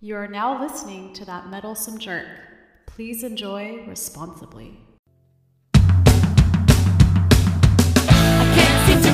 You 0.00 0.14
are 0.14 0.28
now 0.28 0.62
listening 0.62 1.12
to 1.14 1.24
that 1.24 1.50
meddlesome 1.50 1.98
jerk. 1.98 2.28
Please 2.86 3.24
enjoy 3.24 3.84
responsibly. 3.84 4.78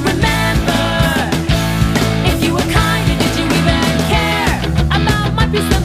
Remember 0.05 1.31
if 2.27 2.45
you 2.45 2.53
were 2.53 2.61
kind 2.61 3.19
did 3.19 3.39
you 3.39 3.45
even 3.47 3.99
care 4.12 4.61
about 4.87 5.35
my 5.35 5.47
peace 5.51 5.75
of 5.75 5.84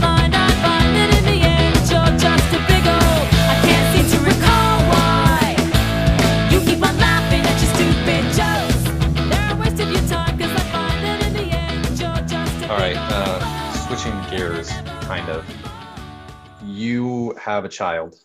You 16.80 17.34
have 17.36 17.66
a 17.66 17.70
child, 17.70 18.16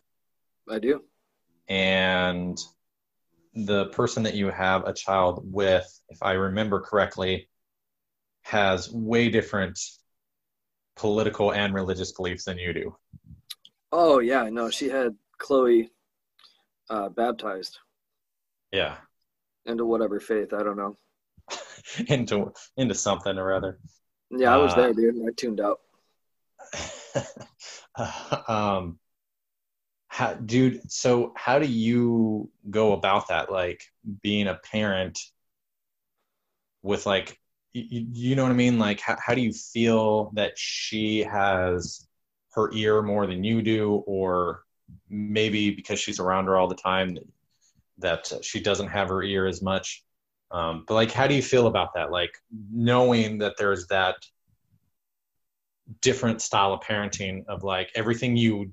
I 0.68 0.78
do. 0.78 1.04
and 1.68 2.58
the 3.54 3.86
person 3.86 4.24
that 4.24 4.34
you 4.34 4.50
have 4.50 4.86
a 4.86 4.92
child 4.92 5.42
with, 5.52 5.86
if 6.08 6.22
I 6.22 6.32
remember 6.32 6.80
correctly, 6.80 7.48
has 8.42 8.92
way 8.92 9.30
different 9.30 9.78
political 10.96 11.52
and 11.52 11.74
religious 11.74 12.12
beliefs 12.12 12.44
than 12.44 12.58
you 12.58 12.72
do. 12.72 12.96
Oh 13.92 14.18
yeah, 14.18 14.50
no, 14.50 14.68
she 14.68 14.90
had 14.90 15.16
Chloe 15.38 15.90
uh, 16.90 17.08
baptized 17.10 17.78
Yeah, 18.72 18.96
into 19.66 19.84
whatever 19.84 20.20
faith. 20.20 20.52
I 20.52 20.62
don't 20.62 20.76
know. 20.76 20.96
into 22.08 22.52
into 22.76 22.94
something 22.94 23.38
or 23.38 23.52
other. 23.52 23.78
Yeah, 24.30 24.54
I 24.54 24.56
was 24.58 24.74
Uh, 24.74 24.76
there, 24.76 24.92
dude. 24.92 25.16
I 25.26 25.30
tuned 25.36 25.60
out. 25.60 25.80
um, 28.48 28.98
how, 30.08 30.34
dude, 30.34 30.90
so 30.90 31.32
how 31.36 31.58
do 31.58 31.66
you 31.66 32.50
go 32.70 32.92
about 32.92 33.28
that? 33.28 33.50
Like 33.50 33.82
being 34.22 34.46
a 34.46 34.54
parent 34.54 35.18
with 36.82 37.06
like, 37.06 37.38
you, 37.72 38.06
you 38.12 38.36
know 38.36 38.44
what 38.44 38.52
I 38.52 38.54
mean? 38.54 38.78
Like, 38.78 39.00
how, 39.00 39.16
how 39.24 39.34
do 39.34 39.40
you 39.40 39.52
feel 39.52 40.30
that 40.34 40.52
she 40.56 41.20
has 41.24 42.06
her 42.52 42.70
ear 42.72 43.02
more 43.02 43.26
than 43.26 43.42
you 43.42 43.62
do, 43.62 44.04
or 44.06 44.62
maybe 45.08 45.70
because 45.70 45.98
she's 45.98 46.20
around 46.20 46.46
her 46.46 46.56
all 46.56 46.68
the 46.68 46.76
time 46.76 47.18
that 47.98 48.30
she 48.42 48.60
doesn't 48.60 48.88
have 48.88 49.08
her 49.08 49.22
ear 49.22 49.46
as 49.46 49.62
much? 49.62 50.04
Um, 50.52 50.84
but 50.86 50.94
like, 50.94 51.10
how 51.10 51.26
do 51.26 51.34
you 51.34 51.42
feel 51.42 51.66
about 51.66 51.94
that? 51.94 52.12
Like 52.12 52.36
knowing 52.70 53.38
that 53.38 53.54
there's 53.58 53.88
that 53.88 54.16
different 56.00 56.40
style 56.40 56.72
of 56.72 56.80
parenting 56.80 57.44
of 57.46 57.62
like 57.62 57.90
everything 57.94 58.36
you 58.36 58.72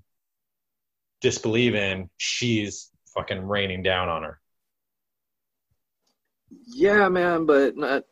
disbelieve 1.22 1.76
in, 1.76 2.10
she's 2.18 2.90
fucking 3.14 3.46
raining 3.48 3.84
down 3.84 4.10
on 4.10 4.24
her. 4.24 4.40
Yeah, 6.68 7.10
man, 7.10 7.46
but 7.46 7.78
not, 7.78 8.04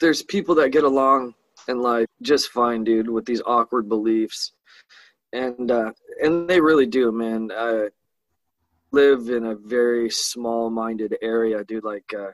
there's 0.00 0.22
people 0.22 0.54
that 0.56 0.70
get 0.70 0.84
along 0.84 1.34
in 1.68 1.80
life 1.80 2.06
just 2.22 2.50
fine, 2.50 2.84
dude, 2.84 3.08
with 3.08 3.24
these 3.24 3.42
awkward 3.46 3.88
beliefs, 3.88 4.52
and 5.32 5.70
uh, 5.70 5.92
and 6.22 6.48
they 6.48 6.60
really 6.60 6.86
do, 6.86 7.10
man. 7.12 7.50
I 7.54 7.88
live 8.92 9.28
in 9.28 9.46
a 9.46 9.54
very 9.54 10.08
small-minded 10.10 11.16
area, 11.22 11.64
dude. 11.64 11.84
Like 11.84 12.12
uh, 12.16 12.30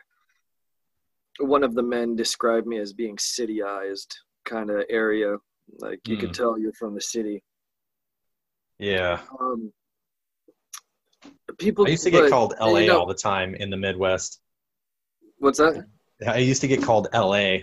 one 1.41 1.65
of 1.65 1.75
the 1.75 1.83
men 1.83 2.17
described 2.17 2.67
me 2.67 2.78
as 2.78 2.93
being 2.93 3.17
cityized 3.17 4.15
kind 4.45 4.70
of 4.70 4.84
area. 4.89 5.37
Like 5.79 6.07
you 6.07 6.17
can 6.17 6.33
tell 6.33 6.59
you're 6.59 6.73
from 6.73 6.95
the 6.95 7.01
city. 7.01 7.43
Yeah. 8.79 9.21
Um, 9.41 9.73
people 11.59 11.87
I 11.87 11.91
used 11.91 12.05
to 12.05 12.11
get 12.11 12.23
but, 12.23 12.31
called 12.31 12.55
LA 12.61 12.79
you 12.81 12.87
know- 12.89 13.01
all 13.01 13.07
the 13.07 13.15
time 13.15 13.55
in 13.55 13.71
the 13.71 13.77
Midwest. 13.77 14.41
What's 15.39 15.59
that? 15.59 15.87
I 16.27 16.39
used 16.39 16.61
to 16.61 16.69
get 16.69 16.83
called 16.83 17.09
LA. 17.12 17.59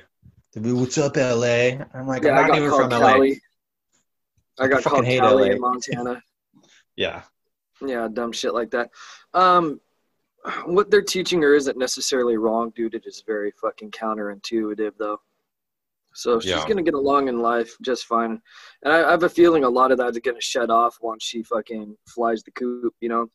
What's 0.55 0.97
up, 0.97 1.15
LA? 1.15 1.77
I'm 1.93 2.07
like, 2.07 2.23
Yeah, 2.23 2.31
I 2.31 2.41
I'm 2.41 2.47
not 2.47 2.57
even 2.57 2.71
from 2.71 2.89
LA. 2.89 3.35
I 4.59 4.67
got 4.67 4.81
fucking 4.83 5.03
called 5.03 5.05
Cali 5.05 5.49
LA. 5.49 5.55
in 5.55 5.61
Montana. 5.61 6.21
Yeah. 6.97 7.21
Yeah, 7.81 8.09
dumb 8.11 8.33
shit 8.33 8.53
like 8.53 8.71
that. 8.71 8.89
Um, 9.33 9.79
what 10.65 10.91
they're 10.91 11.01
teaching 11.01 11.41
her 11.41 11.55
isn't 11.55 11.77
necessarily 11.77 12.35
wrong, 12.35 12.73
dude. 12.75 12.93
It 12.93 13.05
is 13.05 13.23
very 13.25 13.51
fucking 13.51 13.91
counterintuitive, 13.91 14.91
though. 14.97 15.21
So 16.13 16.39
she's 16.39 16.51
Yeah. 16.51 16.65
gonna 16.65 16.83
get 16.83 16.93
along 16.95 17.27
in 17.27 17.39
life 17.39 17.75
just 17.81 18.05
fine, 18.05 18.41
and 18.83 18.93
I, 18.93 19.07
I 19.07 19.11
have 19.11 19.23
a 19.23 19.29
feeling 19.29 19.63
a 19.63 19.69
lot 19.69 19.91
of 19.91 19.97
that's 19.97 20.17
gonna 20.19 20.41
shut 20.41 20.69
off 20.69 20.97
once 21.01 21.23
she 21.23 21.43
fucking 21.43 21.97
flies 22.07 22.43
the 22.43 22.51
coop. 22.51 22.93
You 22.99 23.09
know, 23.09 23.31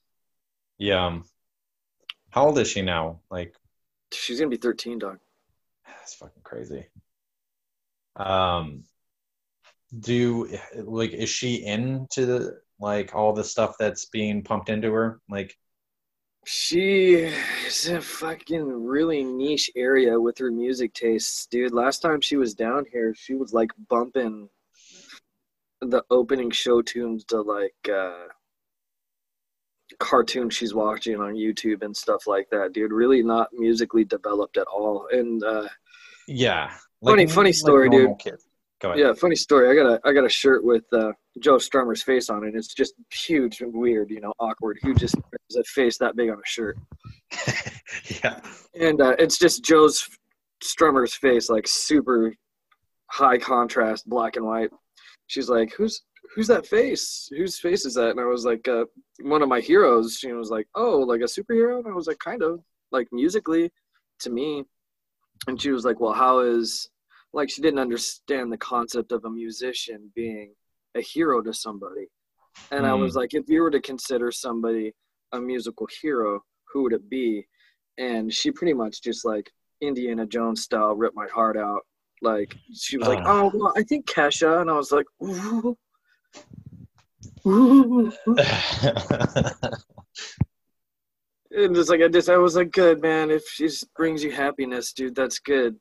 Yeah. 0.79 1.21
How 2.31 2.47
old 2.47 2.59
is 2.59 2.69
she 2.69 2.83
now? 2.83 3.21
Like, 3.31 3.55
she's 4.13 4.39
gonna 4.41 4.51
be 4.51 4.57
13, 4.57 4.99
dog. 4.99 5.19
that's 5.87 6.15
fucking 6.15 6.43
crazy. 6.43 6.89
Um, 8.17 8.85
do 10.01 10.49
like 10.77 11.13
is 11.13 11.29
she 11.31 11.65
into 11.65 12.27
the 12.27 12.61
like 12.81 13.15
all 13.15 13.33
the 13.33 13.45
stuff 13.45 13.77
that's 13.79 14.07
being 14.07 14.43
pumped 14.43 14.69
into 14.69 14.91
her? 14.93 15.21
Like, 15.29 15.57
She 16.47 17.15
is 17.67 17.89
a 17.89 18.01
fucking 18.01 18.85
really 18.85 19.25
niche 19.25 19.71
area 19.77 20.19
with 20.21 20.37
her 20.39 20.51
music 20.51 20.93
tastes, 20.93 21.47
dude. 21.47 21.73
Last 21.73 22.01
time 22.01 22.21
she 22.21 22.37
was 22.37 22.55
down 22.55 22.85
here, 22.93 23.15
she 23.15 23.35
was 23.35 23.55
like 23.55 23.71
bumping 23.89 24.49
the 25.81 26.05
opening 26.11 26.51
show 26.51 26.83
tunes 26.83 27.25
to 27.27 27.41
like 27.41 27.75
uh 27.93 28.27
cartoons 29.99 30.55
she's 30.55 30.75
watching 30.75 31.21
on 31.21 31.35
YouTube 31.35 31.83
and 31.83 31.97
stuff 31.97 32.27
like 32.27 32.49
that, 32.51 32.73
dude. 32.73 32.93
Really 32.93 33.23
not 33.23 33.49
musically 33.53 34.05
developed 34.05 34.57
at 34.57 34.67
all. 34.67 35.09
And 35.11 35.43
uh 35.43 35.69
yeah. 36.29 36.73
Funny- 37.05 37.27
funny 37.27 37.53
story, 37.53 37.89
dude. 37.91 38.19
kids. 38.19 38.47
Go 38.85 38.91
ahead. 38.91 39.01
yeah, 39.01 39.15
funny 39.15 39.35
story. 39.35 39.71
I 39.71 39.83
got 39.83 39.91
a 39.91 40.01
I 40.07 40.13
got 40.13 40.27
a 40.27 40.29
shirt 40.29 40.63
with 40.63 40.85
uh 40.93 41.13
Joe 41.41 41.57
Strummer's 41.57 42.03
face 42.03 42.29
on 42.29 42.45
it. 42.45 42.55
It's 42.55 42.75
just 42.75 42.93
huge 43.11 43.63
and 43.63 43.73
weird, 43.73 44.11
you 44.11 44.21
know, 44.21 44.35
awkward. 44.39 44.79
Who 44.83 44.95
just 44.95 45.15
has 45.15 45.57
a 45.57 45.65
face 45.65 45.97
that 45.99 46.17
big 46.17 46.29
on 46.29 46.37
a 46.37 46.45
shirt? 46.45 46.77
yeah. 48.23 48.41
and 48.79 49.01
uh, 49.01 49.17
it's 49.19 49.39
just 49.39 49.65
Joe's 49.65 50.07
Strummer's 50.63 51.15
face, 51.15 51.49
like 51.49 51.67
super 51.67 52.35
high 53.11 53.39
contrast, 53.39 54.07
black 54.07 54.37
and 54.37 54.45
white. 54.45 54.69
She's 55.29 55.49
like, 55.49 55.73
"Who's 55.73 56.03
who's 56.35 56.49
that 56.49 56.67
face? 56.67 57.31
Whose 57.35 57.59
face 57.59 57.87
is 57.87 57.95
that?" 57.95 58.11
And 58.11 58.21
I 58.21 58.27
was 58.27 58.45
like, 58.45 58.69
uh, 58.69 58.85
"One 59.23 59.41
of 59.41 59.49
my 59.49 59.61
heroes." 59.61 60.19
She 60.19 60.35
was 60.35 60.51
like, 60.51 60.69
"Oh, 60.75 60.99
like 60.99 61.23
a 61.23 61.25
superhero?" 61.25 61.79
And 61.79 61.89
I 61.89 61.93
was 61.93 62.07
like, 62.07 62.19
"Kind 62.19 62.43
of, 62.43 62.61
like 62.93 63.09
musically, 63.13 63.73
to 64.19 64.29
me." 64.29 64.65
And 65.47 65.59
she 65.59 65.71
was 65.71 65.87
like, 65.87 66.01
"Well, 66.01 66.13
how 66.13 66.41
is 66.41 66.91
like 67.35 67.51
she 67.51 67.61
didn't 67.61 67.81
understand 67.81 68.51
the 68.51 68.59
concept 68.59 69.13
of 69.13 69.25
a 69.25 69.31
musician 69.31 70.11
being 70.15 70.55
a 70.95 71.01
hero 71.01 71.43
to 71.43 71.53
somebody." 71.53 72.07
And 72.71 72.87
I 72.87 72.95
was 72.95 73.15
like, 73.17 73.35
"If 73.35 73.45
you 73.49 73.63
were 73.63 73.71
to 73.71 73.81
consider 73.81 74.33
somebody 74.33 74.95
a 75.33 75.41
musical 75.41 75.87
hero, 76.01 76.43
who 76.73 76.85
would 76.85 76.93
it 76.93 77.11
be?" 77.11 77.47
and 77.99 78.33
she 78.33 78.51
pretty 78.51 78.73
much 78.73 79.03
just 79.03 79.25
like 79.25 79.53
Indiana 79.81 80.27
Jones 80.27 80.63
style 80.63 80.95
ripped 80.95 81.17
my 81.17 81.29
heart 81.29 81.57
out. 81.57 81.83
Like 82.23 82.55
she 82.73 82.97
was 82.97 83.09
like, 83.09 83.21
Ah. 83.25 83.43
"Oh, 83.43 83.51
well, 83.55 83.73
I 83.77 83.83
think 83.83 84.07
Kesha," 84.07 84.61
and 84.61 84.71
I 84.71 84.75
was 84.75 84.93
like, 84.93 85.07
"Ooh, 85.23 85.77
ooh." 87.47 88.13
and 91.51 91.75
just 91.75 91.91
like 91.91 92.01
I 92.03 92.09
just 92.09 92.29
I 92.31 92.39
was 92.39 92.57
like, 92.57 92.71
"Good 92.71 93.03
man, 93.03 93.31
if 93.31 93.47
she 93.49 93.69
brings 93.97 94.25
you 94.25 94.33
happiness, 94.33 94.93
dude, 94.93 95.15
that's 95.15 95.39
good." 95.39 95.77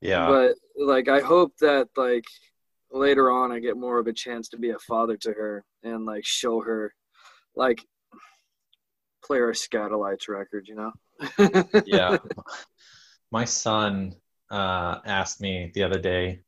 Yeah. 0.00 0.26
But 0.28 0.54
like, 0.76 1.08
I 1.08 1.20
hope 1.20 1.52
that 1.60 1.88
like 1.96 2.24
later 2.90 3.30
on, 3.30 3.52
I 3.52 3.60
get 3.60 3.76
more 3.76 3.98
of 3.98 4.06
a 4.06 4.12
chance 4.12 4.48
to 4.50 4.58
be 4.58 4.70
a 4.70 4.78
father 4.78 5.16
to 5.18 5.32
her 5.32 5.64
and 5.82 6.04
like 6.04 6.24
show 6.24 6.60
her, 6.60 6.92
like, 7.54 7.84
play 9.24 9.38
her 9.38 9.52
Skatalites 9.52 10.28
record, 10.28 10.68
you 10.68 10.76
know? 10.76 10.92
yeah. 11.86 12.18
My 13.32 13.44
son 13.44 14.14
uh, 14.50 14.98
asked 15.04 15.40
me 15.40 15.72
the 15.74 15.82
other 15.82 15.98
day. 15.98 16.40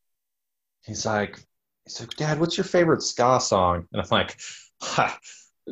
He's 0.84 1.04
like, 1.04 1.40
he's 1.84 2.00
like, 2.00 2.10
Dad, 2.16 2.38
what's 2.38 2.56
your 2.56 2.64
favorite 2.64 3.02
ska 3.02 3.40
song? 3.40 3.86
And 3.92 4.00
I'm 4.00 4.08
like, 4.10 4.38
ha. 4.82 5.18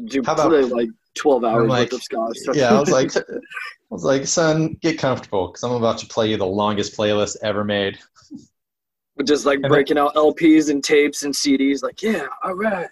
Do 0.07 0.23
How 0.27 0.35
about- 0.35 0.71
like 0.71 0.91
twelve 1.15 1.45
hours 1.45 1.69
like, 1.69 1.93
worth 1.93 1.95
of 1.95 2.03
ska. 2.03 2.53
yeah. 2.53 2.77
I 2.77 2.81
was 2.81 2.91
like, 2.91 3.13
was 3.91 4.05
like, 4.05 4.27
son, 4.27 4.77
get 4.81 4.99
comfortable 4.99 5.49
because 5.49 5.63
I'm 5.63 5.73
about 5.73 5.99
to 5.99 6.07
play 6.07 6.31
you 6.31 6.37
the 6.37 6.47
longest 6.47 6.97
playlist 6.97 7.37
ever 7.43 7.65
made. 7.65 7.99
just 9.25 9.47
like 9.47 9.63
breaking 9.63 9.99
out 9.99 10.15
LPs 10.15 10.71
and 10.71 10.83
tapes 10.83 11.23
and 11.23 11.33
CDs. 11.33 11.83
Like, 11.83 12.03
yeah, 12.03 12.27
all 12.43 12.55
right. 12.55 12.89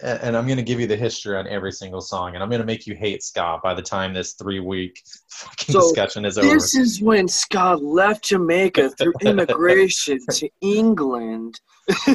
And 0.00 0.36
I'm 0.36 0.46
going 0.46 0.58
to 0.58 0.62
give 0.62 0.78
you 0.78 0.86
the 0.86 0.96
history 0.96 1.36
on 1.36 1.48
every 1.48 1.72
single 1.72 2.00
song, 2.00 2.34
and 2.34 2.42
I'm 2.42 2.48
going 2.48 2.60
to 2.60 2.66
make 2.66 2.86
you 2.86 2.94
hate 2.94 3.20
ska 3.20 3.58
by 3.64 3.74
the 3.74 3.82
time 3.82 4.14
this 4.14 4.34
three 4.34 4.60
week 4.60 5.02
fucking 5.28 5.72
So, 5.72 5.80
discussion 5.80 6.24
is 6.24 6.38
over. 6.38 6.54
This 6.54 6.76
is 6.76 7.02
when 7.02 7.26
ska 7.26 7.74
left 7.74 8.26
Jamaica 8.26 8.90
through 8.90 9.14
immigration 9.22 10.20
to 10.32 10.48
England. 10.60 11.60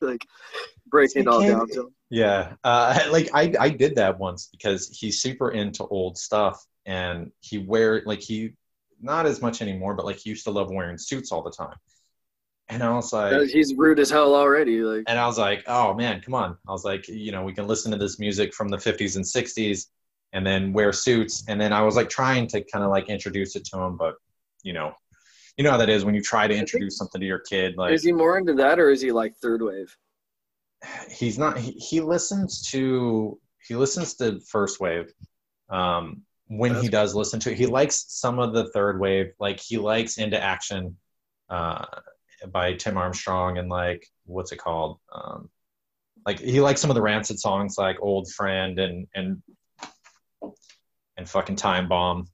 Like, 0.00 0.24
breaking 0.88 1.22
it 1.22 1.28
all 1.28 1.42
down 1.42 1.68
to 1.70 1.80
him. 1.80 1.94
Yeah, 2.10 2.52
uh, 2.62 2.98
like 3.10 3.28
I 3.34 3.52
I 3.58 3.70
did 3.70 3.96
that 3.96 4.18
once 4.18 4.48
because 4.52 4.88
he's 4.96 5.20
super 5.20 5.50
into 5.50 5.84
old 5.86 6.16
stuff, 6.16 6.64
and 6.86 7.32
he 7.40 7.58
wear 7.58 8.02
like 8.06 8.20
he 8.20 8.54
not 9.00 9.26
as 9.26 9.42
much 9.42 9.60
anymore, 9.60 9.94
but 9.94 10.06
like 10.06 10.16
he 10.16 10.30
used 10.30 10.44
to 10.44 10.50
love 10.50 10.70
wearing 10.70 10.96
suits 10.96 11.32
all 11.32 11.42
the 11.42 11.50
time, 11.50 11.76
and 12.68 12.82
I 12.82 12.94
was 12.94 13.12
like, 13.12 13.48
He's 13.48 13.74
rude 13.74 13.98
as 13.98 14.10
hell 14.10 14.34
already. 14.34 14.80
Like, 14.80 15.04
and 15.06 15.18
I 15.18 15.26
was 15.26 15.38
like, 15.38 15.64
oh 15.66 15.94
man, 15.94 16.20
come 16.20 16.34
on! 16.34 16.56
I 16.66 16.72
was 16.72 16.84
like, 16.84 17.06
you 17.08 17.32
know, 17.32 17.44
we 17.44 17.52
can 17.52 17.66
listen 17.66 17.92
to 17.92 17.98
this 17.98 18.18
music 18.18 18.54
from 18.54 18.68
the 18.68 18.78
'50s 18.78 19.16
and 19.16 19.24
'60s, 19.24 19.86
and 20.32 20.46
then 20.46 20.72
wear 20.72 20.92
suits, 20.92 21.44
and 21.48 21.60
then 21.60 21.72
I 21.72 21.82
was 21.82 21.96
like 21.96 22.08
trying 22.08 22.46
to 22.48 22.62
kind 22.64 22.84
of 22.84 22.90
like 22.90 23.08
introduce 23.08 23.56
it 23.56 23.64
to 23.66 23.80
him, 23.80 23.96
but 23.96 24.14
you 24.62 24.72
know, 24.72 24.92
you 25.56 25.64
know 25.64 25.72
how 25.72 25.76
that 25.78 25.90
is 25.90 26.04
when 26.04 26.14
you 26.14 26.22
try 26.22 26.48
to 26.48 26.54
introduce 26.54 26.96
something 26.96 27.20
to 27.20 27.26
your 27.26 27.40
kid, 27.40 27.76
like 27.76 27.92
is 27.92 28.04
he 28.04 28.12
more 28.12 28.38
into 28.38 28.54
that 28.54 28.78
or 28.78 28.90
is 28.90 29.00
he 29.00 29.12
like 29.12 29.34
third 29.36 29.62
wave? 29.62 29.94
he's 31.10 31.38
not 31.38 31.58
he, 31.58 31.72
he 31.72 32.00
listens 32.00 32.62
to 32.70 33.38
he 33.66 33.74
listens 33.74 34.14
to 34.14 34.40
first 34.40 34.80
wave 34.80 35.12
um 35.70 36.22
when 36.48 36.74
he 36.76 36.88
does 36.88 37.14
listen 37.14 37.40
to 37.40 37.50
it 37.50 37.58
he 37.58 37.66
likes 37.66 38.04
some 38.08 38.38
of 38.38 38.52
the 38.52 38.70
third 38.70 39.00
wave 39.00 39.32
like 39.40 39.58
he 39.58 39.78
likes 39.78 40.16
into 40.18 40.40
action 40.40 40.96
uh 41.50 41.84
by 42.52 42.72
tim 42.74 42.96
armstrong 42.96 43.58
and 43.58 43.68
like 43.68 44.06
what's 44.26 44.52
it 44.52 44.58
called? 44.58 44.98
Um 45.12 45.48
like 46.24 46.40
he 46.40 46.60
likes 46.60 46.80
some 46.80 46.90
of 46.90 46.96
the 46.96 47.02
rancid 47.02 47.38
songs 47.38 47.76
like 47.78 47.96
old 48.00 48.30
friend 48.30 48.78
and 48.78 49.06
and 49.14 49.42
and 51.16 51.28
fucking 51.28 51.56
time 51.56 51.88
bomb. 51.88 52.26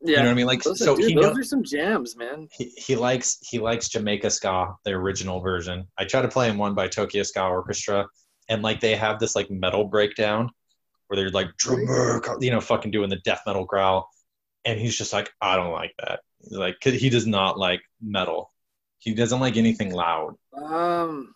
Yeah, 0.00 0.10
you 0.10 0.16
know 0.16 0.22
what 0.24 0.30
i 0.30 0.34
mean? 0.34 0.46
Like 0.46 0.62
those, 0.62 0.78
so 0.78 0.94
are, 0.94 0.96
dude, 0.96 1.08
he 1.08 1.14
those 1.14 1.24
knows 1.24 1.38
are 1.38 1.44
some 1.44 1.64
jams, 1.64 2.16
man. 2.16 2.48
he, 2.52 2.66
he 2.76 2.96
likes 2.96 3.38
he 3.42 3.58
likes 3.58 3.88
Jamaica 3.88 4.30
ska, 4.30 4.74
the 4.84 4.92
original 4.92 5.40
version. 5.40 5.86
I 5.96 6.04
try 6.04 6.22
to 6.22 6.28
play 6.28 6.48
him 6.48 6.58
one 6.58 6.74
by 6.74 6.88
Tokyo 6.88 7.22
Ska 7.22 7.42
Orchestra, 7.42 8.06
and 8.48 8.62
like 8.62 8.80
they 8.80 8.94
have 8.94 9.18
this 9.18 9.34
like 9.34 9.50
metal 9.50 9.84
breakdown 9.84 10.50
where 11.08 11.16
they're 11.16 11.30
like 11.30 11.48
Jamaica, 11.58 12.36
you 12.40 12.50
know, 12.50 12.60
fucking 12.60 12.90
doing 12.90 13.08
the 13.10 13.16
death 13.16 13.42
metal 13.46 13.64
growl, 13.64 14.08
and 14.64 14.78
he's 14.78 14.96
just 14.96 15.12
like, 15.12 15.30
I 15.40 15.56
don't 15.56 15.72
like 15.72 15.94
that. 15.98 16.20
He's 16.40 16.52
like, 16.56 16.78
'cause 16.80 16.94
he 16.94 17.10
does 17.10 17.26
not 17.26 17.58
like 17.58 17.80
metal. 18.00 18.52
He 18.98 19.14
doesn't 19.14 19.40
like 19.40 19.56
anything 19.56 19.92
loud, 19.92 20.36
Um, 20.54 21.34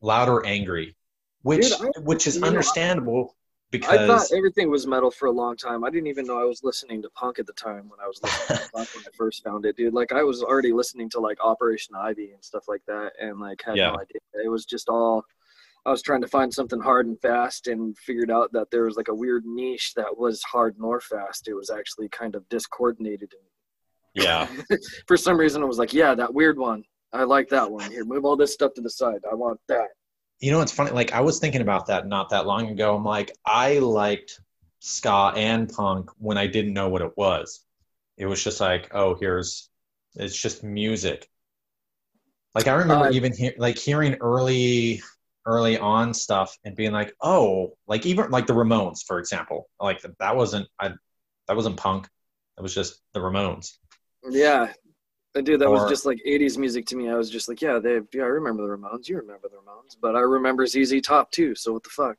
loud 0.00 0.28
or 0.28 0.44
angry, 0.46 0.96
which 1.42 1.70
Dude, 1.78 1.88
I- 1.96 2.00
which 2.00 2.26
is 2.26 2.34
you 2.36 2.40
know, 2.42 2.48
understandable 2.48 3.36
I 3.72 3.78
thought 3.78 3.88
because 3.98 4.32
everything 4.32 4.70
was 4.70 4.86
metal 4.86 5.10
for 5.10 5.26
a 5.26 5.32
long 5.32 5.56
time. 5.56 5.82
I 5.84 5.90
didn't 5.90 6.06
even 6.06 6.26
know 6.26 6.38
I 6.40 6.44
was 6.44 6.62
listening 6.62 7.02
to 7.02 7.10
punk 7.10 7.38
at 7.40 7.46
the 7.46 7.52
time 7.54 7.88
when 7.88 7.98
I 8.00 8.06
was 8.06 8.20
listening 8.22 8.58
to 8.58 8.70
punk 8.74 8.88
when 8.94 9.04
I 9.04 9.10
first 9.16 9.42
found 9.42 9.64
it, 9.66 9.76
dude. 9.76 9.92
Like 9.94 10.12
I 10.12 10.22
was 10.22 10.42
already 10.42 10.72
listening 10.72 11.10
to 11.10 11.20
like 11.20 11.38
Operation 11.42 11.94
Ivy 11.96 12.32
and 12.32 12.44
stuff 12.44 12.68
like 12.68 12.82
that, 12.86 13.12
and 13.20 13.40
like 13.40 13.62
had 13.62 13.76
Yeah. 13.76 13.90
no 13.90 13.96
idea. 14.00 14.20
It 14.44 14.48
was 14.48 14.64
just 14.64 14.88
all. 14.88 15.24
I 15.86 15.90
was 15.90 16.02
trying 16.02 16.22
to 16.22 16.28
find 16.28 16.52
something 16.52 16.80
hard 16.80 17.06
and 17.06 17.20
fast, 17.20 17.66
and 17.68 17.96
figured 17.98 18.30
out 18.30 18.52
that 18.52 18.70
there 18.70 18.84
was 18.84 18.96
like 18.96 19.08
a 19.08 19.14
weird 19.14 19.44
niche 19.44 19.92
that 19.96 20.16
was 20.16 20.42
hard 20.42 20.76
nor 20.78 21.00
fast. 21.00 21.48
It 21.48 21.54
was 21.54 21.70
actually 21.70 22.08
kind 22.08 22.34
of 22.34 22.48
discoordinated, 22.48 23.32
yeah, 24.14 24.46
for 25.08 25.16
some 25.16 25.38
reason, 25.38 25.62
I 25.62 25.66
was 25.66 25.78
like, 25.78 25.92
"Yeah, 25.92 26.14
that 26.14 26.32
weird 26.32 26.58
one. 26.58 26.84
I 27.12 27.24
like 27.24 27.48
that 27.50 27.70
one. 27.70 27.90
Here, 27.90 28.04
move 28.04 28.24
all 28.24 28.36
this 28.36 28.52
stuff 28.52 28.72
to 28.74 28.80
the 28.80 28.90
side. 28.90 29.20
I 29.30 29.34
want 29.34 29.60
that." 29.68 29.88
you 30.40 30.50
know 30.50 30.60
it's 30.60 30.72
funny 30.72 30.90
like 30.90 31.12
i 31.12 31.20
was 31.20 31.38
thinking 31.38 31.60
about 31.60 31.86
that 31.86 32.08
not 32.08 32.28
that 32.30 32.44
long 32.44 32.68
ago 32.68 32.96
i'm 32.96 33.04
like 33.04 33.30
i 33.46 33.78
liked 33.78 34.40
ska 34.80 35.32
and 35.36 35.68
punk 35.72 36.10
when 36.18 36.36
i 36.36 36.44
didn't 36.46 36.72
know 36.74 36.88
what 36.88 37.02
it 37.02 37.12
was 37.16 37.64
it 38.18 38.26
was 38.26 38.42
just 38.42 38.60
like 38.60 38.92
oh 38.94 39.14
here's 39.14 39.70
it's 40.16 40.36
just 40.36 40.64
music 40.64 41.28
like 42.52 42.66
i 42.66 42.74
remember 42.74 43.06
Uh, 43.06 43.12
even 43.12 43.32
he- 43.32 43.54
like 43.58 43.78
hearing 43.78 44.14
early 44.20 45.00
early 45.46 45.78
on 45.78 46.14
stuff 46.14 46.56
and 46.64 46.74
being 46.76 46.92
like 46.92 47.12
oh 47.20 47.74
like 47.86 48.06
even 48.06 48.30
like 48.30 48.46
the 48.46 48.52
ramones 48.54 49.02
for 49.06 49.18
example 49.18 49.68
like 49.80 50.00
that 50.18 50.34
wasn't 50.36 50.66
i 50.80 50.88
that 51.48 51.54
wasn't 51.56 51.76
punk 51.76 52.08
that 52.56 52.62
was 52.62 52.74
just 52.74 53.00
the 53.12 53.20
ramones 53.20 53.72
Yeah. 54.30 54.72
Uh, 55.36 55.40
Dude, 55.40 55.60
that 55.60 55.66
Or- 55.66 55.72
was 55.82 55.90
just 55.90 56.06
like 56.06 56.18
80s 56.24 56.56
music 56.56 56.86
to 56.86 56.96
me. 56.96 57.10
I 57.10 57.16
was 57.16 57.28
just 57.28 57.48
like, 57.48 57.60
yeah, 57.60 57.80
they, 57.80 57.98
yeah, 58.12 58.22
I 58.22 58.26
remember 58.26 58.62
the 58.62 58.68
Ramones. 58.76 59.08
You 59.08 59.16
remember 59.16 59.48
the 59.48 59.56
Ramones. 59.56 59.96
But 60.00 60.14
I 60.14 60.20
remember 60.20 60.64
ZZ 60.64 61.00
Top 61.02 61.32
too, 61.32 61.56
so 61.56 61.72
what 61.72 61.82
the 61.82 61.88
fuck? 61.90 62.18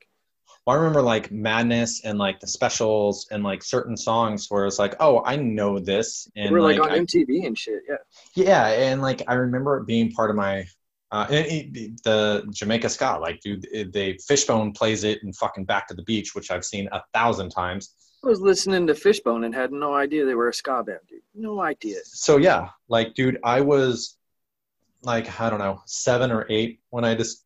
Well, 0.67 0.75
I 0.75 0.79
remember 0.79 1.01
like 1.01 1.31
Madness 1.31 2.03
and 2.03 2.19
like 2.19 2.41
the 2.41 2.47
specials 2.47 3.25
and 3.31 3.41
like 3.41 3.63
certain 3.63 3.95
songs 3.95 4.47
where 4.49 4.65
it's 4.65 4.79
like, 4.79 4.95
oh, 4.99 5.23
I 5.25 5.37
know 5.37 5.79
this, 5.79 6.29
and 6.35 6.51
We're 6.51 6.59
like, 6.59 6.77
like, 6.77 6.91
on 6.91 6.97
I- 6.97 6.99
MTV 6.99 7.47
and 7.47 7.57
shit, 7.57 7.83
yeah. 7.87 7.95
yeah, 8.35 8.67
and 8.67 9.01
like 9.01 9.21
I 9.29 9.35
remember 9.35 9.77
it 9.77 9.87
being 9.87 10.11
part 10.11 10.29
of 10.29 10.35
my 10.35 10.65
uh, 11.15 11.25
and 11.29 11.45
it, 11.49 12.03
the 12.03 12.45
Jamaica 12.51 12.89
ska. 12.89 13.17
Like, 13.21 13.39
dude, 13.41 13.65
it- 13.71 13.93
they 13.93 14.17
Fishbone 14.27 14.73
plays 14.73 15.03
it 15.03 15.23
and 15.23 15.35
fucking 15.35 15.65
Back 15.65 15.87
to 15.87 15.93
the 15.93 16.03
Beach, 16.03 16.35
which 16.35 16.51
I've 16.51 16.65
seen 16.65 16.89
a 16.91 17.01
thousand 17.13 17.49
times. 17.51 17.95
I 18.23 18.27
was 18.27 18.41
listening 18.41 18.87
to 18.87 18.95
Fishbone 18.95 19.43
and 19.45 19.53
had 19.53 19.71
no 19.71 19.93
idea 19.93 20.25
they 20.25 20.35
were 20.35 20.49
a 20.49 20.53
ska 20.53 20.83
band, 20.83 20.99
dude. 21.07 21.21
No 21.35 21.61
idea. 21.61 21.99
So 22.03 22.37
yeah, 22.37 22.69
like, 22.89 23.13
dude, 23.13 23.37
I 23.43 23.61
was 23.61 24.17
like, 25.03 25.39
I 25.39 25.49
don't 25.49 25.59
know, 25.59 25.81
seven 25.85 26.31
or 26.31 26.45
eight 26.49 26.79
when 26.89 27.05
I 27.05 27.15
just 27.15 27.43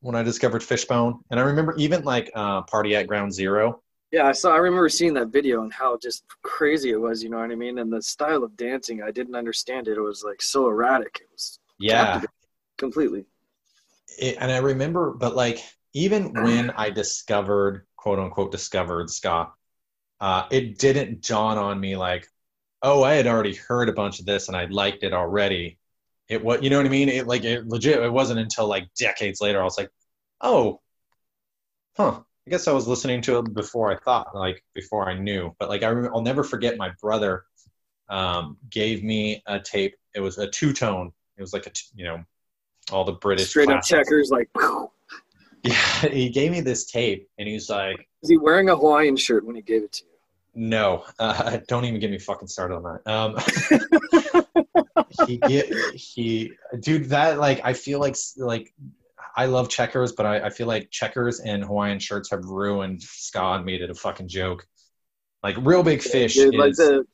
when 0.00 0.14
I 0.14 0.22
discovered 0.22 0.62
Fishbone, 0.62 1.20
and 1.30 1.40
I 1.40 1.42
remember 1.42 1.74
even 1.76 2.04
like 2.04 2.30
uh, 2.34 2.62
Party 2.62 2.94
at 2.96 3.06
Ground 3.06 3.32
Zero. 3.34 3.82
Yeah, 4.12 4.26
I 4.28 4.32
saw. 4.32 4.52
I 4.54 4.58
remember 4.58 4.88
seeing 4.88 5.14
that 5.14 5.28
video 5.28 5.62
and 5.62 5.72
how 5.72 5.98
just 5.98 6.24
crazy 6.42 6.90
it 6.90 7.00
was. 7.00 7.22
You 7.22 7.30
know 7.30 7.38
what 7.38 7.50
I 7.50 7.56
mean? 7.56 7.78
And 7.78 7.92
the 7.92 8.00
style 8.00 8.44
of 8.44 8.56
dancing, 8.56 9.02
I 9.02 9.10
didn't 9.10 9.34
understand 9.34 9.88
it. 9.88 9.96
It 9.96 10.00
was 10.00 10.22
like 10.22 10.40
so 10.40 10.68
erratic. 10.68 11.20
It 11.22 11.28
was 11.32 11.58
Yeah, 11.78 12.22
completely. 12.76 13.26
it, 14.18 14.36
and 14.40 14.50
I 14.52 14.58
remember, 14.58 15.12
but 15.12 15.36
like 15.36 15.62
even 15.92 16.34
when 16.40 16.70
I 16.70 16.90
discovered, 16.90 17.86
quote 17.96 18.18
unquote, 18.18 18.52
discovered 18.52 19.10
ska, 19.10 19.52
uh, 20.20 20.46
it 20.50 20.78
didn't 20.78 21.26
dawn 21.26 21.58
on 21.58 21.80
me 21.80 21.96
like, 21.96 22.26
oh, 22.82 23.02
I 23.02 23.14
had 23.14 23.26
already 23.26 23.54
heard 23.54 23.88
a 23.88 23.92
bunch 23.92 24.20
of 24.20 24.26
this 24.26 24.48
and 24.48 24.56
I 24.56 24.66
liked 24.66 25.02
it 25.02 25.12
already. 25.12 25.78
It 26.28 26.42
was, 26.44 26.62
you 26.62 26.70
know 26.70 26.78
what 26.78 26.86
I 26.86 26.90
mean? 26.90 27.08
It 27.08 27.26
like 27.26 27.44
it 27.44 27.66
legit. 27.66 28.02
It 28.02 28.12
wasn't 28.12 28.40
until 28.40 28.66
like 28.68 28.92
decades 28.94 29.40
later 29.40 29.60
I 29.60 29.64
was 29.64 29.78
like, 29.78 29.90
oh, 30.40 30.80
huh. 31.96 32.20
I 32.46 32.50
guess 32.50 32.68
I 32.68 32.72
was 32.72 32.86
listening 32.86 33.22
to 33.22 33.38
it 33.38 33.54
before 33.54 33.90
I 33.90 33.96
thought, 33.96 34.34
like 34.34 34.62
before 34.74 35.08
I 35.08 35.14
knew. 35.18 35.54
But 35.58 35.68
like 35.70 35.82
I, 35.82 35.88
rem- 35.88 36.10
I'll 36.14 36.22
never 36.22 36.44
forget 36.44 36.76
my 36.76 36.90
brother 37.00 37.44
um, 38.10 38.58
gave 38.70 39.02
me 39.02 39.42
a 39.46 39.60
tape. 39.60 39.94
It 40.14 40.20
was 40.20 40.38
a 40.38 40.46
two 40.48 40.72
tone. 40.74 41.12
It 41.38 41.40
was 41.40 41.52
like 41.54 41.66
a, 41.66 41.70
t- 41.70 41.86
you 41.94 42.04
know, 42.04 42.24
all 42.92 43.04
the 43.04 43.12
British 43.12 43.48
Straight 43.48 43.68
up 43.68 43.82
checkers, 43.82 44.30
like. 44.30 44.48
Yeah, 45.64 45.74
he 46.12 46.28
gave 46.28 46.52
me 46.52 46.60
this 46.60 46.84
tape, 46.84 47.26
and 47.38 47.48
he's 47.48 47.70
like, 47.70 48.06
Is 48.22 48.28
he 48.28 48.36
wearing 48.36 48.68
a 48.68 48.76
Hawaiian 48.76 49.16
shirt 49.16 49.46
when 49.46 49.56
he 49.56 49.62
gave 49.62 49.82
it 49.82 49.92
to 49.92 50.04
you? 50.04 50.10
"No, 50.54 51.04
uh, 51.18 51.58
don't 51.68 51.84
even 51.84 52.00
get 52.00 52.10
me 52.10 52.18
fucking 52.18 52.48
started 52.48 52.76
on 52.76 52.82
that." 52.82 53.10
Um, 53.10 53.36
he 55.26 55.38
get 55.38 55.72
he, 55.94 56.52
dude, 56.78 57.06
that 57.06 57.38
like 57.38 57.60
I 57.64 57.72
feel 57.72 57.98
like 57.98 58.16
like 58.36 58.72
I 59.36 59.46
love 59.46 59.68
checkers, 59.68 60.12
but 60.12 60.26
I, 60.26 60.46
I 60.46 60.50
feel 60.50 60.66
like 60.66 60.90
checkers 60.90 61.40
and 61.40 61.64
Hawaiian 61.64 61.98
shirts 61.98 62.30
have 62.30 62.44
ruined 62.44 63.02
ska 63.02 63.54
and 63.54 63.64
made 63.64 63.82
it 63.82 63.90
a 63.90 63.94
fucking 63.94 64.28
joke. 64.28 64.66
Like 65.42 65.56
Reel 65.58 65.82
Big 65.82 66.02
Fish 66.02 66.34
Dude, 66.34 66.54
like 66.54 66.74
the, 66.74 67.06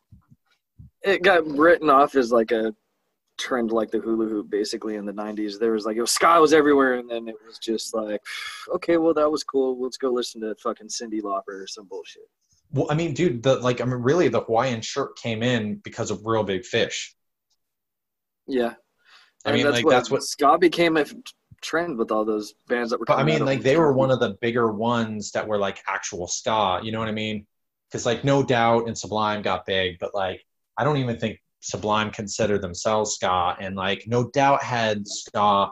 it 1.03 1.23
got 1.23 1.47
written 1.47 1.89
off 1.89 2.15
as 2.15 2.31
like 2.31 2.51
a 2.53 2.75
trend 3.41 3.73
like 3.73 3.91
the 3.91 3.99
hula 3.99 4.27
hoop 4.27 4.51
basically 4.51 4.97
in 4.97 5.07
the 5.07 5.13
90s 5.13 5.59
there 5.59 5.73
was 5.73 5.87
like 5.87 5.97
it 5.97 6.01
was 6.01 6.11
ska 6.13 6.41
was 6.41 6.53
everywhere 6.53 6.95
and 6.95 7.11
then 7.11 7.27
it 7.29 7.37
was 7.47 7.59
just 7.59 7.95
like 7.95 8.21
okay 8.75 8.97
well 8.99 9.15
that 9.15 9.31
was 9.31 9.43
cool 9.43 9.81
let's 9.83 9.97
go 9.97 10.11
listen 10.11 10.41
to 10.41 10.55
fucking 10.63 10.89
cindy 10.89 11.21
lauper 11.21 11.63
or 11.63 11.67
some 11.67 11.87
bullshit 11.87 12.29
well, 12.73 12.87
I 12.89 12.95
mean, 12.95 13.15
dude, 13.15 13.43
the 13.43 13.57
like 13.57 13.81
I 13.81 13.85
mean, 13.85 13.97
really, 13.97 14.29
the 14.29 14.43
Hawaiian 14.43 14.81
shirt 14.81 15.17
came 15.17 15.43
in 15.43 15.77
because 15.77 16.11
of 16.11 16.25
Reel 16.25 16.45
Big 16.45 16.65
Fish. 16.65 17.17
yeah 18.47 18.75
I 19.45 19.51
And 19.51 19.57
mean, 19.57 19.71
like 19.71 19.87
that's 19.89 20.11
what 20.11 20.23
ska 20.23 20.59
became 20.59 20.97
a 20.97 21.05
trend 21.63 21.99
with 21.99 22.11
all 22.11 22.25
those 22.25 22.55
bands 22.69 22.91
that 22.91 23.01
were 23.01 23.11
I 23.11 23.25
mean, 23.25 23.45
like 23.45 23.63
they 23.63 23.77
were 23.77 23.93
one 23.93 24.11
of 24.11 24.21
the 24.21 24.37
bigger 24.41 24.71
ones 24.73 25.33
that 25.33 25.47
were 25.47 25.59
like 25.59 25.83
actual 25.89 26.27
ska. 26.29 26.81
You 26.83 26.93
know 26.93 26.99
what 26.99 27.09
I 27.09 27.13
mean? 27.13 27.47
Because 27.89 28.07
like 28.07 28.25
No 28.25 28.43
Doubt 28.43 28.87
and 28.87 28.97
Sublime 28.97 29.43
got 29.43 29.67
big, 29.67 29.99
but 29.99 30.15
like 30.15 30.45
I 30.77 30.85
don't 30.85 30.99
even 30.99 31.19
think 31.19 31.41
Sublime 31.61 32.11
consider 32.11 32.59
themselves 32.59 33.15
ska. 33.15 33.57
And 33.61 33.77
like 33.77 34.05
No 34.07 34.29
Doubt 34.31 34.63
had 34.63 35.07
ska 35.07 35.71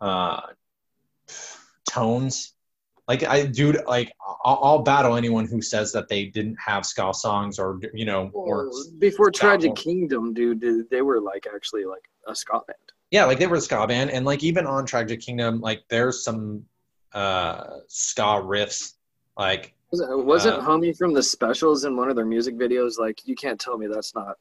uh, 0.00 0.40
tones. 1.88 2.54
Like 3.08 3.22
I, 3.22 3.46
dude, 3.46 3.82
like 3.86 4.12
I'll, 4.44 4.60
I'll 4.62 4.82
battle 4.82 5.16
anyone 5.16 5.46
who 5.46 5.62
says 5.62 5.92
that 5.92 6.08
they 6.08 6.26
didn't 6.26 6.56
have 6.64 6.84
ska 6.84 7.14
songs 7.14 7.58
or 7.58 7.78
you 7.94 8.04
know 8.04 8.30
or 8.32 8.68
Well, 8.68 8.84
before 8.98 9.30
tragic 9.30 9.76
kingdom 9.76 10.34
dude 10.34 10.60
dude, 10.60 10.90
they 10.90 11.02
were 11.02 11.20
like 11.20 11.46
actually 11.52 11.84
like 11.84 12.08
a 12.26 12.34
ska 12.34 12.60
band 12.66 12.78
yeah, 13.10 13.24
like 13.24 13.38
they 13.38 13.46
were 13.46 13.56
a 13.56 13.60
ska 13.60 13.86
band, 13.86 14.10
and 14.10 14.26
like 14.26 14.42
even 14.42 14.66
on 14.66 14.84
Tragic 14.84 15.20
Kingdom, 15.20 15.60
like 15.60 15.84
there's 15.88 16.24
some 16.24 16.64
uh 17.12 17.78
ska 17.86 18.42
riffs, 18.42 18.94
like 19.38 19.74
wasn't, 19.90 20.26
wasn't 20.26 20.58
Uh, 20.58 20.62
homie 20.62 20.96
from 20.96 21.14
the 21.14 21.22
specials 21.22 21.84
in 21.84 21.96
one 21.96 22.10
of 22.10 22.16
their 22.16 22.26
music 22.26 22.56
videos 22.56 22.98
like 22.98 23.26
you 23.26 23.36
can't 23.36 23.60
tell 23.60 23.78
me 23.78 23.86
that's 23.86 24.14
not 24.14 24.36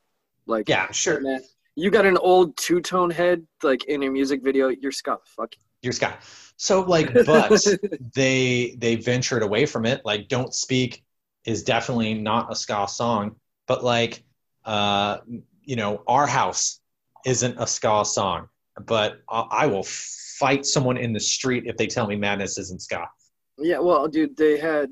like 0.47 0.69
yeah, 0.69 0.91
sure, 0.91 1.19
man 1.21 1.41
you 1.77 1.91
got 1.91 2.05
an 2.05 2.17
old 2.17 2.55
two-tone 2.55 3.09
head 3.09 3.45
like 3.61 3.83
in 3.85 4.03
a 4.03 4.09
music 4.09 4.41
video 4.41 4.69
you're 4.69 4.93
ska 4.93 5.17
fuck 5.25 5.53
Dear 5.85 5.91
Scott. 5.91 6.19
So 6.57 6.81
like, 6.81 7.13
but 7.13 7.63
they 8.15 8.75
they 8.79 8.95
ventured 8.95 9.43
away 9.43 9.67
from 9.67 9.85
it. 9.85 10.01
Like, 10.03 10.29
Don't 10.29 10.51
Speak 10.51 11.03
is 11.45 11.63
definitely 11.63 12.15
not 12.15 12.51
a 12.51 12.55
ska 12.55 12.87
song, 12.87 13.35
but 13.67 13.83
like, 13.83 14.23
uh, 14.65 15.19
you 15.61 15.75
know, 15.75 16.01
Our 16.07 16.25
House 16.25 16.79
isn't 17.23 17.59
a 17.59 17.67
ska 17.67 18.03
song. 18.03 18.49
But 18.83 19.21
I, 19.29 19.41
I 19.51 19.65
will 19.67 19.83
fight 19.83 20.65
someone 20.65 20.97
in 20.97 21.13
the 21.13 21.19
street 21.19 21.65
if 21.67 21.77
they 21.77 21.85
tell 21.85 22.07
me 22.07 22.15
Madness 22.15 22.57
isn't 22.57 22.81
ska. 22.81 23.07
Yeah, 23.59 23.77
well, 23.77 24.07
dude, 24.07 24.35
they 24.35 24.57
had. 24.57 24.89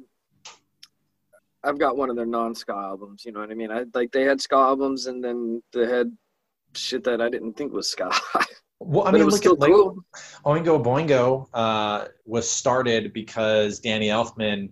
I've 1.63 1.79
got 1.79 1.95
one 1.97 2.09
of 2.09 2.15
their 2.15 2.25
non-ska 2.25 2.73
albums. 2.73 3.23
You 3.25 3.31
know 3.31 3.39
what 3.39 3.51
I 3.51 3.53
mean? 3.53 3.71
I 3.71 3.85
like 3.93 4.11
they 4.11 4.23
had 4.23 4.41
ska 4.41 4.55
albums, 4.55 5.07
and 5.07 5.23
then 5.23 5.61
they 5.73 5.85
had 5.87 6.11
shit 6.73 7.03
that 7.05 7.21
I 7.21 7.29
didn't 7.29 7.53
think 7.53 7.71
was 7.73 7.89
ska. 7.89 8.11
Well, 8.85 9.07
I 9.07 9.11
mean, 9.11 9.21
it 9.21 9.25
was 9.25 9.45
look 9.45 9.53
at 9.53 9.59
like 9.61 9.71
cool. 9.71 9.95
Oingo 10.45 10.83
Boingo 10.83 11.47
uh, 11.53 12.07
was 12.25 12.49
started 12.49 13.13
because 13.13 13.79
Danny 13.79 14.07
Elfman 14.09 14.71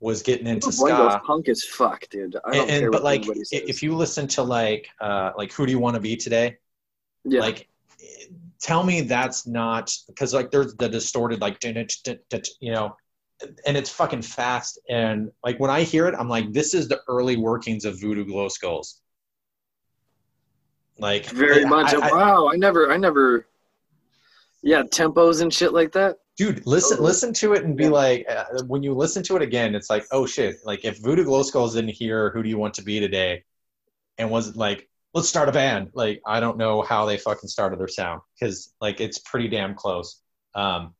was 0.00 0.22
getting 0.22 0.46
into 0.46 0.68
Boingo's 0.68 1.12
ska. 1.12 1.20
punk 1.26 1.50
as 1.50 1.62
fuck, 1.64 2.08
dude. 2.08 2.34
I 2.46 2.52
don't 2.52 2.60
And, 2.62 2.70
and- 2.70 2.80
care 2.80 2.90
but 2.90 3.02
like, 3.04 3.24
if 3.52 3.82
you 3.82 3.94
listen 3.94 4.26
to 4.28 4.42
like, 4.42 4.88
uh, 5.02 5.32
like, 5.36 5.52
who 5.52 5.66
do 5.66 5.72
you 5.72 5.78
want 5.78 5.96
to 5.96 6.00
be 6.00 6.16
today? 6.16 6.56
yeah, 7.26 7.40
Like, 7.40 7.68
tell 8.58 8.84
me 8.84 9.02
that's 9.02 9.46
not 9.46 9.92
because 10.06 10.32
like 10.32 10.50
there's 10.50 10.74
the 10.76 10.88
distorted 10.88 11.42
like, 11.42 11.62
you 11.62 12.72
know, 12.72 12.96
and 13.66 13.76
it's 13.76 13.90
fucking 13.90 14.22
fast. 14.22 14.78
And 14.88 15.30
like 15.44 15.58
when 15.60 15.70
I 15.70 15.82
hear 15.82 16.06
it, 16.08 16.14
I'm 16.18 16.28
like, 16.28 16.52
this 16.52 16.74
is 16.74 16.88
the 16.88 17.00
early 17.08 17.36
workings 17.36 17.84
of 17.84 18.00
Voodoo 18.00 18.24
Glow 18.24 18.48
Skulls. 18.48 19.00
Like 20.98 21.26
very 21.26 21.64
I- 21.64 21.68
much. 21.68 21.94
I- 21.94 22.10
wow, 22.12 22.48
I 22.52 22.56
never, 22.56 22.92
I 22.92 22.96
never. 22.96 23.46
Yeah, 24.62 24.82
tempos 24.84 25.42
and 25.42 25.52
shit 25.52 25.72
like 25.72 25.92
that. 25.92 26.18
dude 26.36 26.64
listen 26.66 26.96
Totally. 26.96 27.08
listen 27.08 27.32
to 27.34 27.52
it 27.54 27.64
and 27.64 27.76
be 27.76 27.84
Yeah. 27.84 27.90
like 27.90 28.26
uh, 28.30 28.44
when 28.66 28.82
you 28.82 28.94
listen 28.94 29.22
to 29.24 29.36
it 29.36 29.42
again 29.42 29.74
it's 29.74 29.90
like 29.90 30.06
oh 30.12 30.24
shit 30.24 30.56
like 30.64 30.82
if 30.84 30.96
voodoo 31.02 31.24
glow 31.24 31.42
skulls 31.42 31.74
didn't 31.74 31.90
hear 31.90 32.30
who 32.30 32.42
do 32.42 32.48
you 32.48 32.56
want 32.56 32.72
to 32.74 32.82
be 32.82 32.98
today 33.00 33.42
and 34.16 34.30
was 34.30 34.56
like 34.56 34.88
let's 35.12 35.28
start 35.28 35.50
a 35.50 35.52
band 35.52 35.90
like 35.92 36.22
i 36.26 36.40
don't 36.40 36.56
know 36.56 36.80
how 36.80 37.04
they 37.04 37.18
fucking 37.18 37.50
started 37.50 37.78
their 37.78 37.86
sound 37.86 38.22
because 38.40 38.72
like 38.80 38.98
it's 38.98 39.18
pretty 39.18 39.46
damn 39.46 39.74
close 39.74 40.22
um 40.54 40.94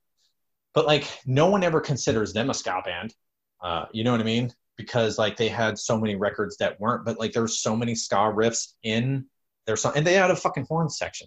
but 0.75 0.87
like 0.87 1.07
no 1.26 1.47
one 1.49 1.62
ever 1.62 1.81
considers 1.81 2.33
them 2.33 2.50
a 2.50 2.55
ska 2.55 2.81
band 2.85 3.14
uh 3.62 3.85
you 3.93 4.05
know 4.05 4.12
what 4.12 4.21
i 4.21 4.25
mean 4.25 4.52
because 4.76 5.19
like 5.19 5.37
they 5.37 5.49
had 5.49 5.79
so 5.79 5.99
many 5.99 6.17
records 6.17 6.57
that 6.57 6.79
weren't 6.81 7.05
but 7.05 7.19
like 7.19 7.33
there's 7.33 7.61
so 7.61 7.76
many 7.76 7.95
ska 7.95 8.17
riffs 8.17 8.75
in 8.83 9.25
their 9.67 9.76
song 9.76 9.93
and 9.97 10.07
they 10.07 10.14
had 10.14 10.31
a 10.31 10.37
fucking 10.37 10.67
horn 10.69 10.88
section 10.88 11.26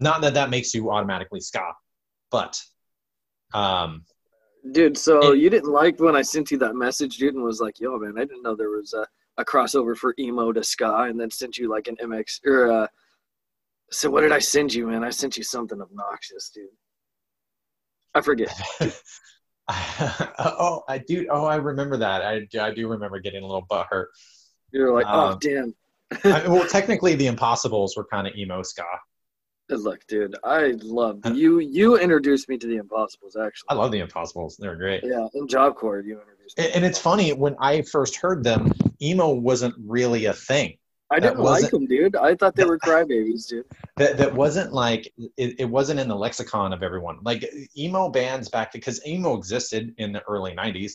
not 0.00 0.20
that 0.20 0.34
that 0.34 0.50
makes 0.50 0.74
you 0.74 0.90
automatically 0.90 1.40
ska 1.40 1.72
but 2.30 2.60
um 3.54 4.04
Dude, 4.70 4.96
so 4.96 5.32
It- 5.32 5.40
you 5.40 5.50
didn't 5.50 5.72
like 5.72 5.98
when 5.98 6.14
I 6.14 6.22
sent 6.22 6.52
you 6.52 6.58
that 6.58 6.76
message, 6.76 7.16
dude, 7.16 7.34
and 7.34 7.42
was 7.42 7.60
like, 7.60 7.80
"Yo, 7.80 7.98
man, 7.98 8.16
I 8.16 8.24
didn't 8.24 8.42
know 8.42 8.54
there 8.54 8.70
was 8.70 8.92
a, 8.94 9.04
a 9.36 9.44
crossover 9.44 9.96
for 9.96 10.14
emo 10.20 10.52
to 10.52 10.62
ska," 10.62 11.02
and 11.08 11.18
then 11.18 11.32
sent 11.32 11.58
you 11.58 11.68
like 11.68 11.88
an 11.88 11.96
MX 11.96 12.40
or 12.46 12.70
uh. 12.70 12.86
So 13.90 14.08
what 14.08 14.20
did 14.20 14.30
I 14.30 14.38
send 14.38 14.72
you, 14.72 14.86
man? 14.86 15.02
I 15.02 15.10
sent 15.10 15.36
you 15.36 15.42
something 15.42 15.80
obnoxious, 15.82 16.48
dude. 16.50 16.68
I 18.14 18.20
forget. 18.20 18.52
oh 19.68 20.82
i 20.88 20.98
do 20.98 21.26
oh 21.30 21.44
i 21.44 21.54
remember 21.56 21.96
that 21.96 22.22
i, 22.22 22.46
I 22.60 22.74
do 22.74 22.88
remember 22.88 23.20
getting 23.20 23.42
a 23.42 23.46
little 23.46 23.64
butthurt 23.70 24.06
You're 24.72 24.92
like, 24.92 25.06
"Oh, 25.08 25.30
Um, 25.32 25.38
damn." 25.40 25.74
I, 26.24 26.46
well 26.48 26.66
technically 26.68 27.14
the 27.14 27.26
impossibles 27.28 27.96
were 27.96 28.04
kind 28.04 28.26
of 28.26 28.34
emo 28.36 28.62
ska 28.62 28.84
Look, 29.70 30.06
dude, 30.06 30.36
I 30.44 30.74
love 30.82 31.20
you. 31.32 31.60
You 31.60 31.96
introduced 31.96 32.46
me 32.50 32.58
to 32.58 32.66
the 32.66 32.76
Impossibles, 32.76 33.36
actually. 33.36 33.68
i 33.70 33.74
love 33.74 33.90
the 33.92 34.00
impossibles 34.00 34.56
they're 34.58 34.76
great 34.76 35.02
Yeah, 35.04 35.26
in 35.34 35.48
Job 35.48 35.76
Corps, 35.76 36.00
you 36.00 36.18
introduced 36.20 36.58
me. 36.58 36.64
and, 36.66 36.74
and 36.76 36.84
it's 36.84 36.98
funny 36.98 37.32
when 37.32 37.54
i 37.60 37.80
first 37.82 38.16
heard 38.16 38.42
them 38.44 38.70
emo 39.00 39.30
wasn't 39.32 39.74
really 39.86 40.26
a 40.26 40.32
thing 40.34 40.76
I 41.12 41.20
didn't 41.20 41.40
like 41.40 41.70
them, 41.70 41.86
dude. 41.86 42.16
I 42.16 42.34
thought 42.34 42.56
they 42.56 42.64
were 42.64 42.78
crybabies, 42.78 43.48
dude. 43.48 43.66
that 43.96 44.16
that 44.16 44.34
wasn't 44.34 44.72
like 44.72 45.12
it, 45.36 45.60
it 45.60 45.64
wasn't 45.64 46.00
in 46.00 46.08
the 46.08 46.16
lexicon 46.16 46.72
of 46.72 46.82
everyone 46.82 47.18
like 47.22 47.48
emo 47.76 48.08
bands 48.08 48.48
back 48.48 48.72
because 48.72 49.04
emo 49.06 49.36
existed 49.36 49.94
in 49.98 50.12
the 50.12 50.22
early 50.22 50.52
90s 50.52 50.92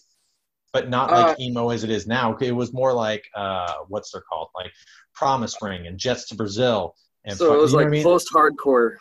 but 0.73 0.89
not 0.89 1.11
Uh, 1.11 1.27
like 1.27 1.39
emo 1.39 1.69
as 1.69 1.83
it 1.83 1.89
is 1.89 2.07
now 2.07 2.35
it 2.41 2.51
was 2.51 2.73
more 2.73 2.91
like 2.93 3.23
uh 3.35 3.73
what's 3.87 4.11
they're 4.11 4.21
called 4.21 4.49
like 4.55 4.71
promise 5.13 5.55
ring 5.61 5.87
and 5.87 5.97
jets 5.97 6.27
to 6.27 6.35
brazil 6.35 6.95
and 7.25 7.37
so 7.37 7.53
it 7.53 7.61
was 7.61 7.73
like 7.73 7.87
I 7.87 7.89
mean? 7.89 8.03
post-hardcore. 8.03 8.95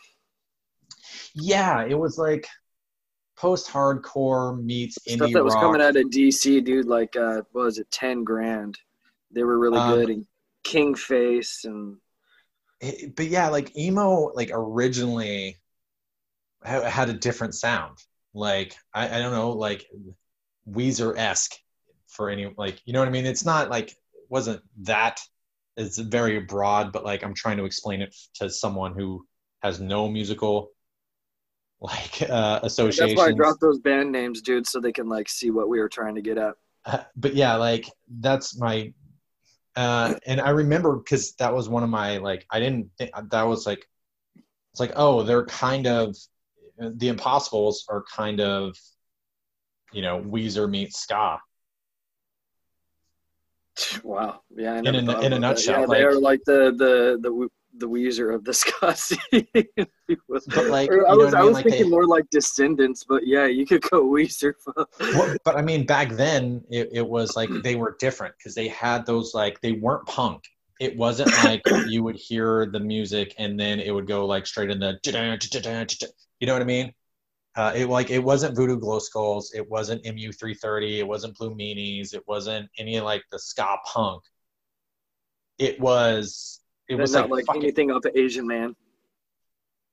yeah 1.35 1.85
it 1.85 1.99
was 1.99 2.19
like 2.19 2.47
post-hardcore 3.37 4.63
meets 4.63 4.97
stuff 5.07 5.31
that 5.33 5.45
was 5.45 5.55
rock 5.55 5.63
coming 5.63 5.81
out 5.83 5.97
of 5.97 6.07
DC, 6.07 6.65
dude. 6.65 6.87
Like, 6.87 7.15
uh, 7.17 7.43
what 7.53 7.65
was 7.65 7.79
it, 7.79 7.91
ten 7.91 8.25
grand? 8.25 8.79
They 9.31 9.45
were 9.45 9.59
really 9.59 9.79
Um, 9.79 9.95
good. 9.95 10.09
And 10.11 10.27
King 10.67 10.95
Face 10.95 11.65
and 11.65 11.97
it- 12.81 13.15
but 13.17 13.27
yeah 13.27 13.49
like 13.49 13.77
emo 13.77 14.33
like 14.35 14.51
originally 14.53 15.57
ha- 16.65 16.83
had 16.83 17.09
a 17.09 17.15
different 17.15 17.55
sound. 17.55 17.97
Like 18.35 18.77
i, 18.93 19.03
I 19.17 19.19
don't 19.21 19.33
know 19.33 19.51
like 19.53 19.87
weezer-esque 20.69 21.55
for 22.09 22.31
any 22.31 22.53
like 22.59 22.81
you 22.85 22.93
know 22.93 22.99
what 22.99 23.09
i 23.09 23.11
mean? 23.13 23.27
It's 23.27 23.45
not 23.45 23.71
like 23.71 23.91
it 23.91 24.27
wasn't 24.29 24.61
that 24.83 25.21
it's 25.77 25.99
very 25.99 26.41
broad 26.41 26.91
but 26.93 27.05
like 27.05 27.23
i'm 27.23 27.35
trying 27.35 27.59
to 27.59 27.65
explain 27.65 28.01
it 28.01 28.15
to 28.35 28.49
someone 28.49 28.95
who 28.95 29.25
has 29.63 29.79
no 29.79 30.09
musical 30.09 30.71
like 31.81 32.23
uh 32.31 32.61
association 32.63 33.15
that's 33.15 33.19
why 33.19 33.29
I 33.29 33.33
dropped 33.33 33.61
those 33.61 33.79
band 33.79 34.11
names, 34.11 34.41
dude, 34.41 34.67
so 34.67 34.81
they 34.81 34.93
can 34.93 35.09
like 35.09 35.29
see 35.29 35.51
what 35.51 35.69
we 35.69 35.79
were 35.79 35.89
trying 35.91 36.15
to 36.15 36.23
get 36.23 36.39
at. 36.39 36.55
Uh, 36.87 37.03
but 37.17 37.35
yeah, 37.35 37.55
like 37.57 37.85
that's 38.21 38.59
my, 38.59 38.93
uh, 39.77 40.15
and 40.27 40.41
I 40.41 40.51
remember 40.51 40.97
because 40.97 41.35
that 41.35 41.55
was 41.55 41.69
one 41.69 41.83
of 41.83 41.91
my 41.91 42.17
like 42.19 42.47
I 42.51 42.59
didn't 42.61 42.91
think 42.99 43.11
that 43.31 43.43
was 43.43 43.67
like, 43.67 43.87
it's 44.73 44.81
like 44.81 44.93
oh 44.97 45.23
they're 45.23 45.45
kind 45.47 45.87
of, 45.87 46.17
the 46.79 47.09
Impossibles 47.09 47.85
are 47.89 48.05
kind 48.15 48.41
of, 48.41 48.77
you 49.93 50.03
know 50.03 50.21
Weezer 50.21 50.69
meets 50.69 50.99
ska. 51.01 51.39
Wow, 54.03 54.41
yeah. 54.57 54.79
In 54.79 54.87
a- 55.09 55.21
in 55.21 55.33
a 55.35 55.39
nutshell, 55.39 55.81
yeah, 55.81 55.87
they 55.87 56.03
are 56.03 56.19
like 56.19 56.41
the 56.47 56.73
the 56.77 57.19
the 57.21 57.49
the 57.79 57.89
Weezer 57.89 58.35
of 58.35 58.45
the 58.45 58.55
ska 58.61 58.97
scene. 58.97 59.47
But 60.49 60.67
like 60.67 60.91
I 60.91 61.15
was 61.15 61.35
I 61.35 61.41
mean? 61.41 61.47
was 61.47 61.55
Like 61.55 61.65
thinking 61.65 61.85
they, 61.85 61.91
more 61.91 62.07
like 62.07 62.29
Descendants, 62.31 63.05
but 63.05 63.27
yeah, 63.27 63.47
you 63.47 63.67
could 63.67 63.83
go 63.83 64.05
Weezer. 64.11 64.55
well, 65.01 65.37
but 65.45 65.57
I 65.57 65.63
mean 65.63 65.87
back 65.87 66.11
then 66.13 66.63
it, 66.71 66.91
it 66.93 67.07
was 67.07 67.37
like 67.37 67.51
they 67.63 67.77
were 67.77 67.97
different 67.99 68.35
because 68.39 68.55
they 68.55 68.69
had 68.69 69.07
those 69.07 69.35
like 69.35 69.61
they 69.61 69.73
weren't 69.73 70.07
punk. 70.07 70.45
It 70.81 70.97
wasn't 70.97 71.33
like 71.45 71.63
you 71.87 72.03
would 72.03 72.17
hear 72.17 72.67
the 72.67 72.81
music 72.81 73.35
and 73.39 73.59
then 73.59 73.81
it 73.81 73.91
would 73.93 74.07
go 74.07 74.27
like 74.27 74.47
straight 74.47 74.71
in 74.71 74.79
the 74.79 74.99
you 76.41 76.47
know 76.47 76.53
what 76.53 76.63
I 76.63 76.67
mean? 76.67 76.93
Uh, 77.57 77.73
it 77.75 77.89
like 77.89 78.11
it 78.11 78.23
wasn't 78.23 78.55
Voodoo 78.55 78.79
Glow 78.79 78.99
Skulls, 78.99 79.53
it 79.55 79.67
wasn't 79.71 80.05
MU 80.05 80.31
three 80.31 80.55
thirty, 80.55 81.01
it 81.01 81.09
wasn't 81.09 81.37
Blue 81.39 81.55
Meanies, 81.55 82.13
it 82.13 82.23
wasn't 82.27 82.69
any 82.79 83.01
like 83.01 83.23
the 83.33 83.39
ska 83.39 83.79
punk. 83.87 84.23
It 85.59 85.81
was 85.81 86.61
it 86.89 86.95
was 86.97 87.13
not 87.13 87.23
like, 87.23 87.31
like 87.31 87.47
fucking, 87.47 87.63
anything 87.63 87.91
off 87.91 88.03
the 88.03 88.17
Asian 88.19 88.47
Man. 88.47 88.75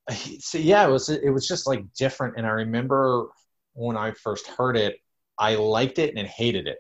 Uh, 0.10 0.16
so 0.40 0.58
yeah, 0.58 0.86
it 0.88 0.92
was 0.92 1.10
it 1.10 1.30
was 1.30 1.48
just 1.48 1.68
like 1.68 1.84
different. 1.94 2.36
And 2.38 2.46
I 2.46 2.52
remember 2.52 3.28
when 3.74 3.98
I 3.98 4.12
first 4.12 4.48
heard 4.48 4.78
it, 4.78 4.98
I 5.38 5.56
liked 5.56 6.00
it 6.00 6.14
and 6.16 6.28
hated 6.28 6.68
it. 6.68 6.78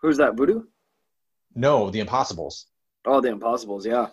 Who's 0.00 0.18
that? 0.18 0.36
Voodoo? 0.36 0.62
No, 1.54 1.90
the 1.90 2.00
Impossibles. 2.00 2.66
Oh, 3.04 3.20
the 3.20 3.28
Impossibles. 3.28 3.84
Yeah. 3.84 4.08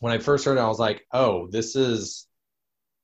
When 0.00 0.12
I 0.12 0.18
first 0.18 0.44
heard 0.44 0.58
it, 0.58 0.60
I 0.60 0.68
was 0.68 0.78
like, 0.78 1.06
oh, 1.12 1.48
this 1.50 1.76
is 1.76 2.26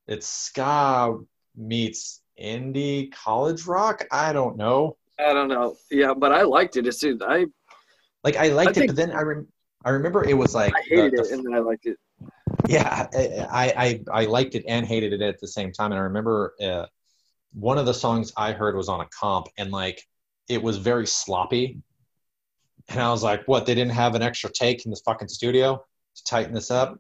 it's 0.07 0.29
ska 0.29 1.17
meets 1.57 2.21
indie 2.41 3.13
college 3.13 3.67
rock. 3.67 4.05
I 4.11 4.33
don't 4.33 4.57
know. 4.57 4.97
I 5.19 5.33
don't 5.33 5.49
know. 5.49 5.77
Yeah, 5.91 6.15
but 6.15 6.33
I 6.33 6.43
liked 6.43 6.77
it. 6.77 6.93
Soon 6.95 7.21
I 7.23 7.47
Like 8.25 8.37
I 8.37 8.49
liked 8.49 8.77
I 8.77 8.83
it, 8.83 8.87
but 8.89 8.97
then 8.97 9.13
I 9.13 9.23
rem- 9.23 9.49
I 9.85 9.91
remember 9.91 10.25
it 10.25 10.35
was 10.35 10.55
like 10.55 10.75
I 10.75 10.83
hated 10.89 11.13
the- 11.13 11.23
the 11.23 11.29
it, 11.29 11.33
and 11.33 11.45
then 11.47 11.55
I 11.55 11.59
liked 11.59 11.87
it. 11.87 11.97
yeah 12.69 13.07
I, 13.15 13.73
I 14.13 14.23
i 14.23 14.25
liked 14.27 14.55
it 14.55 14.65
and 14.69 14.85
hated 14.85 15.13
it 15.13 15.23
at 15.23 15.41
the 15.41 15.47
same 15.49 15.73
time 15.73 15.93
and 15.93 15.99
i 15.99 16.03
remember 16.05 16.55
uh, 16.63 16.85
one 17.55 17.79
of 17.79 17.87
the 17.87 17.95
songs 17.95 18.33
i 18.37 18.53
heard 18.53 18.77
was 18.77 18.89
on 18.89 19.01
a 19.01 19.07
comp 19.19 19.47
and 19.57 19.71
like 19.71 20.03
it 20.49 20.63
was 20.63 20.77
very 20.77 21.07
sloppy 21.07 21.79
and 22.89 23.01
i 23.01 23.11
was 23.11 23.23
like 23.23 23.47
what 23.47 23.65
they 23.67 23.75
didn't 23.75 23.93
have 23.93 24.15
an 24.15 24.23
extra 24.23 24.51
take 24.51 24.85
in 24.85 24.91
this 24.91 25.01
fucking 25.03 25.29
studio 25.29 25.83
to 26.17 26.25
tighten 26.25 26.53
this 26.53 26.71
up 26.71 26.99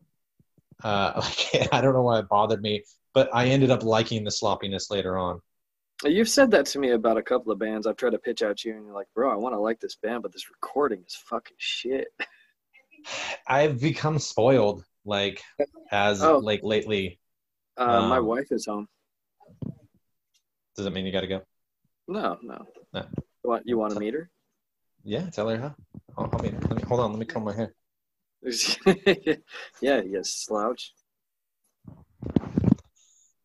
uh 0.84 1.12
like 1.52 1.68
i 1.74 1.80
don't 1.80 1.92
know 1.94 2.02
why 2.02 2.18
it 2.20 2.28
bothered 2.28 2.62
me 2.62 2.82
but 3.12 3.28
i 3.34 3.46
ended 3.46 3.70
up 3.70 3.82
liking 3.82 4.24
the 4.24 4.30
sloppiness 4.30 4.90
later 4.90 5.18
on 5.18 5.40
You've 6.04 6.30
said 6.30 6.50
that 6.52 6.64
to 6.66 6.78
me 6.78 6.92
about 6.92 7.18
a 7.18 7.22
couple 7.22 7.52
of 7.52 7.58
bands. 7.58 7.86
I've 7.86 7.96
tried 7.98 8.12
to 8.12 8.18
pitch 8.18 8.40
out 8.40 8.56
to 8.56 8.70
you, 8.70 8.74
and 8.74 8.86
you're 8.86 8.94
like, 8.94 9.08
"Bro, 9.14 9.32
I 9.32 9.36
want 9.36 9.54
to 9.54 9.58
like 9.60 9.80
this 9.80 9.96
band, 9.96 10.22
but 10.22 10.32
this 10.32 10.48
recording 10.48 11.04
is 11.06 11.14
fucking 11.14 11.56
shit." 11.58 12.08
i've 13.46 13.80
become 13.80 14.18
spoiled 14.18 14.84
like 15.04 15.42
as 15.90 16.22
Oh. 16.22 16.38
like 16.38 16.62
lately 16.62 17.18
Uh, 17.76 18.00
my 18.02 18.18
Um, 18.18 18.26
wife 18.26 18.52
is 18.52 18.66
home. 18.66 18.86
Does 20.76 20.86
it 20.86 20.92
mean 20.92 21.06
you 21.06 21.12
got 21.12 21.22
to 21.22 21.26
go? 21.26 21.42
No, 22.08 22.38
no. 22.42 22.66
No. 22.92 23.06
You 23.42 23.50
want 23.50 23.62
you 23.66 23.78
want 23.78 23.94
to 23.94 24.00
meet 24.00 24.14
her? 24.14 24.30
Yeah, 25.02 25.30
tell 25.30 25.48
her 25.48 25.56
how. 25.58 25.74
I'll, 26.16 26.28
I'll 26.32 26.38
meet 26.40 26.52
her. 26.52 26.60
Let 26.60 26.76
me, 26.76 26.82
hold 26.82 27.00
on, 27.00 27.10
let 27.12 27.18
me 27.18 27.24
comb 27.26 27.44
my 27.44 27.54
hair. 27.54 27.74
yeah, 29.80 30.00
you 30.02 30.20
slouch. 30.22 30.92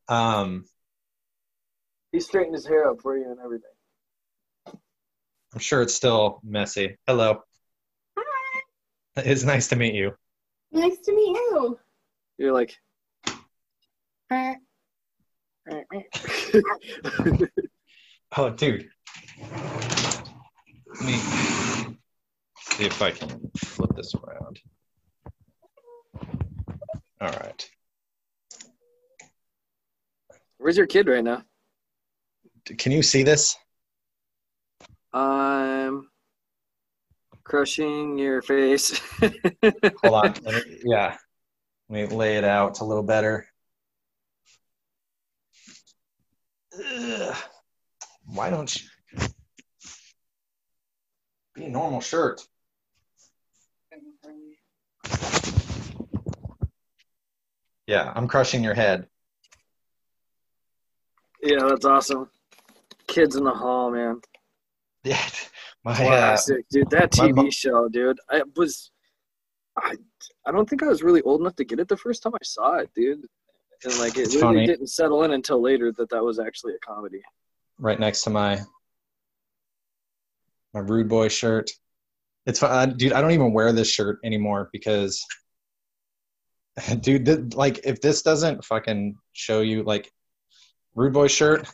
Um, 0.07 0.65
He 2.11 2.19
straightened 2.19 2.55
his 2.55 2.65
hair 2.65 2.89
up 2.89 3.01
for 3.01 3.17
you 3.17 3.29
and 3.31 3.39
everything. 3.39 3.71
I'm 5.53 5.59
sure 5.59 5.81
it's 5.81 5.93
still 5.93 6.41
messy. 6.43 6.97
Hello. 7.07 7.41
Hi. 9.17 9.23
It's 9.25 9.43
nice 9.43 9.67
to 9.69 9.75
meet 9.75 9.93
you. 9.93 10.13
Nice 10.71 10.97
to 10.99 11.15
meet 11.15 11.35
you. 11.35 11.79
You're 12.37 12.53
like. 12.53 12.77
Oh, 18.37 18.49
dude. 18.49 18.89
Let 19.39 21.05
me 21.05 21.17
see 22.59 22.83
if 22.83 23.01
I 23.01 23.11
can 23.11 23.49
flip 23.57 23.91
this 23.95 24.13
around. 24.13 24.59
All 27.21 27.29
right. 27.29 27.69
Where's 30.57 30.75
your 30.75 30.87
kid 30.87 31.07
right 31.07 31.23
now? 31.23 31.43
Can 32.77 32.91
you 32.91 33.03
see 33.03 33.23
this? 33.23 33.55
I'm 35.13 35.54
crushing 37.45 38.17
your 38.17 38.41
face. 38.41 38.99
Hold 40.03 40.25
on. 40.25 40.33
Me, 40.43 40.61
yeah. 40.83 41.15
Let 41.87 42.09
me 42.09 42.15
lay 42.15 42.37
it 42.37 42.43
out 42.43 42.81
a 42.81 42.83
little 42.83 43.03
better. 43.03 43.47
Ugh. 46.77 47.35
Why 48.25 48.49
don't 48.49 48.75
you 48.75 48.89
be 51.53 51.65
a 51.65 51.69
normal 51.69 52.01
shirt? 52.01 52.41
Yeah, 57.87 58.11
I'm 58.15 58.27
crushing 58.27 58.63
your 58.63 58.73
head. 58.73 59.07
yeah, 61.41 61.59
that's 61.69 61.85
awesome. 61.85 62.29
Kids 63.07 63.35
in 63.35 63.43
the 63.43 63.51
Hall, 63.51 63.91
man. 63.91 64.21
Yeah, 65.03 65.21
my 65.85 65.91
uh, 65.91 65.95
Classic, 65.95 66.65
dude. 66.71 66.89
That 66.89 67.11
TV 67.11 67.53
show, 67.53 67.87
dude. 67.87 68.19
I 68.29 68.41
was, 68.55 68.91
I, 69.77 69.95
I 70.45 70.51
don't 70.51 70.67
think 70.67 70.81
I 70.83 70.87
was 70.87 71.03
really 71.03 71.21
old 71.21 71.41
enough 71.41 71.55
to 71.57 71.63
get 71.63 71.79
it 71.79 71.87
the 71.87 71.95
first 71.95 72.23
time 72.23 72.33
I 72.33 72.43
saw 72.43 72.77
it, 72.79 72.89
dude. 72.95 73.25
And 73.83 73.99
like, 73.99 74.17
it 74.17 74.27
really 74.29 74.39
funny. 74.39 74.65
didn't 74.65 74.87
settle 74.87 75.23
in 75.23 75.31
until 75.31 75.61
later 75.61 75.91
that 75.93 76.09
that 76.09 76.23
was 76.23 76.39
actually 76.39 76.73
a 76.73 76.79
comedy. 76.79 77.21
right 77.77 77.99
next 77.99 78.23
to 78.23 78.29
my 78.31 78.59
my 80.73 80.79
rude 80.81 81.07
boy 81.07 81.29
shirt. 81.29 81.71
It's 82.45 82.59
fun, 82.59 82.71
uh, 82.71 82.85
dude. 82.93 83.13
I 83.13 83.21
don't 83.21 83.31
even 83.31 83.53
wear 83.53 83.71
this 83.71 83.89
shirt 83.89 84.19
anymore 84.23 84.69
because, 84.73 85.23
dude, 86.99 87.25
th- 87.25 87.53
like 87.53 87.81
if 87.83 88.01
this 88.01 88.23
doesn't 88.23 88.65
fucking 88.65 89.17
show 89.33 89.61
you 89.61 89.83
like 89.83 90.11
rude 90.95 91.13
boy 91.13 91.27
shirt, 91.27 91.67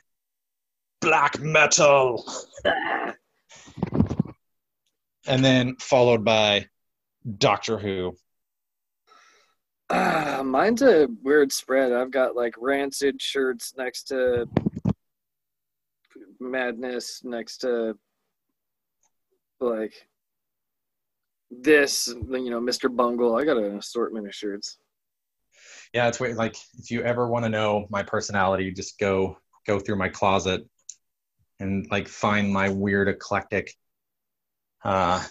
black 1.00 1.39
metal, 1.39 2.25
and 5.28 5.44
then 5.44 5.75
followed 5.78 6.24
by 6.24 6.68
Doctor 7.38 7.78
Who. 7.78 8.16
Ah, 9.90 10.42
mine's 10.44 10.82
a 10.82 11.08
weird 11.22 11.51
spread. 11.51 11.92
I've 11.92 12.12
got 12.12 12.36
like 12.36 12.56
rancid 12.58 13.22
shirts 13.22 13.74
next 13.78 14.04
to 14.10 14.48
madness, 16.40 17.22
next 17.24 17.58
to 17.60 17.98
like 19.60 19.94
this, 21.51 22.07
you 22.07 22.50
know, 22.50 22.62
Mr. 22.62 22.94
Bungle. 22.94 23.36
I 23.36 23.44
got 23.44 23.57
an 23.57 23.77
assortment 23.77 24.27
of 24.27 24.34
shirts. 24.34 24.77
Yeah, 25.94 26.07
it's 26.07 26.20
weird. 26.20 26.38
Like 26.38 26.55
if 26.79 26.90
you 26.90 27.03
ever 27.03 27.27
want 27.27 27.44
to 27.44 27.50
know 27.50 27.86
my 27.90 28.01
personality, 28.01 28.72
just 28.72 28.98
go 28.98 29.38
go 29.68 29.79
through 29.79 29.98
my 29.98 30.10
closet 30.10 30.62
and 31.61 31.87
like 31.91 32.07
find 32.07 32.51
my 32.51 32.69
weird 32.69 33.07
eclectic 33.07 33.75
uh 34.83 35.24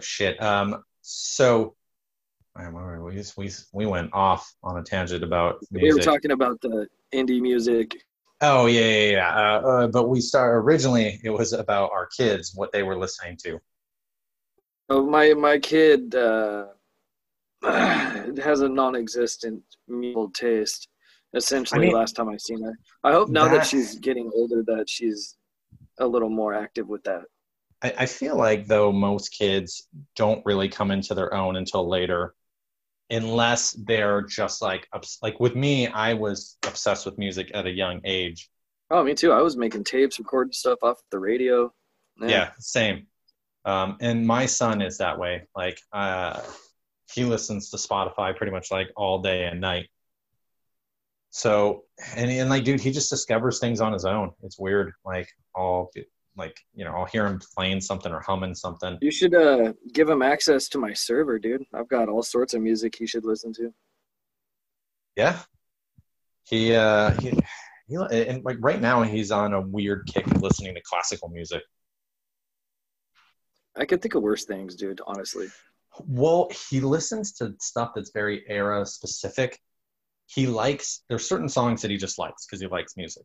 shit. 0.00 0.40
Um 0.42 0.82
so 1.02 1.74
man, 2.56 2.72
where 2.72 2.84
were 2.84 3.04
we 3.04 3.14
just 3.14 3.36
we 3.36 3.50
we 3.72 3.86
went 3.86 4.10
off 4.12 4.54
on 4.62 4.78
a 4.78 4.82
tangent 4.82 5.24
about 5.24 5.56
We 5.70 5.92
were 5.92 6.00
talking 6.00 6.30
about 6.30 6.60
the 6.60 6.88
indie 7.12 7.40
music. 7.40 7.96
oh 8.40 8.66
yeah, 8.66 8.80
yeah, 8.80 9.10
yeah. 9.10 9.36
Uh, 9.36 9.60
uh, 9.60 9.86
but 9.88 10.08
we 10.08 10.20
started 10.20 10.58
originally. 10.58 11.20
It 11.24 11.30
was 11.30 11.52
about 11.52 11.90
our 11.92 12.06
kids, 12.06 12.52
what 12.54 12.72
they 12.72 12.82
were 12.82 12.96
listening 12.96 13.36
to. 13.44 13.60
Oh, 14.88 15.04
my 15.04 15.34
my 15.34 15.58
kid 15.58 16.14
uh, 16.14 16.66
has 17.62 18.60
a 18.60 18.68
non-existent 18.68 19.62
musical 19.88 20.30
taste. 20.30 20.88
Essentially, 21.34 21.78
I 21.78 21.86
mean- 21.86 21.94
last 21.94 22.14
time 22.16 22.28
I 22.28 22.36
seen 22.36 22.62
her. 22.62 22.78
I 23.04 23.12
hope 23.12 23.28
now 23.28 23.44
that, 23.44 23.50
That- 23.58 23.66
she's 23.66 23.98
getting 23.98 24.30
older 24.34 24.62
that 24.66 24.88
she's 24.88 25.36
a 25.98 26.06
little 26.06 26.30
more 26.30 26.54
active 26.54 26.88
with 26.88 27.02
that. 27.04 27.22
I, 27.82 27.94
I 28.00 28.06
feel 28.06 28.36
like 28.36 28.66
though 28.66 28.92
most 28.92 29.30
kids 29.30 29.88
don't 30.16 30.44
really 30.46 30.68
come 30.68 30.90
into 30.90 31.14
their 31.14 31.34
own 31.34 31.56
until 31.56 31.88
later, 31.88 32.34
unless 33.10 33.72
they're 33.72 34.22
just 34.22 34.62
like 34.62 34.88
like 35.22 35.38
with 35.40 35.54
me. 35.54 35.88
I 35.88 36.14
was 36.14 36.56
obsessed 36.66 37.04
with 37.06 37.18
music 37.18 37.50
at 37.54 37.66
a 37.66 37.70
young 37.70 38.00
age. 38.04 38.48
Oh, 38.90 39.02
me 39.02 39.14
too. 39.14 39.32
I 39.32 39.42
was 39.42 39.56
making 39.56 39.84
tapes, 39.84 40.18
recording 40.18 40.52
stuff 40.52 40.78
off 40.82 40.98
the 41.10 41.18
radio. 41.18 41.72
Yeah, 42.20 42.50
same. 42.58 43.06
Um, 43.64 43.96
and 44.00 44.26
my 44.26 44.46
son 44.46 44.82
is 44.82 44.98
that 44.98 45.18
way. 45.18 45.48
Like 45.56 45.78
uh, 45.92 46.40
he 47.12 47.24
listens 47.24 47.70
to 47.70 47.76
Spotify 47.76 48.36
pretty 48.36 48.52
much 48.52 48.70
like 48.70 48.90
all 48.96 49.20
day 49.20 49.44
and 49.46 49.60
night. 49.60 49.88
So 51.32 51.84
and 52.14 52.30
and 52.30 52.50
like 52.50 52.64
dude, 52.64 52.80
he 52.80 52.92
just 52.92 53.08
discovers 53.08 53.58
things 53.58 53.80
on 53.80 53.94
his 53.94 54.04
own. 54.04 54.32
It's 54.42 54.58
weird. 54.58 54.92
Like 55.02 55.28
I'll 55.56 55.90
like 56.36 56.54
you 56.74 56.84
know 56.84 56.92
I'll 56.92 57.06
hear 57.06 57.26
him 57.26 57.40
playing 57.56 57.80
something 57.80 58.12
or 58.12 58.20
humming 58.20 58.54
something. 58.54 58.98
You 59.00 59.10
should 59.10 59.34
uh, 59.34 59.72
give 59.94 60.10
him 60.10 60.20
access 60.20 60.68
to 60.68 60.78
my 60.78 60.92
server, 60.92 61.38
dude. 61.38 61.64
I've 61.72 61.88
got 61.88 62.10
all 62.10 62.22
sorts 62.22 62.52
of 62.52 62.60
music 62.60 62.94
he 62.96 63.06
should 63.06 63.24
listen 63.24 63.54
to. 63.54 63.72
Yeah. 65.16 65.38
He 66.44 66.74
uh 66.74 67.12
he, 67.18 67.32
he 67.86 67.96
and 67.96 68.44
like 68.44 68.58
right 68.60 68.80
now 68.80 69.02
he's 69.02 69.30
on 69.30 69.54
a 69.54 69.60
weird 69.60 70.06
kick 70.12 70.26
of 70.26 70.42
listening 70.42 70.74
to 70.74 70.82
classical 70.82 71.30
music. 71.30 71.62
I 73.74 73.86
could 73.86 74.02
think 74.02 74.16
of 74.16 74.22
worse 74.22 74.44
things, 74.44 74.76
dude. 74.76 75.00
Honestly. 75.06 75.48
Well, 76.06 76.50
he 76.68 76.80
listens 76.80 77.32
to 77.34 77.54
stuff 77.58 77.92
that's 77.94 78.10
very 78.12 78.44
era 78.48 78.84
specific. 78.84 79.58
He 80.34 80.46
likes 80.46 81.02
there's 81.08 81.28
certain 81.28 81.48
songs 81.48 81.82
that 81.82 81.90
he 81.90 81.96
just 81.96 82.18
likes 82.18 82.46
because 82.46 82.60
he 82.60 82.66
likes 82.66 82.96
music. 82.96 83.24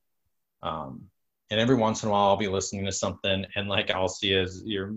Um 0.62 1.10
and 1.50 1.60
every 1.60 1.76
once 1.76 2.04
in 2.04 2.10
a 2.10 2.12
while 2.12 2.30
I'll 2.30 2.38
be 2.38 2.48
listening 2.48 2.86
to 2.86 2.92
something 2.92 3.46
and 3.56 3.70
like 3.70 3.90
I'll 3.92 4.10
see 4.10 4.32
his 4.32 4.64
ear 4.66 4.94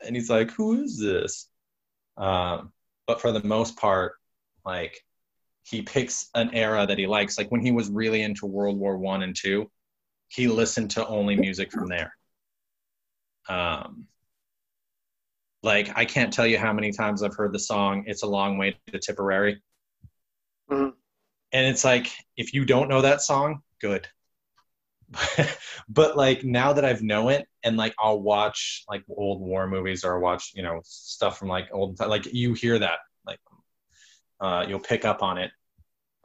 and 0.00 0.14
he's 0.16 0.30
like, 0.30 0.50
Who 0.52 0.82
is 0.82 0.98
this? 0.98 1.48
Um, 2.16 2.72
but 3.06 3.20
for 3.20 3.32
the 3.32 3.42
most 3.42 3.76
part, 3.76 4.14
like 4.64 5.04
he 5.64 5.82
picks 5.82 6.28
an 6.34 6.54
era 6.54 6.86
that 6.86 6.98
he 6.98 7.06
likes. 7.06 7.38
Like 7.38 7.50
when 7.50 7.60
he 7.60 7.72
was 7.72 7.90
really 7.90 8.22
into 8.22 8.46
World 8.46 8.78
War 8.78 8.96
One 8.96 9.22
and 9.22 9.34
Two, 9.36 9.70
he 10.28 10.48
listened 10.48 10.90
to 10.92 11.06
only 11.06 11.36
music 11.36 11.72
from 11.72 11.88
there. 11.88 12.12
Um, 13.48 14.06
like 15.62 15.96
I 15.96 16.04
can't 16.04 16.32
tell 16.32 16.46
you 16.46 16.58
how 16.58 16.72
many 16.72 16.92
times 16.92 17.22
I've 17.22 17.34
heard 17.34 17.52
the 17.52 17.58
song 17.58 18.04
"It's 18.06 18.22
a 18.22 18.26
Long 18.26 18.58
Way 18.58 18.78
to 18.92 18.98
Tipperary," 18.98 19.60
Mhm. 20.70 20.94
And 21.52 21.66
it's 21.66 21.84
like 21.84 22.10
if 22.36 22.52
you 22.52 22.64
don't 22.64 22.88
know 22.88 23.02
that 23.02 23.22
song, 23.22 23.60
good. 23.80 24.06
but 25.88 26.16
like 26.16 26.44
now 26.44 26.72
that 26.72 26.84
I've 26.84 27.02
know 27.02 27.30
it, 27.30 27.46
and 27.64 27.76
like 27.76 27.94
I'll 27.98 28.20
watch 28.20 28.84
like 28.88 29.02
old 29.08 29.40
war 29.40 29.66
movies 29.66 30.04
or 30.04 30.20
watch 30.20 30.52
you 30.54 30.62
know 30.62 30.80
stuff 30.84 31.38
from 31.38 31.48
like 31.48 31.68
old 31.72 31.98
like 32.00 32.32
you 32.32 32.54
hear 32.54 32.78
that 32.78 32.98
like 33.26 33.40
uh, 34.40 34.66
you'll 34.68 34.80
pick 34.80 35.04
up 35.04 35.22
on 35.22 35.38
it. 35.38 35.50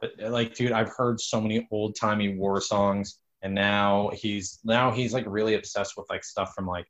But 0.00 0.12
like, 0.18 0.54
dude, 0.54 0.72
I've 0.72 0.92
heard 0.94 1.20
so 1.20 1.40
many 1.40 1.66
old 1.70 1.96
timey 1.98 2.36
war 2.36 2.60
songs, 2.60 3.18
and 3.42 3.54
now 3.54 4.10
he's 4.12 4.58
now 4.64 4.90
he's 4.90 5.14
like 5.14 5.24
really 5.26 5.54
obsessed 5.54 5.94
with 5.96 6.06
like 6.10 6.24
stuff 6.24 6.52
from 6.54 6.66
like 6.66 6.86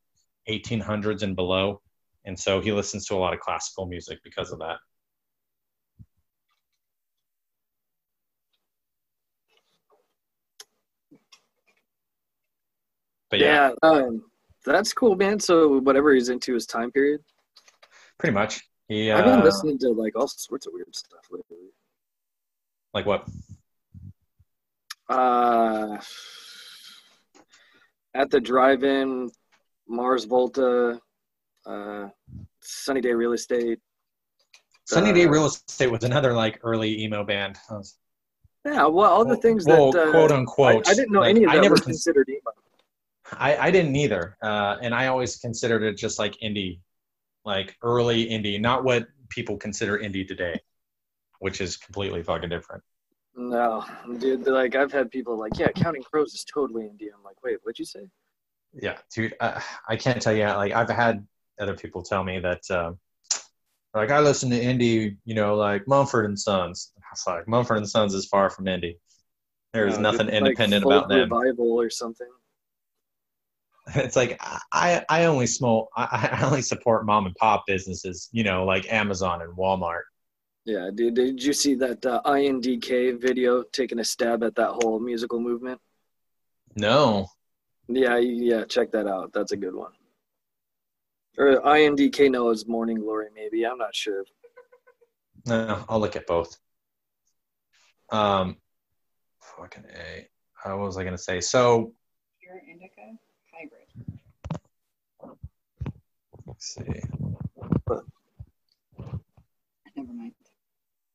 1800s 0.48 1.22
and 1.22 1.36
below, 1.36 1.80
and 2.24 2.38
so 2.38 2.60
he 2.60 2.72
listens 2.72 3.06
to 3.06 3.14
a 3.14 3.18
lot 3.18 3.34
of 3.34 3.40
classical 3.40 3.86
music 3.86 4.18
because 4.24 4.50
of 4.50 4.58
that. 4.60 4.78
But 13.34 13.40
yeah, 13.40 13.70
Yeah, 13.82 13.88
um, 13.88 14.22
that's 14.64 14.92
cool, 14.92 15.16
man. 15.16 15.40
So 15.40 15.80
whatever 15.80 16.14
he's 16.14 16.28
into 16.28 16.54
his 16.54 16.66
time 16.66 16.92
period. 16.92 17.20
pretty 18.18 18.32
much. 18.32 18.62
He 18.86 19.10
I've 19.10 19.24
been 19.24 19.40
uh, 19.40 19.44
listening 19.44 19.76
to 19.78 19.88
like 19.88 20.14
all 20.14 20.28
sorts 20.28 20.66
of 20.68 20.72
weird 20.72 20.94
stuff 20.94 21.26
lately. 21.32 21.66
Like 22.92 23.06
what? 23.06 23.26
Uh, 25.08 25.98
at 28.14 28.30
the 28.30 28.40
drive-in, 28.40 29.30
Mars 29.88 30.24
Volta, 30.26 31.00
uh, 31.66 32.08
Sunny 32.60 33.00
Day 33.00 33.12
Real 33.14 33.32
Estate. 33.32 33.80
Sunny 34.86 35.12
Day 35.12 35.26
Uh, 35.26 35.30
Real 35.30 35.46
Estate 35.46 35.90
was 35.90 36.04
another 36.04 36.32
like 36.32 36.60
early 36.62 37.02
emo 37.02 37.24
band. 37.24 37.58
I 37.68 37.74
was- 37.74 37.98
Yeah, 38.64 38.86
well, 38.86 39.10
all 39.10 39.24
the 39.24 39.36
things 39.38 39.66
well, 39.66 39.90
that 39.90 40.08
uh, 40.08 40.10
quote 40.12 40.30
unquote. 40.30 40.88
I 40.88 40.94
didn't 40.94 41.10
know 41.10 41.20
like, 41.20 41.30
any 41.30 41.44
of 41.44 41.50
I 41.50 41.56
that 41.56 41.62
never 41.62 41.72
were 41.72 41.76
cons- 41.78 41.86
considered 42.04 42.28
emo. 42.28 42.52
I, 43.38 43.56
I 43.56 43.70
didn't 43.70 43.96
either. 43.96 44.36
Uh, 44.42 44.76
and 44.82 44.94
I 44.94 45.08
always 45.08 45.36
considered 45.36 45.82
it 45.82 45.96
just 45.96 46.18
like 46.18 46.36
indie, 46.42 46.80
like 47.44 47.76
early 47.82 48.26
indie, 48.26 48.60
not 48.60 48.84
what 48.84 49.06
people 49.28 49.56
consider 49.56 49.98
indie 49.98 50.26
today, 50.26 50.60
which 51.40 51.60
is 51.60 51.76
completely 51.76 52.22
fucking 52.22 52.48
different. 52.48 52.82
No, 53.36 53.84
dude. 54.18 54.46
Like 54.46 54.74
I've 54.76 54.92
had 54.92 55.10
people 55.10 55.38
like, 55.38 55.58
yeah, 55.58 55.68
Counting 55.68 56.02
Crows 56.02 56.34
is 56.34 56.44
totally 56.44 56.84
indie. 56.84 57.08
I'm 57.14 57.22
like, 57.24 57.42
wait, 57.42 57.58
what'd 57.62 57.78
you 57.78 57.84
say? 57.84 58.08
Yeah, 58.72 58.98
dude, 59.14 59.34
uh, 59.40 59.60
I 59.88 59.96
can't 59.96 60.20
tell 60.20 60.34
you. 60.34 60.46
Like, 60.46 60.72
I've 60.72 60.90
had 60.90 61.26
other 61.60 61.74
people 61.76 62.02
tell 62.02 62.24
me 62.24 62.40
that, 62.40 62.68
um, 62.70 62.98
like, 63.94 64.10
I 64.10 64.18
listen 64.18 64.50
to 64.50 64.60
indie, 64.60 65.16
you 65.24 65.34
know, 65.34 65.54
like 65.54 65.86
Mumford 65.86 66.24
and 66.24 66.38
Sons. 66.38 66.92
I 66.98 67.00
was 67.12 67.22
like, 67.26 67.46
Mumford 67.46 67.76
and 67.76 67.88
Sons 67.88 68.14
is 68.14 68.26
far 68.26 68.50
from 68.50 68.64
indie. 68.64 68.98
There's 69.72 69.96
No, 69.96 70.10
nothing 70.10 70.28
independent 70.28 70.84
like 70.84 70.96
about 70.96 71.08
them. 71.08 71.30
Revival 71.32 71.80
or 71.80 71.90
something. 71.90 72.28
It's 73.94 74.16
like 74.16 74.40
I, 74.72 75.04
I 75.10 75.24
only 75.26 75.46
small, 75.46 75.90
I, 75.94 76.38
I 76.40 76.46
only 76.46 76.62
support 76.62 77.04
mom 77.04 77.26
and 77.26 77.34
pop 77.34 77.64
businesses, 77.66 78.30
you 78.32 78.42
know, 78.42 78.64
like 78.64 78.90
Amazon 78.90 79.42
and 79.42 79.54
Walmart. 79.56 80.02
Yeah, 80.64 80.88
dude. 80.94 81.14
Did 81.14 81.42
you 81.42 81.52
see 81.52 81.74
that 81.74 82.04
uh, 82.06 82.22
INDK 82.24 83.20
video 83.20 83.62
taking 83.62 83.98
a 83.98 84.04
stab 84.04 84.42
at 84.42 84.54
that 84.54 84.70
whole 84.70 84.98
musical 84.98 85.38
movement? 85.38 85.78
No, 86.76 87.28
Yeah, 87.88 88.16
yeah. 88.16 88.64
Check 88.64 88.90
that 88.92 89.06
out. 89.06 89.32
That's 89.34 89.52
a 89.52 89.56
good 89.56 89.74
one. 89.74 89.92
Or 91.36 91.60
INDK 91.60 92.30
Noah's 92.30 92.66
Morning 92.66 93.00
Glory, 93.00 93.28
maybe. 93.34 93.66
I'm 93.66 93.76
not 93.76 93.94
sure. 93.94 94.24
no, 95.46 95.84
I'll 95.88 96.00
look 96.00 96.16
at 96.16 96.26
both. 96.26 96.56
Um, 98.10 98.56
fucking 99.40 99.84
a. 99.94 100.28
Uh, 100.64 100.76
what 100.78 100.86
was 100.86 100.96
I 100.96 101.04
gonna 101.04 101.18
say? 101.18 101.40
So 101.42 101.92
Pure 102.40 102.62
indica 102.70 103.18
hybrid. 103.52 103.88
Let's 106.54 106.74
see. 106.74 107.00
Never 109.96 110.12
mind. 110.12 110.32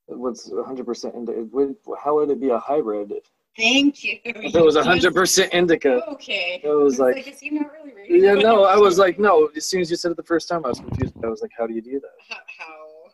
What's 0.07 0.49
100% 0.49 1.15
indica? 1.15 1.43
Would, 1.51 1.75
how 2.01 2.15
would 2.15 2.29
it 2.31 2.39
be 2.41 2.49
a 2.49 2.57
hybrid? 2.59 3.13
Thank 3.57 4.03
you. 4.03 4.19
If 4.23 4.55
it 4.55 4.63
was 4.63 4.75
100% 4.75 5.49
indica. 5.53 6.01
Okay. 6.13 6.61
It 6.63 6.67
was 6.69 6.99
I 6.99 7.05
like- 7.05 7.27
is 7.27 7.39
he 7.39 7.49
not 7.51 7.71
really 7.73 7.93
reading? 7.93 8.23
Yeah, 8.23 8.33
no, 8.35 8.63
I 8.63 8.77
was 8.77 8.97
like, 8.97 9.19
no. 9.19 9.49
As 9.55 9.65
soon 9.65 9.81
as 9.81 9.89
you 9.91 9.97
said 9.97 10.11
it 10.11 10.17
the 10.17 10.23
first 10.23 10.47
time, 10.47 10.65
I 10.65 10.69
was 10.69 10.79
confused. 10.79 11.13
I 11.23 11.27
was 11.27 11.41
like, 11.41 11.51
how 11.57 11.67
do 11.67 11.73
you 11.73 11.81
do 11.81 11.99
that? 11.99 12.11
How? 12.29 12.37
how 12.57 13.11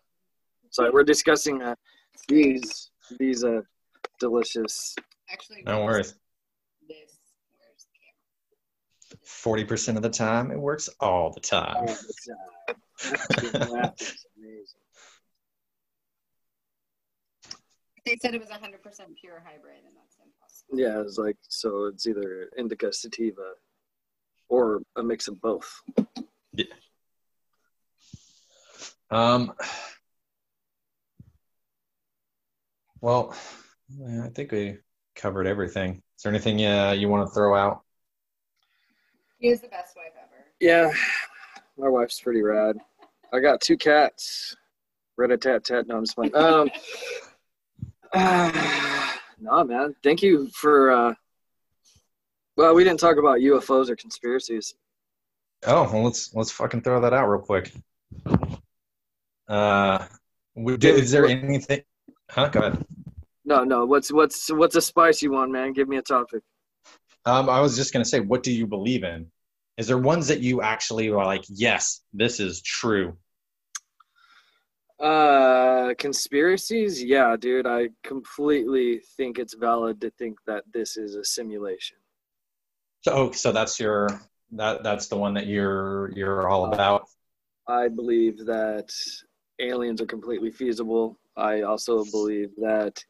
So 0.70 0.90
we're 0.94 1.04
discussing 1.04 1.62
uh, 1.62 1.76
these 2.28 2.92
these 3.20 3.44
uh 3.44 3.62
delicious. 4.20 4.96
actually, 5.32 5.64
No 5.66 5.84
where's 5.84 5.94
worries. 5.94 6.16
40% 9.26 9.96
of 9.96 10.02
the 10.02 10.10
time, 10.10 10.52
it 10.52 10.60
works 10.60 10.90
all 11.00 11.32
the 11.32 11.40
time. 11.40 11.88
They 18.06 18.18
said 18.22 18.36
it 18.36 18.40
was 18.40 18.50
100% 18.50 18.62
pure 19.20 19.44
hybrid, 19.44 19.82
and 19.84 19.96
that's 19.96 20.18
impossible. 20.24 20.78
Yeah, 20.78 21.00
it 21.00 21.04
was 21.04 21.18
like, 21.18 21.38
so 21.42 21.86
it's 21.86 22.06
either 22.06 22.50
indica 22.56 22.94
sativa 22.94 23.54
or 24.48 24.82
a 24.96 25.02
mix 25.02 25.28
of 25.28 25.42
both. 25.42 25.82
Yeah. 26.54 26.66
Um, 29.10 29.54
well, 33.02 33.36
I 34.24 34.30
think 34.30 34.52
we 34.52 34.78
covered 35.16 35.48
everything. 35.48 36.02
Is 36.18 36.24
there 36.24 36.32
anything 36.32 36.64
uh, 36.64 36.92
you 36.92 37.10
want 37.10 37.28
to 37.28 37.34
throw 37.34 37.56
out 37.56 37.85
he 39.40 39.50
is 39.50 39.62
the 39.62 39.68
best 39.68 39.96
wife 39.96 40.14
ever. 40.18 40.46
Yeah, 40.60 40.92
my 41.78 41.90
wife's 41.90 42.20
pretty 42.20 42.42
rad. 42.42 42.78
I 43.34 43.40
got 43.40 43.62
two 43.62 43.78
cats. 43.78 44.56
Red 45.18 45.32
a 45.32 45.38
tat 45.38 45.64
tat. 45.66 45.88
No, 45.88 45.98
I'm 45.98 46.04
just 46.04 46.16
playing. 46.16 46.36
Um, 46.36 46.70
uh, 48.14 49.12
nah, 49.40 49.64
man. 49.64 49.96
Thank 50.04 50.22
you 50.22 50.50
for. 50.50 50.92
Uh, 50.92 51.14
well, 52.58 52.74
we 52.74 52.84
didn't 52.84 53.00
talk 53.00 53.18
about 53.18 53.40
UFOs 53.40 53.90
or 53.90 53.96
conspiracies. 53.96 54.74
Oh, 55.68 55.84
well, 55.92 56.04
let's 56.04 56.34
let's 56.34 56.52
fucking 56.52 56.82
throw 56.82 57.02
that 57.02 57.14
out 57.14 57.28
real 57.28 57.42
quick. 57.42 57.72
Uh, 59.48 60.06
we, 60.56 60.78
Dude, 60.78 60.96
is 60.96 61.12
there 61.12 61.24
what- 61.24 61.32
anything? 61.32 61.82
Huh? 62.30 62.48
Go 62.50 62.60
ahead. 62.62 62.86
No, 63.44 63.64
no. 63.64 63.86
What's 63.86 64.12
what's 64.12 64.50
what's 64.52 64.76
a 64.76 64.82
spicy 64.82 65.28
one, 65.28 65.52
man? 65.52 65.74
Give 65.74 65.88
me 65.88 65.98
a 65.98 66.02
topic. 66.02 66.42
Um, 67.26 67.50
I 67.50 67.60
was 67.60 67.76
just 67.76 67.92
gonna 67.92 68.06
say, 68.06 68.20
what 68.20 68.44
do 68.44 68.52
you 68.52 68.68
believe 68.68 69.04
in? 69.04 69.28
Is 69.78 69.88
there 69.88 69.98
ones 69.98 70.28
that 70.28 70.40
you 70.40 70.62
actually 70.62 71.10
are 71.10 71.26
like, 71.26 71.44
yes, 71.50 72.02
this 72.14 72.40
is 72.40 72.62
true? 72.62 73.18
Uh, 75.00 75.94
conspiracies? 75.98 77.04
Yeah, 77.04 77.36
dude. 77.38 77.68
I 77.68 77.90
completely 78.04 79.02
think 79.18 79.38
it's 79.40 79.54
valid 79.54 80.00
to 80.02 80.10
think 80.12 80.38
that 80.48 80.64
this 80.74 80.96
is 80.96 81.16
a 81.16 81.24
simulation. 81.24 81.98
So, 83.02 83.12
oh, 83.14 83.32
so 83.32 83.52
that's 83.52 83.80
your 83.80 84.08
that 84.52 84.84
that's 84.84 85.08
the 85.08 85.18
one 85.18 85.34
that 85.34 85.48
you're 85.48 86.12
you're 86.16 86.48
all 86.48 86.74
about. 86.74 87.08
I 87.68 87.88
believe 87.88 88.46
that 88.46 88.92
aliens 89.60 90.02
are 90.02 90.06
completely 90.06 90.52
feasible. 90.52 91.18
I 91.36 91.64
also 91.64 92.06
believe 92.06 92.50
that 92.58 93.04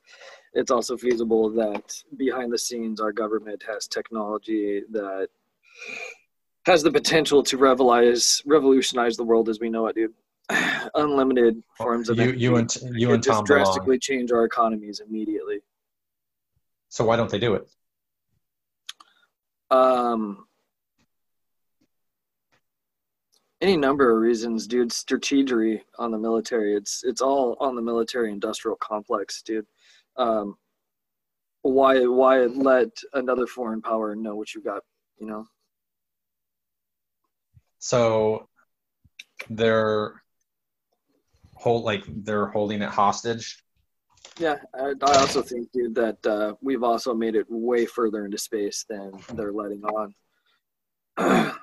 it's 0.55 0.71
also 0.71 0.95
feasible 0.97 1.49
that 1.51 2.01
behind 2.17 2.51
the 2.51 2.57
scenes 2.57 3.01
our 3.01 3.11
government 3.11 3.61
has 3.67 3.87
technology 3.87 4.81
that 4.91 5.27
has 6.65 6.81
the 6.81 6.91
potential 6.91 7.43
to 7.43 7.57
revelize, 7.57 8.41
revolutionize 8.45 9.17
the 9.17 9.23
world 9.23 9.49
as 9.49 9.59
we 9.59 9.69
know 9.69 9.87
it, 9.87 9.95
dude. 9.95 10.13
Unlimited 10.95 11.61
forms 11.77 12.09
of 12.09 12.17
you 12.17 12.23
energy. 12.23 12.39
you 12.39 12.55
and 12.55 12.77
you 12.93 13.13
and 13.13 13.21
just 13.21 13.35
Tom 13.35 13.43
belong. 13.43 13.63
drastically 13.63 13.99
change 13.99 14.31
our 14.31 14.45
economies 14.45 15.01
immediately. 15.05 15.59
So 16.89 17.03
why 17.03 17.17
don't 17.17 17.29
they 17.29 17.39
do 17.39 17.55
it? 17.55 17.67
Um, 19.71 20.45
any 23.59 23.75
number 23.75 24.11
of 24.11 24.21
reasons, 24.21 24.67
dude. 24.67 24.89
Strategery 24.89 25.81
on 25.97 26.11
the 26.11 26.17
military. 26.17 26.75
It's 26.75 27.03
it's 27.03 27.21
all 27.21 27.57
on 27.59 27.75
the 27.75 27.81
military 27.81 28.31
industrial 28.31 28.77
complex, 28.77 29.41
dude. 29.41 29.65
Um, 30.17 30.56
why 31.62 32.06
why 32.06 32.41
let 32.45 32.89
another 33.13 33.47
foreign 33.47 33.82
power 33.82 34.15
know 34.15 34.36
what 34.36 34.54
you 34.54 34.62
got? 34.62 34.84
You 35.19 35.28
know. 35.28 35.45
So 37.80 38.47
they're 39.49 40.21
hold 41.56 41.84
like 41.84 42.04
they're 42.08 42.47
holding 42.47 42.82
it 42.82 42.89
hostage. 42.89 43.63
Yeah, 44.38 44.58
I, 44.73 44.93
I 45.01 45.15
also 45.17 45.41
think, 45.41 45.71
dude, 45.71 45.95
that 45.95 46.25
uh, 46.25 46.56
we've 46.62 46.84
also 46.84 47.13
made 47.13 47.36
it 47.36 47.45
way 47.49 47.86
further 47.86 48.25
into 48.25 48.38
space 48.38 48.86
than 48.89 49.13
they're 49.34 49.54
letting 49.54 49.84
on. 49.86 50.13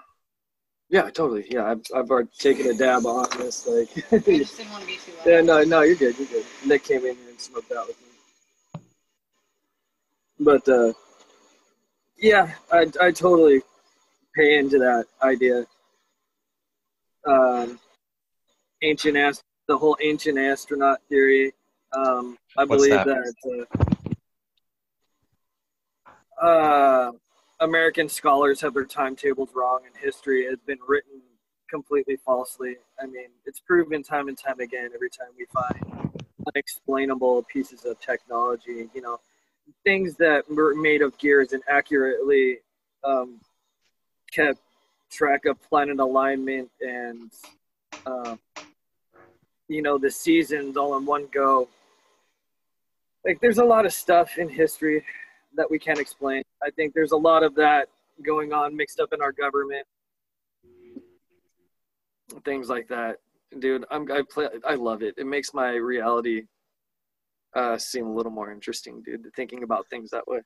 yeah, 0.88 1.10
totally. 1.10 1.46
Yeah, 1.50 1.70
I've 1.70 1.82
I've 1.94 2.10
already 2.10 2.30
taken 2.38 2.68
a 2.68 2.74
dab 2.74 3.04
on 3.04 3.26
this. 3.38 3.66
Like, 3.66 3.92
just 4.24 4.56
didn't 4.56 4.72
want 4.72 4.82
to 4.82 4.86
be 4.86 4.96
too. 4.96 5.12
Yeah, 5.26 5.42
no, 5.42 5.62
no, 5.64 5.82
you're 5.82 5.96
good. 5.96 6.16
You're 6.18 6.28
good. 6.28 6.46
Nick 6.64 6.84
came 6.84 7.04
in 7.04 7.16
here 7.16 7.28
and 7.30 7.40
smoked 7.40 7.72
out 7.72 7.88
with 7.88 8.00
me. 8.00 8.11
But 10.42 10.68
uh, 10.68 10.92
yeah, 12.18 12.52
I 12.72 12.86
I 13.00 13.12
totally 13.12 13.62
pay 14.34 14.58
into 14.58 14.78
that 14.78 15.06
idea. 15.22 15.66
Um, 17.26 17.78
ancient 18.82 19.16
ast- 19.16 19.44
the 19.68 19.78
whole 19.78 19.96
ancient 20.00 20.38
astronaut 20.38 20.98
theory. 21.08 21.52
Um, 21.92 22.36
I 22.58 22.64
What's 22.64 22.82
believe 22.82 23.04
that? 23.04 23.34
that, 23.44 23.66
uh, 26.40 26.44
uh, 26.44 27.12
American 27.60 28.08
scholars 28.08 28.60
have 28.62 28.74
their 28.74 28.84
timetables 28.84 29.50
wrong, 29.54 29.82
and 29.86 29.94
history 29.96 30.44
has 30.46 30.58
been 30.66 30.78
written 30.88 31.20
completely 31.70 32.16
falsely. 32.16 32.76
I 33.00 33.06
mean, 33.06 33.28
it's 33.46 33.60
proven 33.60 34.02
time 34.02 34.26
and 34.26 34.36
time 34.36 34.58
again 34.58 34.90
every 34.92 35.10
time 35.10 35.28
we 35.38 35.46
find 35.46 36.10
unexplainable 36.48 37.44
pieces 37.44 37.84
of 37.84 38.00
technology, 38.00 38.90
you 38.92 39.02
know, 39.02 39.18
things 39.84 40.16
that 40.16 40.48
were 40.50 40.74
made 40.74 41.02
of 41.02 41.16
gears 41.18 41.52
and 41.52 41.62
accurately 41.68 42.58
um, 43.04 43.40
kept 44.32 44.60
track 45.10 45.44
of 45.46 45.60
planet 45.62 45.98
alignment 46.00 46.70
and, 46.80 47.30
um, 48.06 48.38
you 49.68 49.82
know, 49.82 49.98
the 49.98 50.10
seasons 50.10 50.76
all 50.76 50.96
in 50.96 51.04
one 51.06 51.26
go. 51.32 51.68
like 53.24 53.40
there's 53.40 53.58
a 53.58 53.64
lot 53.64 53.86
of 53.86 53.92
stuff 53.92 54.38
in 54.38 54.48
history 54.48 55.04
that 55.56 55.70
we 55.70 55.78
can't 55.78 55.98
explain. 55.98 56.42
I 56.62 56.70
think 56.70 56.94
there's 56.94 57.12
a 57.12 57.16
lot 57.16 57.42
of 57.42 57.54
that 57.56 57.88
going 58.24 58.52
on 58.52 58.76
mixed 58.76 59.00
up 59.00 59.12
in 59.12 59.20
our 59.22 59.32
government, 59.32 59.86
things 62.44 62.68
like 62.68 62.88
that. 62.88 63.18
Dude, 63.58 63.84
I'm 63.90 64.10
I 64.10 64.22
play 64.28 64.48
I 64.66 64.74
love 64.74 65.02
it. 65.02 65.14
It 65.18 65.26
makes 65.26 65.52
my 65.52 65.74
reality 65.74 66.44
uh, 67.54 67.78
seem 67.78 68.06
a 68.06 68.12
little 68.12 68.32
more 68.32 68.50
interesting, 68.50 69.02
dude. 69.02 69.26
Thinking 69.34 69.62
about 69.62 69.88
things 69.88 70.10
that 70.10 70.26
way. 70.26 70.40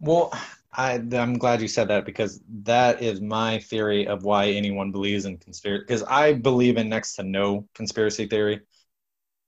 Well, 0.00 0.32
I, 0.72 0.94
I'm 1.12 1.38
glad 1.38 1.62
you 1.62 1.68
said 1.68 1.88
that 1.88 2.04
because 2.04 2.40
that 2.62 3.02
is 3.02 3.20
my 3.20 3.58
theory 3.60 4.06
of 4.06 4.24
why 4.24 4.48
anyone 4.48 4.92
believes 4.92 5.24
in 5.24 5.38
conspiracy. 5.38 5.84
Because 5.86 6.02
I 6.04 6.34
believe 6.34 6.76
in 6.76 6.88
next 6.88 7.16
to 7.16 7.22
no 7.22 7.66
conspiracy 7.74 8.26
theory 8.26 8.60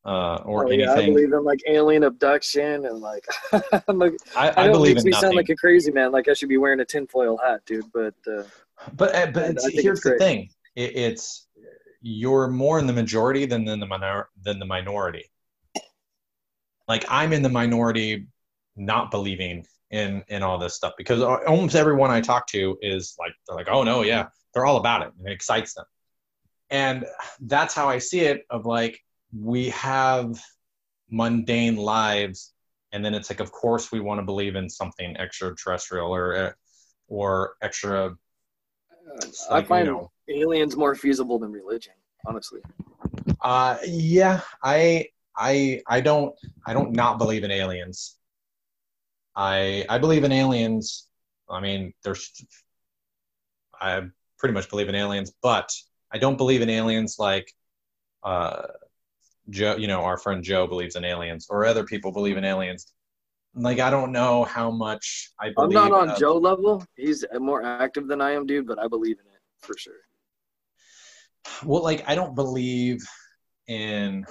uh, 0.04 0.36
or 0.44 0.66
Oh, 0.66 0.70
yeah, 0.70 0.92
I 0.92 1.06
believe 1.06 1.32
in 1.32 1.44
like 1.44 1.60
alien 1.68 2.04
abduction 2.04 2.86
and 2.86 3.00
like. 3.00 3.26
I'm 3.88 3.98
like 3.98 4.14
I, 4.34 4.48
I, 4.48 4.52
I, 4.56 4.66
know 4.66 4.70
it 4.70 4.72
believe 4.72 4.94
makes 4.94 5.04
me 5.04 5.10
nothing. 5.10 5.22
sound 5.22 5.36
like 5.36 5.48
a 5.50 5.56
crazy 5.56 5.92
man. 5.92 6.10
Like 6.10 6.28
I 6.28 6.32
should 6.32 6.48
be 6.48 6.56
wearing 6.56 6.80
a 6.80 6.84
tinfoil 6.84 7.36
hat, 7.36 7.60
dude. 7.66 7.84
But 7.92 8.14
uh, 8.26 8.44
but 8.96 9.14
uh, 9.14 9.26
but 9.26 9.50
it's, 9.50 9.68
here's 9.68 10.00
the 10.00 10.16
thing: 10.16 10.48
it, 10.74 10.96
it's 10.96 11.46
you're 12.00 12.48
more 12.48 12.78
in 12.78 12.86
the 12.86 12.94
majority 12.94 13.44
than 13.44 13.68
in 13.68 13.78
the 13.78 13.86
minor 13.86 14.30
than 14.42 14.58
the 14.58 14.64
minority. 14.64 15.30
Like 16.90 17.04
I'm 17.08 17.32
in 17.32 17.42
the 17.42 17.48
minority, 17.48 18.26
not 18.74 19.12
believing 19.12 19.64
in 19.92 20.24
in 20.26 20.42
all 20.42 20.58
this 20.58 20.74
stuff 20.74 20.94
because 20.98 21.22
almost 21.22 21.76
everyone 21.76 22.10
I 22.10 22.20
talk 22.20 22.48
to 22.48 22.76
is 22.82 23.14
like 23.16 23.32
they're 23.46 23.56
like, 23.56 23.68
oh 23.70 23.84
no, 23.84 24.02
yeah, 24.02 24.26
they're 24.52 24.66
all 24.66 24.76
about 24.76 25.02
it, 25.02 25.12
and 25.16 25.28
it 25.28 25.32
excites 25.32 25.74
them, 25.74 25.84
and 26.68 27.06
that's 27.42 27.74
how 27.74 27.88
I 27.88 27.98
see 27.98 28.22
it. 28.22 28.44
Of 28.50 28.66
like 28.66 28.98
we 29.32 29.68
have 29.68 30.42
mundane 31.08 31.76
lives, 31.76 32.54
and 32.90 33.04
then 33.04 33.14
it's 33.14 33.30
like, 33.30 33.38
of 33.38 33.52
course, 33.52 33.92
we 33.92 34.00
want 34.00 34.18
to 34.18 34.24
believe 34.24 34.56
in 34.56 34.68
something 34.68 35.16
extraterrestrial 35.16 36.12
or 36.12 36.34
uh, 36.34 36.52
or 37.06 37.54
extra 37.62 38.16
It's 39.22 39.46
I 39.48 39.54
like, 39.54 39.64
you 39.64 39.68
find 39.68 39.86
know. 39.86 40.10
aliens 40.28 40.76
more 40.76 40.96
feasible 40.96 41.38
than 41.38 41.52
religion, 41.52 41.94
honestly. 42.26 42.62
Uh, 43.40 43.78
yeah, 43.86 44.40
I, 44.62 45.06
I, 45.36 45.80
I 45.86 46.00
don't, 46.00 46.34
I 46.66 46.72
don't 46.72 46.92
not 46.92 47.18
believe 47.18 47.44
in 47.44 47.50
aliens. 47.50 48.16
I, 49.34 49.86
I 49.88 49.98
believe 49.98 50.24
in 50.24 50.32
aliens. 50.32 51.06
I 51.48 51.60
mean, 51.60 51.94
there's, 52.04 52.30
I 53.80 54.02
pretty 54.38 54.54
much 54.54 54.68
believe 54.68 54.88
in 54.88 54.94
aliens, 54.94 55.32
but 55.42 55.72
I 56.12 56.18
don't 56.18 56.36
believe 56.36 56.62
in 56.62 56.70
aliens 56.70 57.16
like, 57.18 57.52
uh, 58.22 58.62
Joe, 59.48 59.76
you 59.76 59.88
know, 59.88 60.02
our 60.02 60.18
friend 60.18 60.44
Joe 60.44 60.66
believes 60.66 60.94
in 60.96 61.04
aliens, 61.04 61.46
or 61.50 61.64
other 61.64 61.84
people 61.84 62.12
believe 62.12 62.36
in 62.36 62.44
aliens. 62.44 62.92
Like, 63.54 63.80
I 63.80 63.90
don't 63.90 64.12
know 64.12 64.44
how 64.44 64.70
much 64.70 65.30
I 65.40 65.50
believe. 65.50 65.76
I'm 65.78 65.90
not 65.90 66.00
on 66.00 66.10
of- 66.10 66.18
Joe 66.18 66.36
level. 66.36 66.84
He's 66.94 67.24
more 67.38 67.62
active 67.64 68.06
than 68.06 68.20
I 68.20 68.32
am, 68.32 68.46
dude. 68.46 68.66
But 68.66 68.78
I 68.78 68.86
believe 68.86 69.16
in 69.18 69.26
it 69.26 69.40
for 69.60 69.76
sure. 69.76 69.94
well 71.64 71.82
like 71.82 72.06
i 72.08 72.14
don't 72.14 72.34
believe 72.34 73.02
in 73.66 74.24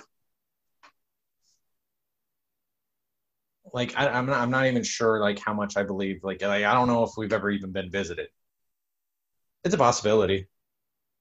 like 3.73 3.93
I, 3.97 4.07
i'm 4.09 4.25
not 4.25 4.37
i'm 4.37 4.51
not 4.51 4.65
even 4.65 4.83
sure 4.83 5.19
like 5.19 5.39
how 5.39 5.53
much 5.53 5.77
i 5.77 5.83
believe 5.83 6.19
like, 6.23 6.41
like 6.41 6.63
i 6.63 6.73
don't 6.73 6.87
know 6.87 7.03
if 7.03 7.11
we've 7.17 7.33
ever 7.33 7.49
even 7.49 7.71
been 7.71 7.89
visited 7.89 8.27
it's 9.63 9.75
a 9.75 9.77
possibility 9.77 10.47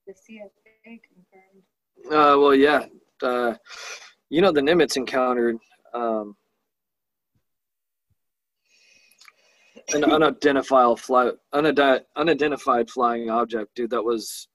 The 0.06 0.12
CFA 0.14 1.00
confirmed. 1.02 1.64
Uh, 2.06 2.38
well, 2.38 2.54
yeah. 2.54 2.87
Uh, 3.22 3.54
you 4.30 4.40
know, 4.40 4.52
the 4.52 4.61
Nimitz 4.61 4.96
encountered 4.96 5.56
um, 5.92 6.37
an 9.92 10.04
unidentified 10.12 10.98
fly, 10.98 11.32
unidi- 11.52 12.02
unidentified 12.16 12.88
flying 12.90 13.28
object, 13.28 13.74
dude. 13.74 13.90
That 13.90 14.04
was 14.04 14.48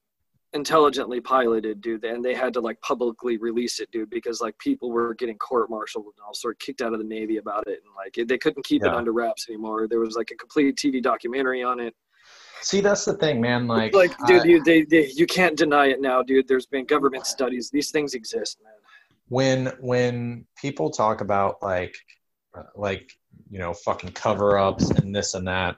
intelligently 0.53 1.19
piloted, 1.21 1.81
dude. 1.81 2.03
And 2.03 2.23
they 2.23 2.33
had 2.35 2.53
to 2.53 2.59
like 2.61 2.79
publicly 2.81 3.37
release 3.37 3.79
it, 3.79 3.89
dude, 3.91 4.09
because 4.09 4.41
like 4.41 4.57
people 4.59 4.91
were 4.91 5.13
getting 5.15 5.37
court-martialed 5.37 6.05
and 6.05 6.13
all 6.25 6.33
sort 6.33 6.55
of 6.55 6.59
kicked 6.59 6.81
out 6.81 6.93
of 6.93 6.99
the 6.99 7.05
Navy 7.05 7.37
about 7.37 7.67
it, 7.67 7.81
and 7.83 7.93
like 7.95 8.27
they 8.27 8.37
couldn't 8.37 8.65
keep 8.65 8.83
it 8.83 8.93
under 8.93 9.11
wraps 9.13 9.47
anymore. 9.49 9.87
There 9.87 9.99
was 9.99 10.15
like 10.15 10.31
a 10.31 10.35
complete 10.35 10.75
TV 10.75 11.01
documentary 11.01 11.63
on 11.63 11.79
it. 11.79 11.93
see 12.61 12.79
that's 12.81 13.03
the 13.05 13.13
thing 13.15 13.41
man 13.41 13.67
like 13.67 13.93
Like, 13.93 14.15
dude, 14.27 14.41
I- 14.43 14.45
you 14.45 14.63
they, 14.63 14.83
they 14.83 15.09
you 15.15 15.25
can't 15.25 15.57
deny 15.57 15.87
it 15.87 15.99
now, 16.01 16.21
dude. 16.23 16.47
There's 16.47 16.65
been 16.67 16.85
government 16.85 17.25
studies. 17.25 17.69
These 17.69 17.91
things 17.91 18.13
exist, 18.13 18.59
man. 18.63 18.73
when 19.29 19.67
when 19.79 20.45
people 20.55 20.89
talk 20.89 21.21
about 21.21 21.61
like 21.61 21.95
like 22.75 23.11
you 23.49 23.57
know 23.59 23.73
fucking 23.73 24.11
cover 24.11 24.57
ups 24.57 24.89
and 24.91 25.13
this 25.15 25.33
and 25.33 25.47
that 25.47 25.75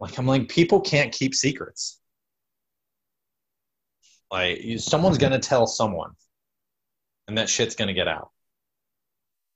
like 0.00 0.18
i'm 0.18 0.26
like 0.26 0.48
people 0.48 0.80
can't 0.80 1.12
keep 1.12 1.32
secrets 1.34 1.99
like 4.30 4.62
you, 4.62 4.78
someone's 4.78 5.18
gonna 5.18 5.38
tell 5.38 5.66
someone 5.66 6.12
and 7.28 7.36
that 7.38 7.48
shit's 7.48 7.74
gonna 7.74 7.94
get 7.94 8.08
out 8.08 8.30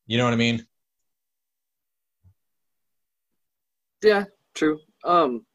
you 0.06 0.18
know 0.18 0.24
what 0.24 0.32
i 0.32 0.37
mean 0.37 0.66
Yeah, 4.04 4.24
true. 4.54 4.80
Um, 5.02 5.46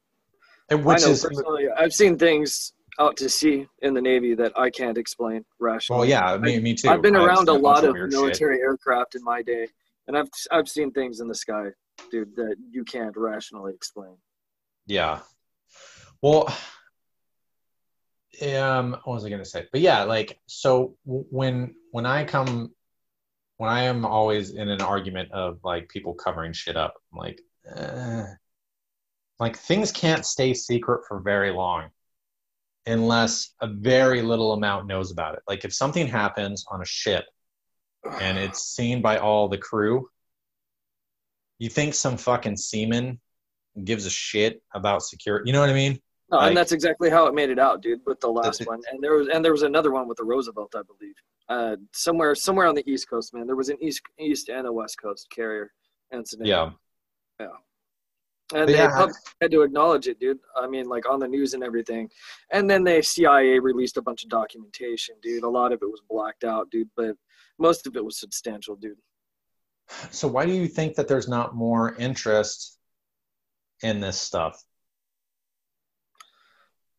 and 0.70 0.84
which 0.84 1.04
I 1.04 1.06
know 1.06 1.12
is 1.12 1.22
personally, 1.24 1.68
I've 1.70 1.94
seen 1.94 2.18
things 2.18 2.74
out 3.00 3.16
to 3.18 3.30
sea 3.30 3.68
in 3.84 3.94
the 3.94 4.02
Navy 4.02 4.34
that 4.36 4.52
I 4.58 4.70
can't 4.72 4.98
explain 4.98 5.46
rationally. 5.60 6.00
well 6.00 6.10
yeah 6.10 6.36
me, 6.38 6.60
me 6.60 6.74
too 6.74 6.90
I've 6.90 7.02
been 7.02 7.16
around 7.16 7.48
seen 7.48 7.56
a 7.56 7.60
lot 7.60 7.86
of 7.86 7.94
weird 7.94 8.12
shit. 8.12 8.20
military 8.20 8.60
aircraft 8.60 9.16
in 9.16 9.24
my 9.24 9.42
day, 9.42 9.68
and 10.08 10.18
I've 10.18 10.30
I've 10.52 10.68
seen 10.68 10.92
things 10.92 11.20
in 11.22 11.28
the 11.28 11.36
sky, 11.36 11.70
dude, 12.12 12.36
that 12.36 12.56
you 12.72 12.84
can't 12.84 13.16
rationally 13.16 13.74
explain. 13.74 14.18
Yeah. 14.88 15.20
Well, 16.22 16.54
um, 18.44 18.92
what 19.04 19.16
was 19.16 19.26
I 19.26 19.30
gonna 19.30 19.46
say? 19.46 19.68
But 19.72 19.82
yeah, 19.82 20.04
like 20.04 20.40
so 20.48 20.96
when 21.06 21.76
when 21.92 22.06
I 22.06 22.24
come 22.24 22.74
when 23.58 23.70
I 23.70 23.84
am 23.84 24.06
always 24.06 24.52
in 24.52 24.70
an 24.70 24.82
argument 24.82 25.32
of 25.32 25.60
like 25.64 25.90
people 25.90 26.14
covering 26.14 26.54
shit 26.54 26.78
up, 26.78 26.96
I'm 27.12 27.20
like, 27.20 27.42
uh, 27.76 28.24
like 29.40 29.58
things 29.58 29.92
can't 29.92 30.26
stay 30.26 30.54
secret 30.54 31.02
for 31.08 31.20
very 31.20 31.52
long 31.52 31.90
unless 32.86 33.54
a 33.62 33.68
very 33.68 34.22
little 34.22 34.54
amount 34.54 34.88
knows 34.88 35.12
about 35.12 35.36
it. 35.36 35.42
Like 35.48 35.66
if 35.66 35.74
something 35.74 36.08
happens 36.08 36.66
on 36.70 36.82
a 36.82 36.86
ship 36.86 37.26
and 38.22 38.38
it's 38.38 38.64
seen 38.64 39.02
by 39.02 39.18
all 39.18 39.50
the 39.50 39.58
crew, 39.58 40.10
you 41.60 41.70
think 41.70 41.94
some 41.94 42.18
fucking 42.18 42.58
seaman 42.58 43.20
gives 43.84 44.06
a 44.06 44.10
shit 44.10 44.62
about 44.74 45.04
security? 45.04 45.48
You 45.48 45.54
know 45.54 45.60
what 45.60 45.70
I 45.70 45.74
mean? 45.74 46.00
No, 46.32 46.38
Like- 46.38 46.50
and 46.50 46.58
that's 46.58 46.72
exactly 46.72 47.10
how 47.10 47.26
it 47.28 47.34
made 47.34 47.50
it 47.50 47.58
out, 47.60 47.82
dude, 47.82 48.02
with 48.06 48.20
the 48.20 48.30
last 48.30 48.66
one. 48.68 48.82
And 48.92 49.02
there 49.04 49.16
was 49.16 49.28
and 49.30 49.44
there 49.44 49.52
was 49.52 49.64
another 49.64 49.92
one 49.92 50.08
with 50.08 50.18
the 50.18 50.24
Roosevelt, 50.24 50.76
I 50.76 50.82
believe. 50.84 51.16
Uh, 51.48 51.78
somewhere 51.94 52.36
somewhere 52.36 52.68
on 52.68 52.76
the 52.76 52.88
East 52.90 53.10
Coast, 53.10 53.34
man. 53.34 53.48
There 53.48 53.56
was 53.56 53.70
an 53.70 53.78
East 53.82 54.02
East 54.20 54.50
and 54.50 54.68
a 54.68 54.72
West 54.72 55.02
Coast 55.02 55.28
carrier 55.32 55.72
incident. 56.14 56.48
Yeah. 56.48 56.72
Yeah. 57.40 57.48
And 58.52 58.62
But 58.62 58.66
they 58.68 58.74
yeah, 58.74 59.08
had 59.42 59.52
to 59.52 59.62
acknowledge 59.62 60.08
it, 60.08 60.20
dude. 60.20 60.40
I 60.56 60.68
mean, 60.68 60.88
like 60.88 61.08
on 61.10 61.20
the 61.20 61.28
news 61.28 61.54
and 61.54 61.64
everything. 61.64 62.10
And 62.52 62.68
then 62.70 62.84
the 62.84 63.02
CIA 63.02 63.60
released 63.60 63.98
a 63.98 64.02
bunch 64.02 64.24
of 64.24 64.30
documentation, 64.30 65.16
dude. 65.22 65.44
A 65.44 65.50
lot 65.50 65.72
of 65.72 65.82
it 65.84 65.86
was 65.86 66.02
blacked 66.10 66.44
out, 66.44 66.70
dude, 66.72 66.90
but 66.96 67.16
most 67.60 67.86
of 67.86 67.96
it 67.96 68.04
was 68.04 68.20
substantial, 68.20 68.76
dude. 68.76 68.98
So 70.12 70.28
why 70.28 70.46
do 70.46 70.52
you 70.52 70.68
think 70.68 70.96
that 70.96 71.08
there's 71.08 71.28
not 71.28 71.56
more 71.56 71.94
interest 71.96 72.78
in 73.84 74.00
this 74.00 74.20
stuff? 74.20 74.64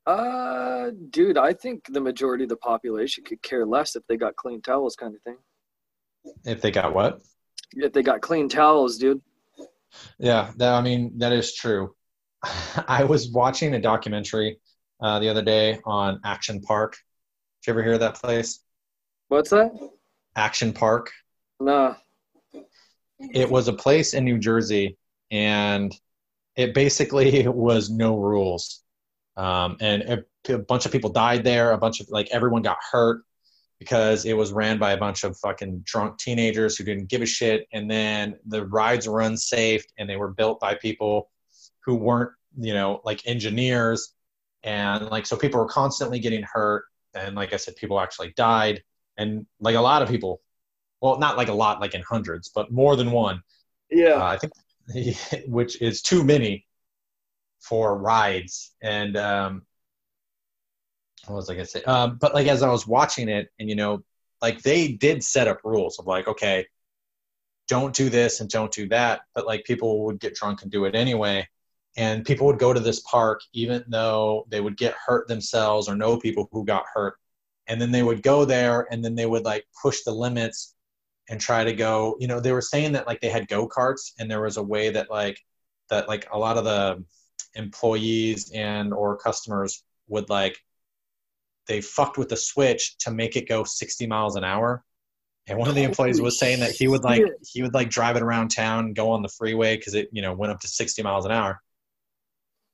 Uh, 0.07 0.91
dude, 1.11 1.37
I 1.37 1.53
think 1.53 1.87
the 1.93 2.01
majority 2.01 2.45
of 2.45 2.51
the 2.51 2.57
population 2.57 3.25
could 3.25 3.43
care 3.43 3.67
less 3.67 3.97
if 3.97 4.07
they 4.07 4.17
got 4.17 4.37
clean 4.37 4.63
towels, 4.63 4.97
kind 4.97 5.15
of 5.15 5.23
thing. 5.23 5.37
If 6.45 6.61
they 6.61 6.71
got 6.71 6.95
what? 6.95 7.21
If 7.73 7.93
they 7.93 8.03
got 8.03 8.21
clean 8.21 8.49
towels, 8.49 8.99
dude. 8.99 9.21
Yeah, 10.19 10.53
that, 10.57 10.75
I 10.75 10.81
mean 10.81 11.19
that 11.19 11.33
is 11.33 11.55
true. 11.55 11.95
I 12.89 13.05
was 13.05 13.31
watching 13.31 13.75
a 13.75 13.81
documentary 13.81 14.59
uh, 15.01 15.19
the 15.19 15.29
other 15.29 15.43
day 15.43 15.79
on 15.85 16.21
Action 16.25 16.61
Park. 16.61 16.97
Did 17.63 17.71
you 17.71 17.75
ever 17.75 17.83
hear 17.83 17.95
of 17.95 18.01
that 18.01 18.15
place? 18.15 18.61
What's 19.29 19.51
that? 19.51 19.73
Action 20.37 20.73
Park. 20.73 21.13
No. 21.59 21.97
It 23.19 23.51
was 23.51 23.69
a 23.69 23.73
place 23.73 24.15
in 24.15 24.25
New 24.25 24.39
Jersey, 24.39 24.97
and 25.31 25.95
it 26.57 26.75
basically 26.75 27.47
was 27.49 27.91
no 27.91 28.17
rules. 28.17 28.83
Um, 29.41 29.79
and 29.81 30.03
a, 30.03 30.55
a 30.55 30.59
bunch 30.59 30.85
of 30.85 30.93
people 30.93 31.09
died 31.09 31.45
there. 31.45 31.73
A 31.73 31.79
bunch 31.79 32.01
of 32.01 32.11
like 32.11 32.29
everyone 32.31 32.61
got 32.61 32.77
hurt 32.93 33.23
because 33.79 34.27
it 34.27 34.37
was 34.37 34.53
ran 34.53 34.79
by 34.79 34.93
a 34.93 34.99
bunch 34.99 35.25
of 35.25 35.35
fucking 35.39 35.81
drunk 35.87 36.19
teenagers 36.19 36.77
who 36.77 36.85
didn't 36.85 37.09
give 37.09 37.23
a 37.23 37.27
shit. 37.27 37.67
And 37.73 37.91
then 37.91 38.39
the 38.45 38.67
rides 38.67 39.09
were 39.09 39.23
unsafe, 39.23 39.85
and 39.97 40.09
they 40.09 40.17
were 40.17 40.29
built 40.29 40.61
by 40.61 40.75
people 40.75 41.31
who 41.87 41.95
weren't, 41.95 42.33
you 42.59 42.75
know, 42.75 43.01
like 43.05 43.27
engineers. 43.27 44.13
And 44.63 45.07
like 45.07 45.25
so, 45.25 45.37
people 45.37 45.59
were 45.59 45.69
constantly 45.69 46.19
getting 46.19 46.43
hurt. 46.43 46.85
And 47.15 47.35
like 47.35 47.55
I 47.55 47.57
said, 47.57 47.77
people 47.77 47.99
actually 47.99 48.35
died, 48.37 48.83
and 49.17 49.47
like 49.59 49.75
a 49.75 49.81
lot 49.81 50.03
of 50.03 50.11
people 50.11 50.43
well, 51.01 51.19
not 51.19 51.39
like 51.39 51.49
a 51.49 51.55
lot, 51.55 51.81
like 51.81 51.95
in 51.95 52.03
hundreds, 52.03 52.51
but 52.51 52.71
more 52.71 52.95
than 52.95 53.11
one. 53.11 53.43
Yeah. 53.91 54.17
Uh, 54.17 54.25
I 54.25 54.37
think, 54.37 54.53
which 55.47 55.81
is 55.81 56.03
too 56.03 56.23
many 56.23 56.67
for 57.61 57.97
rides. 57.97 58.73
And 58.83 59.17
um, 59.17 59.63
what 61.27 61.37
was 61.37 61.51
I 61.51 61.55
gonna 61.55 61.67
say? 61.67 61.83
Um, 61.85 62.19
but 62.21 62.35
like 62.35 62.47
as 62.47 62.63
I 62.63 62.71
was 62.71 62.87
watching 62.87 63.29
it, 63.29 63.49
and 63.59 63.69
you 63.69 63.77
know, 63.77 64.03
like 64.43 64.63
they 64.63 64.89
did 64.89 65.23
set 65.23 65.49
up 65.49 65.61
rules 65.65 65.99
of 65.99 66.07
like, 66.07 66.27
okay, 66.29 66.67
don't 67.69 67.95
do 67.95 68.09
this 68.09 68.41
and 68.41 68.51
don't 68.51 68.73
do 68.73 68.89
that. 68.89 69.21
But 69.35 69.47
like 69.47 69.65
people 69.65 70.05
would 70.07 70.21
get 70.21 70.35
drunk 70.35 70.63
and 70.63 70.71
do 70.71 70.87
it 70.87 70.95
anyway. 70.95 71.49
And 71.97 72.25
people 72.25 72.47
would 72.47 72.59
go 72.59 72.73
to 72.73 72.81
this 72.81 73.01
park 73.01 73.41
even 73.53 73.85
though 73.89 74.47
they 74.49 74.61
would 74.61 74.77
get 74.77 74.95
hurt 74.95 75.29
themselves 75.29 75.89
or 75.89 75.97
know 75.97 76.19
people 76.19 76.49
who 76.53 76.65
got 76.65 76.85
hurt. 76.93 77.15
And 77.67 77.81
then 77.81 77.93
they 77.93 78.03
would 78.03 78.23
go 78.23 78.45
there 78.45 78.89
and 78.91 79.05
then 79.05 79.15
they 79.15 79.27
would 79.27 79.45
like 79.45 79.67
push 79.81 80.03
the 80.03 80.13
limits 80.13 80.75
and 81.29 81.41
try 81.41 81.63
to 81.63 81.73
go, 81.73 82.17
you 82.19 82.27
know, 82.27 82.41
they 82.41 82.53
were 82.53 82.61
saying 82.61 82.93
that 82.93 83.07
like 83.07 83.21
they 83.21 83.29
had 83.29 83.47
go 83.47 83.69
karts 83.69 84.13
and 84.19 84.29
there 84.29 84.43
was 84.43 84.57
a 84.57 84.63
way 84.63 84.91
that 84.91 85.11
like 85.11 85.39
that 85.91 86.09
like 86.09 86.27
a 86.33 86.39
lot 86.39 86.57
of 86.57 86.65
the 86.65 87.05
employees 87.55 88.51
and 88.55 88.93
or 88.93 89.17
customers 89.17 89.85
would 90.09 90.29
like 90.29 90.59
they 91.67 91.81
fucked 91.81 92.19
with 92.19 92.29
the 92.29 92.37
switch 92.37 92.97
to 92.99 93.11
make 93.11 93.37
it 93.37 93.49
go 93.49 93.65
60 93.65 94.07
miles 94.07 94.37
an 94.37 94.45
hour 94.45 94.85
and 95.47 95.59
one 95.59 95.69
of 95.69 95.75
the 95.75 95.83
employees 95.83 96.21
was 96.21 96.39
saying 96.39 96.61
that 96.61 96.73
he 96.73 96.89
would 96.89 97.05
like 97.05 97.25
he 97.47 97.63
would 97.63 97.75
like 97.75 97.91
drive 97.91 98.17
it 98.17 98.23
around 98.23 98.49
town 98.49 98.93
go 98.93 99.11
on 99.11 99.23
the 99.23 99.29
freeway 99.29 99.77
because 99.77 99.95
it 99.95 100.09
you 100.13 100.23
know 100.23 100.33
went 100.33 100.53
up 100.53 100.61
to 100.61 100.69
60 100.69 101.03
miles 101.03 101.25
an 101.25 101.33
hour 101.33 101.61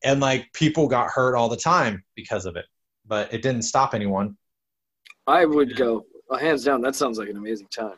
and 0.05 0.21
like 0.21 0.53
people 0.53 0.89
got 0.89 1.09
hurt 1.11 1.37
all 1.37 1.49
the 1.49 1.57
time 1.57 2.05
because 2.15 2.47
of 2.47 2.57
it 2.57 2.67
but 3.07 3.33
it 3.33 3.43
didn't 3.43 3.63
stop 3.63 3.95
anyone 3.95 4.37
I 5.27 5.45
would 5.45 5.77
go. 5.77 6.07
Well, 6.29 6.39
hands 6.39 6.65
down, 6.65 6.81
that 6.83 6.95
sounds 6.95 7.19
like 7.19 7.29
an 7.29 7.37
amazing 7.37 7.67
time. 7.71 7.97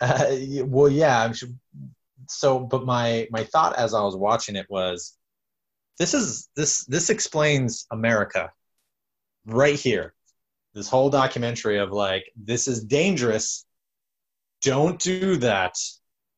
uh, 0.00 0.36
well 0.64 0.88
yeah 0.88 1.32
so 2.28 2.58
but 2.58 2.84
my 2.84 3.28
my 3.30 3.44
thought 3.44 3.78
as 3.78 3.94
i 3.94 4.00
was 4.02 4.16
watching 4.16 4.56
it 4.56 4.66
was 4.68 5.16
this 5.98 6.14
is 6.14 6.48
this 6.56 6.84
this 6.86 7.10
explains 7.10 7.86
america 7.90 8.50
right 9.46 9.78
here. 9.78 10.14
This 10.74 10.88
whole 10.88 11.10
documentary 11.10 11.78
of 11.78 11.92
like 11.92 12.24
this 12.36 12.66
is 12.66 12.84
dangerous. 12.84 13.64
Don't 14.62 14.98
do 14.98 15.36
that. 15.36 15.76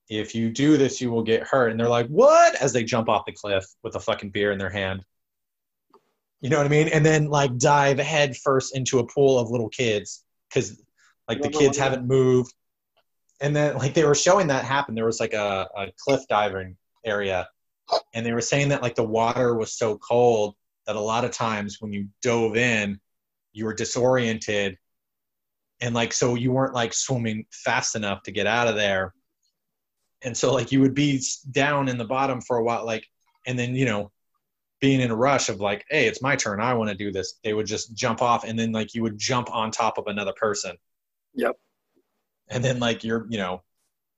If 0.09 0.35
you 0.35 0.51
do 0.51 0.77
this 0.77 1.01
you 1.01 1.11
will 1.11 1.23
get 1.23 1.43
hurt. 1.43 1.71
And 1.71 1.81
they're 1.81 1.89
like 1.89 2.09
what? 2.09 2.55
As 2.57 2.73
they 2.73 2.85
jump 2.85 3.09
off 3.09 3.25
the 3.27 3.33
cliff 3.33 3.65
with 3.83 3.97
a 3.97 4.01
fucking 4.01 4.31
beer 4.31 4.53
in 4.53 4.59
their 4.59 4.71
hand. 4.71 5.05
You 6.41 6.51
know 6.51 6.59
what 6.59 6.67
i 6.67 6.69
mean? 6.69 6.89
And 6.89 7.05
then 7.05 7.27
like 7.27 7.57
dive 7.57 7.99
head 7.99 8.37
first 8.37 8.77
into 8.77 8.99
a 8.99 9.07
pool 9.07 9.39
of 9.39 9.51
little 9.51 9.71
kids 9.71 10.23
because 10.49 10.81
like 11.29 11.41
the 11.41 11.49
kids 11.49 11.79
haven't 11.79 12.07
moved. 12.07 12.53
And 13.41 13.57
then 13.57 13.77
like 13.79 13.95
they 13.95 14.05
were 14.05 14.15
showing 14.15 14.49
that 14.49 14.65
happen. 14.65 14.95
There 14.95 15.07
was 15.07 15.19
like 15.19 15.33
a, 15.33 15.69
a 15.77 15.87
cliff 15.99 16.21
diving 16.29 16.77
area 17.05 17.49
and 18.15 18.25
they 18.25 18.33
were 18.33 18.41
saying 18.41 18.69
that 18.71 18.83
like 18.83 18.95
the 18.95 19.05
water 19.05 19.55
was 19.55 19.73
so 19.73 19.99
cold 19.99 20.55
that 20.87 20.97
a 20.97 21.01
lot 21.01 21.25
of 21.25 21.31
times 21.31 21.79
when 21.81 21.93
you 21.93 22.09
dove 22.23 22.57
in 22.57 23.01
you 23.57 23.65
were 23.65 23.75
disoriented. 23.75 24.77
And 25.81 25.95
like 25.95 26.13
so 26.13 26.35
you 26.35 26.53
weren't 26.53 26.75
like 26.75 26.93
swimming 26.93 27.47
fast 27.51 27.97
enough 27.97 28.23
to 28.25 28.31
get 28.31 28.47
out 28.47 28.69
of 28.69 28.77
there. 28.77 29.15
And 30.23 30.37
so 30.37 30.53
like 30.53 30.73
you 30.73 30.81
would 30.81 30.95
be 30.95 31.23
down 31.51 31.89
in 31.89 31.99
the 31.99 32.05
bottom 32.05 32.41
for 32.41 32.59
a 32.59 32.63
while 32.63 32.85
like 32.85 33.07
and 33.47 33.59
then 33.59 33.75
you 33.75 33.85
know 33.87 34.11
being 34.81 35.01
in 35.01 35.11
a 35.11 35.17
rush 35.17 35.49
of 35.49 35.61
like 35.61 35.85
hey 35.91 36.07
it's 36.07 36.23
my 36.23 36.37
turn. 36.37 36.61
I 36.61 36.75
want 36.75 36.91
to 36.91 36.97
do 36.97 37.11
this. 37.11 37.39
They 37.43 37.55
would 37.55 37.67
just 37.67 37.95
jump 37.95 38.21
off 38.23 38.45
and 38.45 38.59
then 38.59 38.73
like 38.73 38.95
you 38.95 39.03
would 39.03 39.19
jump 39.19 39.53
on 39.55 39.71
top 39.71 39.99
of 39.99 40.07
another 40.07 40.35
person. 40.37 40.77
Yep. 41.35 41.57
and 42.49 42.65
then 42.65 42.79
like 42.79 43.05
you're 43.05 43.27
you 43.29 43.39
know 43.39 43.63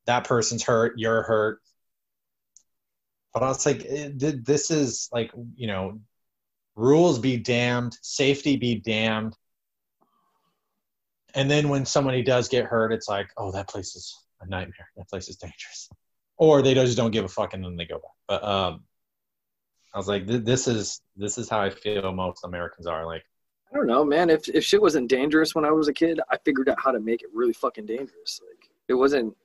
that 0.06 0.24
person's 0.24 0.62
hurt 0.62 0.98
you're 0.98 1.22
hurt 1.22 1.60
but 3.34 3.42
i 3.42 3.48
was 3.48 3.66
like 3.66 3.84
eh, 3.88 4.10
this 4.14 4.70
is 4.70 5.08
like 5.12 5.30
you 5.54 5.66
know 5.66 6.00
rules 6.78 7.18
be 7.18 7.36
damned 7.36 7.96
safety 8.02 8.56
be 8.56 8.76
damned. 8.76 9.36
And 11.34 11.50
then 11.50 11.68
when 11.68 11.84
somebody 11.84 12.22
does 12.22 12.48
get 12.48 12.64
hurt 12.64 12.92
it's 12.92 13.08
like 13.08 13.28
oh 13.36 13.50
that 13.52 13.68
place 13.68 13.96
is 13.96 14.16
a 14.40 14.46
nightmare. 14.46 14.88
That 14.96 15.08
place 15.08 15.28
is 15.28 15.36
dangerous. 15.36 15.90
Or 16.36 16.62
they 16.62 16.74
just 16.74 16.96
don't 16.96 17.10
give 17.10 17.24
a 17.24 17.28
fuck 17.28 17.52
and 17.54 17.64
then 17.64 17.76
they 17.76 17.84
go 17.84 17.96
back. 17.96 18.12
But 18.28 18.44
um 18.44 18.84
i 19.94 19.98
was 19.98 20.08
like 20.08 20.26
this 20.26 20.68
is 20.68 21.00
this 21.16 21.38
is 21.38 21.48
how 21.48 21.60
i 21.60 21.70
feel 21.70 22.12
most 22.12 22.44
americans 22.44 22.86
are. 22.86 23.04
Like 23.04 23.24
I 23.72 23.76
don't 23.76 23.86
know, 23.86 24.04
man. 24.04 24.30
If 24.30 24.48
if 24.48 24.64
shit 24.64 24.80
wasn't 24.80 25.10
dangerous 25.10 25.54
when 25.54 25.64
I 25.64 25.70
was 25.70 25.88
a 25.88 25.92
kid, 25.92 26.20
I 26.30 26.38
figured 26.38 26.68
out 26.68 26.78
how 26.82 26.90
to 26.90 27.00
make 27.00 27.22
it 27.22 27.28
really 27.34 27.52
fucking 27.52 27.84
dangerous. 27.84 28.40
Like 28.48 28.70
it 28.88 28.94
wasn't 28.94 29.36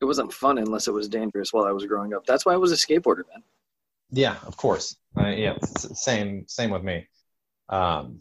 it 0.00 0.04
wasn't 0.04 0.32
fun 0.32 0.58
unless 0.58 0.88
it 0.88 0.92
was 0.92 1.08
dangerous 1.08 1.52
while 1.52 1.64
I 1.64 1.72
was 1.72 1.86
growing 1.86 2.14
up. 2.14 2.26
That's 2.26 2.44
why 2.44 2.52
I 2.52 2.56
was 2.56 2.72
a 2.72 2.76
skateboarder, 2.76 3.22
man. 3.32 3.42
Yeah, 4.10 4.36
of 4.46 4.56
course. 4.56 4.96
Uh, 5.18 5.28
yeah, 5.28 5.56
same 5.62 6.44
same 6.46 6.70
with 6.70 6.82
me. 6.82 7.08
Um, 7.68 8.18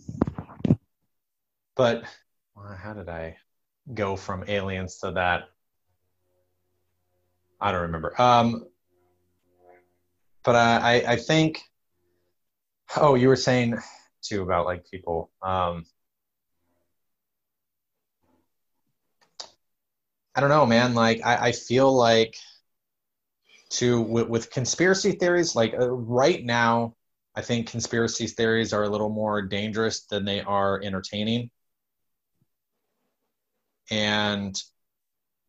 but 1.75 2.03
how 2.77 2.93
did 2.93 3.09
I 3.09 3.37
go 3.93 4.15
from 4.15 4.45
aliens 4.47 4.97
to 4.99 5.11
that? 5.11 5.49
I 7.59 7.71
don't 7.71 7.83
remember. 7.83 8.19
Um, 8.19 8.65
but 10.43 10.55
I, 10.55 11.03
I 11.07 11.15
think. 11.17 11.61
Oh, 12.97 13.15
you 13.15 13.27
were 13.27 13.35
saying 13.35 13.77
too 14.21 14.41
about 14.41 14.65
like 14.65 14.89
people. 14.89 15.31
Um, 15.41 15.85
I 20.35 20.41
don't 20.41 20.49
know, 20.49 20.65
man. 20.65 20.93
Like 20.93 21.21
I, 21.25 21.47
I 21.47 21.51
feel 21.53 21.93
like 21.93 22.35
to 23.69 24.01
with, 24.01 24.27
with 24.27 24.51
conspiracy 24.51 25.13
theories 25.13 25.55
like 25.55 25.73
uh, 25.73 25.89
right 25.89 26.43
now 26.43 26.95
i 27.35 27.41
think 27.41 27.69
conspiracy 27.69 28.27
theories 28.27 28.73
are 28.73 28.83
a 28.83 28.89
little 28.89 29.09
more 29.09 29.41
dangerous 29.41 30.05
than 30.05 30.25
they 30.25 30.41
are 30.41 30.81
entertaining 30.83 31.49
and 33.89 34.61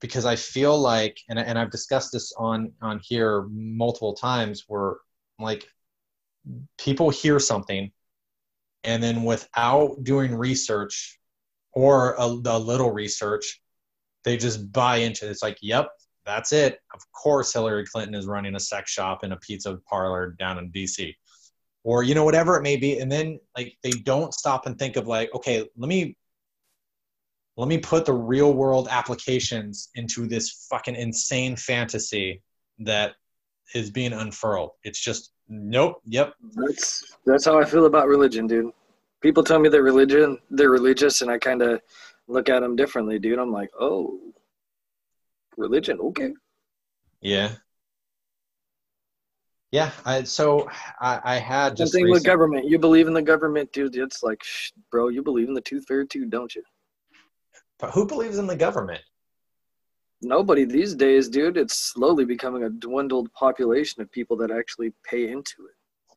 because 0.00 0.24
i 0.24 0.36
feel 0.36 0.78
like 0.78 1.18
and, 1.28 1.38
and 1.38 1.58
i've 1.58 1.70
discussed 1.70 2.12
this 2.12 2.32
on 2.38 2.72
on 2.80 3.00
here 3.02 3.46
multiple 3.50 4.14
times 4.14 4.64
where 4.66 4.96
like 5.38 5.66
people 6.78 7.10
hear 7.10 7.38
something 7.38 7.90
and 8.84 9.02
then 9.02 9.24
without 9.24 10.02
doing 10.04 10.34
research 10.34 11.18
or 11.72 12.14
a, 12.14 12.24
a 12.24 12.58
little 12.58 12.90
research 12.90 13.60
they 14.26 14.36
just 14.36 14.70
buy 14.72 14.98
into 14.98 15.24
it 15.26 15.30
it's 15.30 15.42
like 15.42 15.56
yep 15.62 15.88
that's 16.26 16.52
it. 16.52 16.80
Of 16.92 17.00
course, 17.12 17.52
Hillary 17.52 17.86
Clinton 17.86 18.14
is 18.14 18.26
running 18.26 18.56
a 18.56 18.60
sex 18.60 18.90
shop 18.90 19.22
and 19.22 19.32
a 19.32 19.36
pizza 19.36 19.78
parlor 19.88 20.34
down 20.38 20.58
in 20.58 20.70
DC, 20.72 21.14
or 21.84 22.02
you 22.02 22.14
know 22.14 22.24
whatever 22.24 22.56
it 22.56 22.62
may 22.62 22.76
be. 22.76 22.98
And 22.98 23.10
then 23.10 23.38
like 23.56 23.78
they 23.82 23.90
don't 23.90 24.34
stop 24.34 24.66
and 24.66 24.78
think 24.78 24.96
of 24.96 25.06
like, 25.06 25.32
okay, 25.34 25.66
let 25.76 25.88
me 25.88 26.16
let 27.56 27.68
me 27.68 27.78
put 27.78 28.04
the 28.04 28.12
real 28.12 28.52
world 28.52 28.88
applications 28.90 29.88
into 29.94 30.26
this 30.26 30.66
fucking 30.68 30.96
insane 30.96 31.56
fantasy 31.56 32.42
that 32.80 33.12
is 33.74 33.90
being 33.90 34.12
unfurled. 34.12 34.72
It's 34.82 35.00
just 35.00 35.32
nope, 35.48 36.02
yep, 36.04 36.34
That's 36.54 37.16
that's 37.24 37.44
how 37.44 37.58
I 37.58 37.64
feel 37.64 37.86
about 37.86 38.08
religion, 38.08 38.48
dude. 38.48 38.72
People 39.22 39.42
tell 39.42 39.58
me 39.58 39.68
they're 39.68 39.82
religion, 39.82 40.38
they're 40.50 40.70
religious, 40.70 41.22
and 41.22 41.30
I 41.30 41.38
kind 41.38 41.62
of 41.62 41.80
look 42.28 42.48
at 42.48 42.60
them 42.60 42.76
differently, 42.76 43.18
dude. 43.18 43.38
I'm 43.38 43.52
like, 43.52 43.70
oh, 43.78 44.20
religion, 45.56 45.98
okay. 46.00 46.32
yeah, 47.20 47.52
yeah. 49.70 49.90
I, 50.04 50.22
so 50.24 50.68
I, 51.00 51.20
I 51.24 51.36
had 51.36 51.76
Same 51.76 51.84
just 51.84 51.92
thing 51.92 52.10
with 52.10 52.24
government. 52.24 52.68
You 52.68 52.78
believe 52.78 53.06
in 53.06 53.14
the 53.14 53.22
government, 53.22 53.72
dude. 53.72 53.96
It's 53.96 54.22
like, 54.22 54.42
shh, 54.42 54.70
bro, 54.90 55.08
you 55.08 55.22
believe 55.22 55.48
in 55.48 55.54
the 55.54 55.60
tooth 55.60 55.86
fairy 55.86 56.06
too, 56.06 56.26
don't 56.26 56.54
you? 56.54 56.62
but 57.78 57.90
who 57.90 58.06
believes 58.06 58.38
in 58.38 58.46
the 58.46 58.56
government? 58.56 59.02
Nobody 60.22 60.64
these 60.64 60.94
days, 60.94 61.28
dude. 61.28 61.58
It's 61.58 61.76
slowly 61.76 62.24
becoming 62.24 62.64
a 62.64 62.70
dwindled 62.70 63.32
population 63.34 64.00
of 64.00 64.10
people 64.10 64.36
that 64.38 64.50
actually 64.50 64.92
pay 65.08 65.28
into 65.30 65.66
it. 65.66 65.76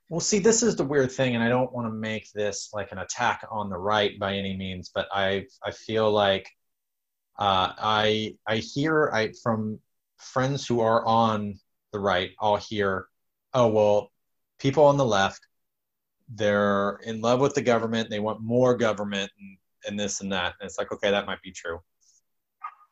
Well, 0.09 0.19
see, 0.19 0.39
this 0.39 0.63
is 0.63 0.75
the 0.75 0.83
weird 0.83 1.11
thing, 1.11 1.35
and 1.35 1.43
I 1.43 1.49
don't 1.49 1.71
want 1.71 1.87
to 1.87 1.93
make 1.93 2.31
this 2.33 2.69
like 2.73 2.91
an 2.91 2.97
attack 2.97 3.45
on 3.51 3.69
the 3.69 3.77
right 3.77 4.17
by 4.19 4.35
any 4.35 4.55
means, 4.57 4.89
but 4.93 5.07
I 5.11 5.45
I 5.63 5.71
feel 5.71 6.11
like 6.11 6.49
uh, 7.37 7.73
I 7.77 8.35
I 8.47 8.57
hear 8.57 9.11
I 9.13 9.33
from 9.43 9.79
friends 10.17 10.67
who 10.67 10.81
are 10.81 11.05
on 11.05 11.59
the 11.93 11.99
right. 11.99 12.31
I'll 12.39 12.57
hear, 12.57 13.07
oh 13.53 13.67
well, 13.67 14.11
people 14.59 14.85
on 14.85 14.97
the 14.97 15.05
left, 15.05 15.41
they're 16.29 16.99
in 17.03 17.21
love 17.21 17.39
with 17.41 17.53
the 17.55 17.61
government. 17.61 18.09
They 18.09 18.19
want 18.19 18.41
more 18.41 18.75
government 18.77 19.31
and, 19.39 19.57
and 19.87 19.99
this 19.99 20.21
and 20.21 20.31
that. 20.31 20.55
And 20.59 20.67
it's 20.67 20.77
like, 20.79 20.91
okay, 20.91 21.11
that 21.11 21.27
might 21.27 21.41
be 21.43 21.51
true, 21.51 21.79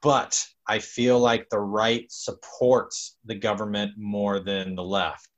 but 0.02 0.46
I 0.68 0.80
feel 0.80 1.20
like 1.20 1.50
the 1.50 1.60
right 1.60 2.06
supports 2.12 3.18
the 3.26 3.36
government 3.36 3.94
more 3.98 4.40
than 4.40 4.76
the 4.76 4.84
left 4.84 5.30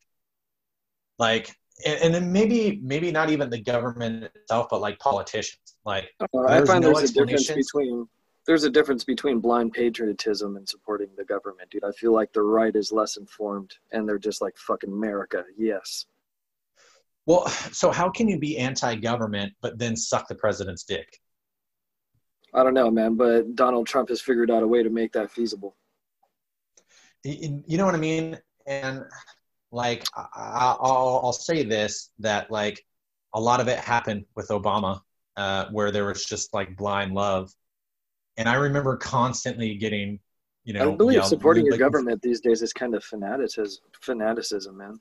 like 1.20 1.54
and, 1.86 2.02
and 2.02 2.14
then 2.14 2.32
maybe 2.32 2.80
maybe 2.84 3.12
not 3.12 3.30
even 3.30 3.50
the 3.50 3.62
government 3.62 4.24
itself 4.36 4.68
but 4.70 4.82
like 4.82 4.98
politicians 5.00 5.76
like 5.86 6.10
Uh, 6.20 6.46
I 6.48 6.66
find 6.66 6.84
no 6.84 6.94
there's 6.94 7.12
a 7.12 7.14
difference 7.14 7.48
between 7.48 8.08
there's 8.50 8.64
a 8.64 8.70
difference 8.70 9.04
between 9.04 9.40
blind 9.40 9.74
patriotism 9.74 10.56
and 10.58 10.68
supporting 10.68 11.10
the 11.16 11.24
government, 11.24 11.70
dude. 11.70 11.84
I 11.84 11.92
feel 11.92 12.14
like 12.14 12.34
the 12.34 12.42
right 12.42 12.76
is 12.76 12.92
less 12.92 13.16
informed 13.16 13.76
and 13.92 14.10
they're 14.10 14.18
just 14.18 14.42
like 14.42 14.58
fucking 14.58 14.92
America. 14.92 15.44
Yes. 15.56 16.08
Well, 17.28 17.48
so 17.48 17.92
how 17.92 18.10
can 18.10 18.28
you 18.28 18.40
be 18.40 18.58
anti-government 18.58 19.54
but 19.62 19.78
then 19.78 19.96
suck 19.96 20.28
the 20.28 20.34
president's 20.34 20.84
dick? 20.84 21.20
I 22.56 22.64
don't 22.64 22.74
know, 22.74 22.90
man, 22.90 23.14
but 23.14 23.54
Donald 23.54 23.86
Trump 23.86 24.10
has 24.10 24.20
figured 24.20 24.50
out 24.50 24.64
a 24.64 24.68
way 24.68 24.82
to 24.82 24.90
make 24.90 25.12
that 25.14 25.30
feasible. 25.30 25.76
You 27.24 27.78
know 27.78 27.86
what 27.86 27.94
I 27.94 28.00
mean? 28.00 28.40
And 28.66 29.04
like, 29.72 30.06
I- 30.16 30.28
I- 30.36 30.78
I'll, 30.80 31.22
I'll 31.26 31.34
say 31.34 31.64
this: 31.64 32.12
that 32.20 32.50
like, 32.52 32.86
a 33.34 33.40
lot 33.40 33.60
of 33.60 33.68
it 33.68 33.78
happened 33.78 34.26
with 34.36 34.50
Obama, 34.50 35.02
uh, 35.38 35.66
where 35.72 35.92
there 35.92 36.06
was 36.06 36.26
just 36.26 36.54
like 36.54 36.76
blind 36.78 37.14
love, 37.14 37.54
and 38.38 38.48
I 38.50 38.56
remember 38.56 38.98
constantly 38.98 39.76
getting, 39.76 40.20
you 40.64 40.74
know, 40.74 40.94
I 40.94 40.96
believe 40.96 41.16
yelled- 41.18 41.28
supporting 41.30 41.66
your 41.66 41.74
like, 41.74 41.80
government 41.80 42.22
these 42.22 42.42
days 42.42 42.62
is 42.62 42.74
kind 42.74 42.96
of 42.96 43.04
fanaticism, 43.04 43.84
fanaticism, 44.02 44.78
man. 44.78 45.00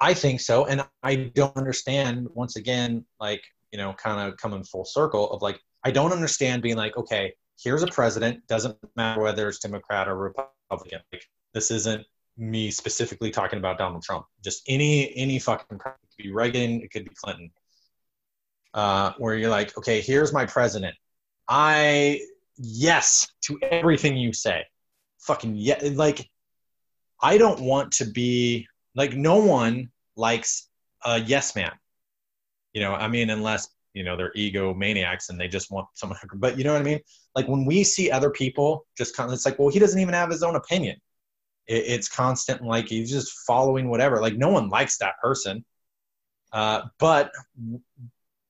I 0.00 0.14
think 0.14 0.40
so, 0.40 0.66
and 0.66 0.84
I 1.02 1.16
don't 1.34 1.56
understand. 1.56 2.28
Once 2.34 2.56
again, 2.56 3.04
like 3.18 3.42
you 3.72 3.78
know, 3.78 3.92
kind 3.94 4.26
of 4.26 4.36
coming 4.38 4.64
full 4.64 4.84
circle 4.84 5.30
of 5.30 5.42
like, 5.42 5.60
I 5.84 5.90
don't 5.90 6.12
understand 6.12 6.62
being 6.62 6.76
like, 6.76 6.96
okay, 6.96 7.34
here's 7.62 7.82
a 7.82 7.86
president. 7.88 8.46
Doesn't 8.46 8.78
matter 8.96 9.20
whether 9.20 9.46
it's 9.48 9.58
Democrat 9.58 10.08
or 10.08 10.16
Republican. 10.16 11.00
Like, 11.12 11.22
this 11.52 11.70
isn't 11.70 12.06
me 12.38 12.70
specifically 12.70 13.30
talking 13.30 13.58
about 13.58 13.78
Donald 13.78 14.02
Trump. 14.02 14.26
Just 14.42 14.62
any 14.68 15.14
any 15.16 15.38
fucking 15.38 15.76
it 15.76 15.82
could 15.82 16.22
be 16.22 16.32
Reagan, 16.32 16.82
it 16.82 16.90
could 16.90 17.04
be 17.04 17.10
Clinton. 17.14 17.50
Uh, 18.74 19.12
where 19.18 19.34
you're 19.34 19.50
like, 19.50 19.76
okay, 19.76 20.00
here's 20.00 20.32
my 20.32 20.46
president. 20.46 20.94
I 21.48 22.20
yes 22.56 23.26
to 23.42 23.58
everything 23.62 24.16
you 24.16 24.32
say. 24.32 24.64
Fucking 25.20 25.56
yeah, 25.56 25.80
like 25.94 26.28
I 27.20 27.38
don't 27.38 27.60
want 27.60 27.92
to 27.94 28.04
be 28.04 28.68
like 28.94 29.14
no 29.14 29.36
one 29.36 29.90
likes 30.16 30.68
a 31.04 31.18
yes 31.18 31.56
man. 31.56 31.72
You 32.72 32.82
know, 32.82 32.94
I 32.94 33.08
mean, 33.08 33.30
unless 33.30 33.68
you 33.94 34.04
know 34.04 34.16
they're 34.16 34.32
ego 34.34 34.74
maniacs 34.74 35.28
and 35.30 35.40
they 35.40 35.48
just 35.48 35.70
want 35.70 35.88
someone. 35.94 36.18
But 36.34 36.56
you 36.56 36.64
know 36.64 36.72
what 36.72 36.82
I 36.82 36.84
mean? 36.84 37.00
Like 37.34 37.48
when 37.48 37.64
we 37.64 37.82
see 37.84 38.10
other 38.10 38.30
people, 38.30 38.86
just 38.96 39.16
kind 39.16 39.28
of, 39.28 39.34
it's 39.34 39.44
like, 39.44 39.58
well, 39.58 39.68
he 39.68 39.78
doesn't 39.78 40.00
even 40.00 40.14
have 40.14 40.30
his 40.30 40.42
own 40.42 40.56
opinion. 40.56 40.96
It, 41.68 41.84
it's 41.86 42.08
constant, 42.08 42.62
like 42.62 42.88
he's 42.88 43.10
just 43.10 43.32
following 43.46 43.88
whatever. 43.88 44.20
Like 44.20 44.36
no 44.36 44.48
one 44.48 44.68
likes 44.68 44.98
that 44.98 45.14
person. 45.22 45.64
Uh, 46.52 46.82
but 46.98 47.30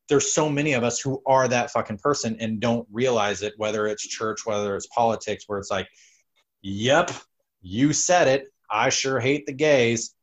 there's 0.09 0.33
so 0.33 0.49
many 0.49 0.73
of 0.73 0.85
us 0.85 1.01
who 1.01 1.21
are 1.27 1.49
that 1.49 1.71
fucking 1.71 1.99
person 1.99 2.37
and 2.41 2.61
don't 2.61 2.87
realize 2.91 3.43
it, 3.43 3.55
whether 3.57 3.87
it's 3.87 4.07
church, 4.07 4.47
whether 4.47 4.75
it's 4.75 4.87
politics, 4.87 5.45
where 5.47 5.59
it's 5.59 5.71
like, 5.71 5.89
yep, 6.62 7.11
you 7.61 7.93
said 7.93 8.29
it. 8.29 8.49
I 8.71 8.89
sure 8.89 9.21
hate 9.21 9.47
the 9.47 9.53
gays. 9.53 10.14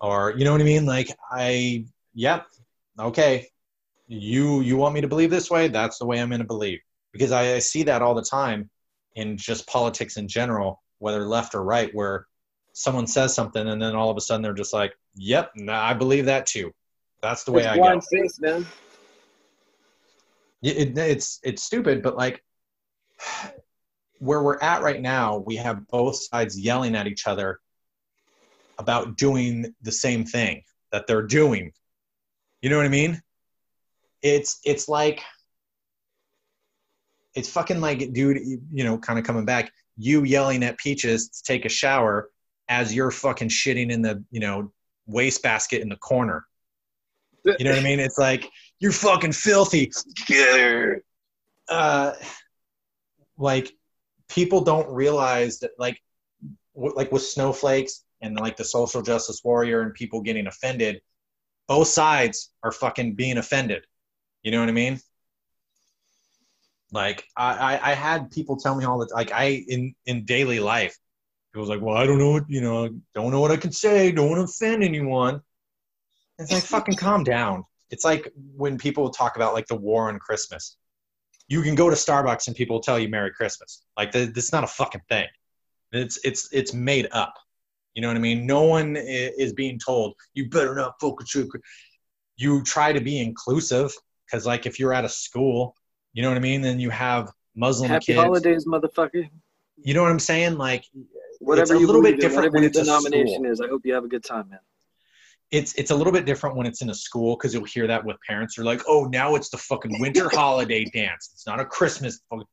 Or, 0.00 0.34
you 0.36 0.44
know 0.44 0.52
what 0.52 0.60
I 0.60 0.64
mean? 0.64 0.86
Like, 0.86 1.08
I, 1.32 1.86
yep, 2.14 2.46
okay. 2.98 3.48
You, 4.06 4.60
you 4.60 4.76
want 4.76 4.94
me 4.94 5.00
to 5.00 5.08
believe 5.08 5.30
this 5.30 5.50
way? 5.50 5.68
That's 5.68 5.98
the 5.98 6.06
way 6.06 6.20
I'm 6.20 6.28
going 6.28 6.40
to 6.40 6.46
believe. 6.46 6.80
Because 7.12 7.32
I, 7.32 7.54
I 7.54 7.58
see 7.60 7.84
that 7.84 8.02
all 8.02 8.14
the 8.14 8.22
time 8.22 8.68
in 9.14 9.36
just 9.36 9.66
politics 9.66 10.16
in 10.16 10.28
general, 10.28 10.82
whether 10.98 11.26
left 11.26 11.54
or 11.54 11.64
right, 11.64 11.90
where 11.94 12.26
someone 12.74 13.06
says 13.06 13.34
something 13.34 13.66
and 13.66 13.80
then 13.80 13.94
all 13.96 14.10
of 14.10 14.16
a 14.16 14.20
sudden 14.20 14.42
they're 14.42 14.52
just 14.52 14.72
like, 14.74 14.92
yep, 15.14 15.52
nah, 15.56 15.80
I 15.80 15.94
believe 15.94 16.26
that 16.26 16.44
too. 16.46 16.72
That's 17.22 17.44
the 17.44 17.52
way 17.52 17.62
It's 17.62 17.68
I 17.68 17.76
go. 17.76 17.82
blind 17.82 18.02
faith, 18.04 18.34
man. 18.40 18.66
it, 20.62 20.76
it- 20.88 20.98
it's 20.98 21.40
it's 21.42 21.62
stupid 21.62 22.02
but 22.02 22.16
like 22.16 22.42
where 24.18 24.42
we're 24.42 24.60
at 24.60 24.82
right 24.82 25.00
now 25.00 25.38
we 25.38 25.56
have 25.56 25.86
both 25.88 26.16
sides 26.16 26.58
yelling 26.58 26.94
at 26.94 27.06
each 27.06 27.26
other 27.26 27.60
about 28.78 29.16
doing 29.16 29.74
the 29.82 29.92
same 29.92 30.24
thing 30.24 30.62
that 30.92 31.06
they're 31.06 31.26
doing 31.26 31.70
you 32.62 32.70
know 32.70 32.76
what 32.76 32.86
i 32.86 32.88
mean 32.90 33.20
it's 34.22 34.58
it's 34.64 34.88
like 34.88 35.22
it's 37.34 37.48
fucking 37.50 37.80
like 37.80 38.12
dude 38.12 38.38
you 38.72 38.84
know 38.84 38.96
kind 38.98 39.18
of 39.18 39.24
coming 39.24 39.44
back 39.44 39.70
you 39.96 40.24
yelling 40.24 40.62
at 40.64 40.78
peaches 40.78 41.28
to 41.28 41.42
take 41.44 41.64
a 41.64 41.68
shower 41.68 42.30
as 42.68 42.94
you're 42.94 43.10
fucking 43.10 43.48
shitting 43.48 43.90
in 43.90 44.02
the 44.02 44.22
you 44.30 44.40
know 44.40 44.72
wastebasket 45.06 45.82
in 45.82 45.88
the 45.88 45.96
corner 45.96 46.44
you 47.44 47.64
know 47.64 47.72
what 47.72 47.80
I 47.80 47.82
mean? 47.82 48.00
It's 48.00 48.18
like 48.18 48.50
you're 48.78 48.92
fucking 48.92 49.32
filthy. 49.32 49.92
Uh, 51.68 52.12
like 53.36 53.72
people 54.28 54.62
don't 54.62 54.88
realize 54.90 55.58
that, 55.60 55.72
like, 55.78 56.00
w- 56.74 56.94
like 56.94 57.12
with 57.12 57.22
snowflakes 57.22 58.04
and 58.22 58.38
like 58.38 58.56
the 58.56 58.64
social 58.64 59.02
justice 59.02 59.42
warrior 59.44 59.82
and 59.82 59.94
people 59.94 60.22
getting 60.22 60.46
offended, 60.46 61.00
both 61.68 61.88
sides 61.88 62.50
are 62.62 62.72
fucking 62.72 63.14
being 63.14 63.36
offended. 63.36 63.84
You 64.42 64.50
know 64.50 64.60
what 64.60 64.68
I 64.68 64.72
mean? 64.72 65.00
Like 66.92 67.24
I, 67.36 67.76
I, 67.76 67.90
I 67.90 67.94
had 67.94 68.30
people 68.30 68.56
tell 68.56 68.74
me 68.74 68.84
all 68.84 68.98
the 68.98 69.12
like 69.14 69.32
I 69.32 69.64
in 69.68 69.94
in 70.06 70.24
daily 70.24 70.60
life, 70.60 70.96
it 71.54 71.58
was 71.58 71.68
like, 71.68 71.80
well, 71.80 71.96
I 71.96 72.06
don't 72.06 72.18
know 72.18 72.32
what 72.32 72.44
you 72.48 72.60
know, 72.60 72.88
don't 73.14 73.30
know 73.30 73.40
what 73.40 73.52
I 73.52 73.56
can 73.56 73.72
say, 73.72 74.10
don't 74.10 74.28
want 74.28 74.40
to 74.40 74.44
offend 74.44 74.82
anyone. 74.82 75.40
It's 76.38 76.50
like 76.50 76.64
fucking 76.64 76.96
calm 76.96 77.22
down. 77.22 77.64
It's 77.90 78.04
like 78.04 78.32
when 78.56 78.76
people 78.76 79.08
talk 79.10 79.36
about 79.36 79.54
like 79.54 79.66
the 79.66 79.76
war 79.76 80.08
on 80.08 80.18
Christmas. 80.18 80.76
You 81.46 81.62
can 81.62 81.74
go 81.74 81.90
to 81.90 81.94
Starbucks 81.94 82.46
and 82.46 82.56
people 82.56 82.76
will 82.76 82.82
tell 82.82 82.98
you 82.98 83.08
Merry 83.08 83.30
Christmas. 83.30 83.84
Like 83.96 84.12
th- 84.12 84.30
that's 84.34 84.50
not 84.50 84.64
a 84.64 84.66
fucking 84.66 85.02
thing. 85.08 85.26
It's 85.92 86.18
it's 86.24 86.48
it's 86.52 86.74
made 86.74 87.06
up. 87.12 87.34
You 87.94 88.02
know 88.02 88.08
what 88.08 88.16
I 88.16 88.20
mean? 88.20 88.46
No 88.46 88.62
one 88.62 88.96
is 88.96 89.52
being 89.52 89.78
told 89.78 90.14
you 90.32 90.48
better 90.48 90.74
not 90.74 90.94
focus 91.00 91.34
your. 91.34 91.46
You 92.36 92.64
try 92.64 92.92
to 92.92 93.00
be 93.00 93.20
inclusive 93.20 93.92
because 94.26 94.44
like 94.44 94.66
if 94.66 94.80
you're 94.80 94.92
at 94.92 95.04
a 95.04 95.08
school, 95.08 95.76
you 96.14 96.22
know 96.22 96.30
what 96.30 96.36
I 96.36 96.40
mean. 96.40 96.62
Then 96.62 96.80
you 96.80 96.90
have 96.90 97.30
Muslim 97.54 97.90
Happy 97.90 98.06
kids. 98.06 98.20
holidays, 98.20 98.66
motherfucker. 98.66 99.28
You 99.76 99.94
know 99.94 100.02
what 100.02 100.10
I'm 100.10 100.18
saying? 100.18 100.56
Like 100.56 100.84
Whatever 101.44 101.74
a 101.74 101.78
you 101.80 101.86
little 101.86 102.02
bit 102.02 102.14
in, 102.14 102.20
different 102.20 102.52
when 102.52 102.64
it's 102.64 102.78
a 102.78 102.84
denomination 102.84 103.44
is. 103.46 103.60
I 103.60 103.68
hope 103.68 103.82
you 103.84 103.94
have 103.94 104.04
a 104.04 104.08
good 104.08 104.24
time, 104.24 104.48
man. 104.50 104.60
it's 105.50 105.74
it's 105.74 105.90
a 105.90 105.94
little 105.94 106.12
bit 106.12 106.24
different 106.26 106.56
when 106.56 106.66
it's 106.66 106.82
in 106.82 106.90
a 106.90 106.94
school 106.94 107.36
because 107.36 107.54
you'll 107.54 107.64
hear 107.64 107.86
that 107.86 108.04
with 108.04 108.16
parents. 108.26 108.56
They're 108.56 108.64
like, 108.64 108.82
"Oh, 108.88 109.04
now 109.04 109.34
it's 109.34 109.50
the 109.50 109.58
fucking 109.58 110.00
winter 110.00 110.28
holiday 110.32 110.84
dance. 110.84 111.30
It's 111.32 111.46
not 111.46 111.60
a 111.60 111.64
Christmas." 111.64 112.20
fucking-" 112.30 112.46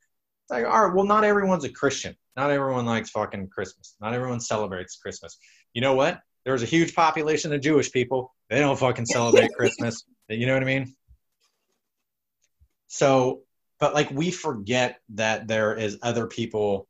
It's 0.44 0.52
like, 0.52 0.66
all 0.66 0.88
right, 0.88 0.94
well, 0.96 1.06
not 1.06 1.24
everyone's 1.24 1.64
a 1.64 1.70
Christian. 1.70 2.16
Not 2.36 2.52
everyone 2.52 2.86
likes 2.86 3.10
fucking 3.10 3.48
Christmas. 3.50 3.96
Not 4.02 4.14
everyone 4.14 4.40
celebrates 4.40 4.98
Christmas. 4.98 5.38
You 5.74 5.82
know 5.82 5.94
what? 5.94 6.20
There's 6.46 6.64
a 6.64 6.66
huge 6.66 6.96
population 6.96 7.54
of 7.54 7.62
Jewish 7.62 7.92
people. 7.92 8.34
They 8.50 8.60
don't 8.60 8.78
fucking 8.78 9.06
celebrate 9.06 9.54
Christmas. 9.58 10.04
You 10.28 10.48
know 10.48 10.54
what 10.54 10.64
I 10.64 10.66
mean? 10.66 10.96
So, 12.88 13.42
but 13.80 13.94
like 13.94 14.12
we 14.12 14.32
forget 14.32 15.00
that 15.10 15.48
there 15.48 15.76
is 15.76 15.98
other 16.02 16.28
people 16.28 16.88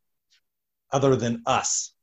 other 0.91 1.15
than 1.15 1.41
us. 1.45 1.93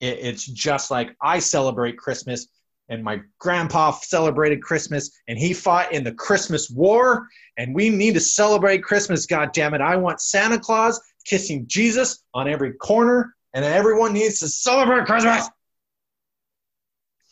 It, 0.00 0.18
it's 0.20 0.46
just 0.46 0.90
like 0.90 1.16
I 1.22 1.38
celebrate 1.38 1.98
Christmas 1.98 2.48
and 2.88 3.02
my 3.02 3.20
grandpa 3.38 3.92
celebrated 3.92 4.62
Christmas 4.62 5.10
and 5.28 5.38
he 5.38 5.52
fought 5.52 5.92
in 5.92 6.04
the 6.04 6.12
Christmas 6.12 6.70
war 6.70 7.26
and 7.56 7.74
we 7.74 7.90
need 7.90 8.14
to 8.14 8.20
celebrate 8.20 8.82
Christmas 8.82 9.26
god 9.26 9.52
damn 9.52 9.74
it 9.74 9.80
I 9.80 9.96
want 9.96 10.20
Santa 10.20 10.58
Claus 10.58 11.00
kissing 11.24 11.64
Jesus 11.66 12.22
on 12.34 12.48
every 12.48 12.74
corner 12.74 13.34
and 13.54 13.64
everyone 13.64 14.12
needs 14.12 14.38
to 14.40 14.48
celebrate 14.48 15.06
Christmas 15.06 15.48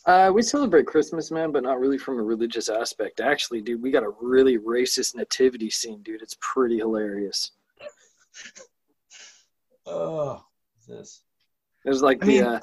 Uh, 0.06 0.30
we 0.34 0.42
celebrate 0.42 0.86
Christmas, 0.86 1.30
man, 1.30 1.50
but 1.50 1.62
not 1.62 1.80
really 1.80 1.96
from 1.96 2.18
a 2.18 2.22
religious 2.22 2.68
aspect. 2.68 3.20
Actually, 3.20 3.62
dude, 3.62 3.80
we 3.80 3.90
got 3.90 4.02
a 4.02 4.12
really 4.20 4.58
racist 4.58 5.14
nativity 5.14 5.70
scene, 5.70 6.02
dude. 6.02 6.20
It's 6.20 6.36
pretty 6.42 6.76
hilarious. 6.76 7.52
oh 9.86 10.44
this 10.84 11.22
It 11.84 11.90
was 11.90 12.02
like 12.02 12.22
I 12.22 12.26
the 12.26 12.32
mean- 12.32 12.44
uh, 12.44 12.60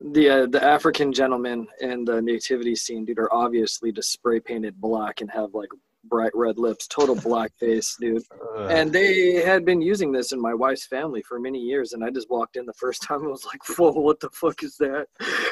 the 0.00 0.30
uh, 0.30 0.46
the 0.46 0.64
African 0.64 1.12
gentlemen 1.12 1.66
in 1.80 2.04
the 2.06 2.22
nativity 2.22 2.74
scene, 2.74 3.04
dude, 3.04 3.18
are 3.18 3.32
obviously 3.32 3.92
just 3.92 4.10
spray 4.12 4.40
painted 4.40 4.80
black 4.80 5.20
and 5.20 5.30
have 5.30 5.52
like 5.52 5.68
bright 6.04 6.32
red 6.34 6.58
lips, 6.58 6.86
total 6.86 7.14
blackface, 7.30 7.98
dude. 7.98 8.22
Ugh. 8.56 8.70
And 8.70 8.90
they 8.90 9.34
had 9.44 9.66
been 9.66 9.82
using 9.82 10.10
this 10.10 10.32
in 10.32 10.40
my 10.40 10.54
wife's 10.54 10.86
family 10.86 11.22
for 11.28 11.38
many 11.38 11.58
years, 11.58 11.92
and 11.92 12.02
I 12.02 12.08
just 12.08 12.30
walked 12.30 12.56
in 12.56 12.64
the 12.64 12.72
first 12.72 13.02
time 13.08 13.20
and 13.20 13.30
was 13.30 13.44
like, 13.44 13.62
"Whoa, 13.78 13.90
what 13.92 14.20
the 14.20 14.30
fuck 14.30 14.62
is 14.62 14.76
that?" 14.78 15.06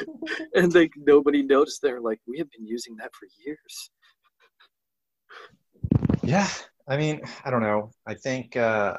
and 0.55 0.73
like 0.73 0.93
nobody 0.97 1.43
noticed. 1.43 1.83
They're 1.83 2.01
like, 2.01 2.19
"We 2.27 2.39
have 2.39 2.49
been 2.49 2.65
using 2.65 2.95
that 2.97 3.11
for 3.13 3.27
years." 3.45 3.91
Yeah, 6.23 6.47
I 6.87 6.97
mean, 6.97 7.21
I 7.45 7.51
don't 7.51 7.61
know. 7.61 7.91
I 8.07 8.15
think 8.15 8.57
uh, 8.57 8.95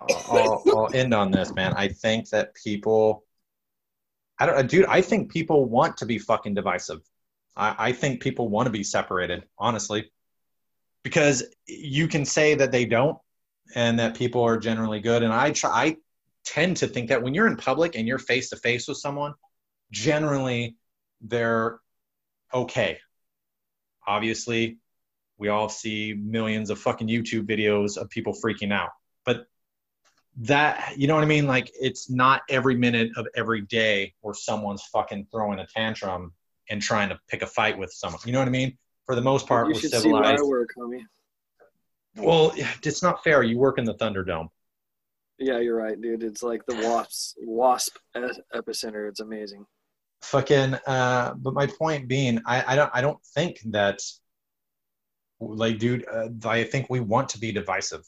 I'll, 0.00 0.62
I'll, 0.66 0.94
end 0.94 1.12
on 1.12 1.30
this, 1.30 1.52
man. 1.54 1.74
I 1.74 1.88
think 1.88 2.28
that 2.30 2.54
people, 2.54 3.24
I 4.38 4.46
don't, 4.46 4.70
dude. 4.70 4.86
I 4.86 5.00
think 5.00 5.32
people 5.32 5.64
want 5.64 5.96
to 5.98 6.06
be 6.06 6.18
fucking 6.18 6.54
divisive. 6.54 7.00
I, 7.56 7.74
I 7.78 7.92
think 7.92 8.22
people 8.22 8.48
want 8.48 8.66
to 8.66 8.72
be 8.72 8.84
separated, 8.84 9.44
honestly, 9.58 10.10
because 11.02 11.44
you 11.66 12.06
can 12.08 12.24
say 12.24 12.54
that 12.54 12.70
they 12.70 12.84
don't, 12.84 13.18
and 13.74 13.98
that 13.98 14.16
people 14.16 14.42
are 14.42 14.56
generally 14.56 15.00
good. 15.00 15.22
And 15.22 15.32
I 15.32 15.50
try, 15.50 15.70
I 15.70 15.96
tend 16.44 16.78
to 16.78 16.86
think 16.86 17.08
that 17.08 17.22
when 17.22 17.34
you're 17.34 17.46
in 17.46 17.56
public 17.56 17.96
and 17.96 18.06
you're 18.06 18.18
face 18.18 18.50
to 18.50 18.56
face 18.56 18.88
with 18.88 18.98
someone, 18.98 19.34
generally 19.90 20.76
they're 21.20 21.80
okay. 22.52 22.98
Obviously, 24.06 24.78
we 25.36 25.48
all 25.48 25.68
see 25.68 26.14
millions 26.18 26.70
of 26.70 26.78
fucking 26.78 27.08
YouTube 27.08 27.46
videos 27.46 27.96
of 27.96 28.08
people 28.10 28.32
freaking 28.32 28.72
out, 28.72 28.90
that 30.42 30.94
you 30.96 31.06
know 31.08 31.14
what 31.14 31.24
I 31.24 31.26
mean? 31.26 31.46
Like 31.46 31.70
it's 31.80 32.10
not 32.10 32.42
every 32.48 32.76
minute 32.76 33.10
of 33.16 33.26
every 33.36 33.62
day 33.62 34.14
where 34.20 34.34
someone's 34.34 34.82
fucking 34.92 35.26
throwing 35.32 35.58
a 35.58 35.66
tantrum 35.66 36.32
and 36.70 36.80
trying 36.82 37.08
to 37.08 37.18
pick 37.28 37.42
a 37.42 37.46
fight 37.46 37.76
with 37.78 37.90
someone. 37.92 38.20
You 38.24 38.32
know 38.32 38.38
what 38.40 38.48
I 38.48 38.52
mean? 38.52 38.76
For 39.06 39.14
the 39.14 39.22
most 39.22 39.46
part, 39.46 39.68
You 39.68 39.74
we're 39.74 39.80
should 39.80 39.92
see 39.92 40.12
where 40.12 40.22
I 40.22 40.36
civilized. 40.36 40.48
work, 40.50 40.68
homie. 40.78 41.02
Well, 42.16 42.52
it's 42.82 43.02
not 43.02 43.22
fair. 43.24 43.42
You 43.42 43.58
work 43.58 43.78
in 43.78 43.84
the 43.84 43.94
Thunderdome. 43.94 44.48
Yeah, 45.38 45.60
you're 45.60 45.76
right, 45.76 46.00
dude. 46.00 46.22
It's 46.24 46.42
like 46.42 46.66
the 46.66 46.74
wasp 46.76 47.36
wasp 47.40 47.96
epicenter. 48.16 49.08
It's 49.08 49.20
amazing. 49.20 49.64
fucking 50.22 50.74
uh 50.86 51.32
but 51.34 51.54
my 51.54 51.66
point 51.66 52.08
being 52.08 52.40
i 52.44 52.72
i 52.72 52.74
don't 52.74 52.90
i 52.92 53.00
don't 53.00 53.22
think 53.36 53.60
that 53.66 54.00
like 55.38 55.78
dude 55.78 56.04
uh, 56.12 56.28
i 56.48 56.64
think 56.64 56.90
we 56.90 56.98
want 56.98 57.28
to 57.28 57.38
be 57.38 57.52
divisive 57.52 58.02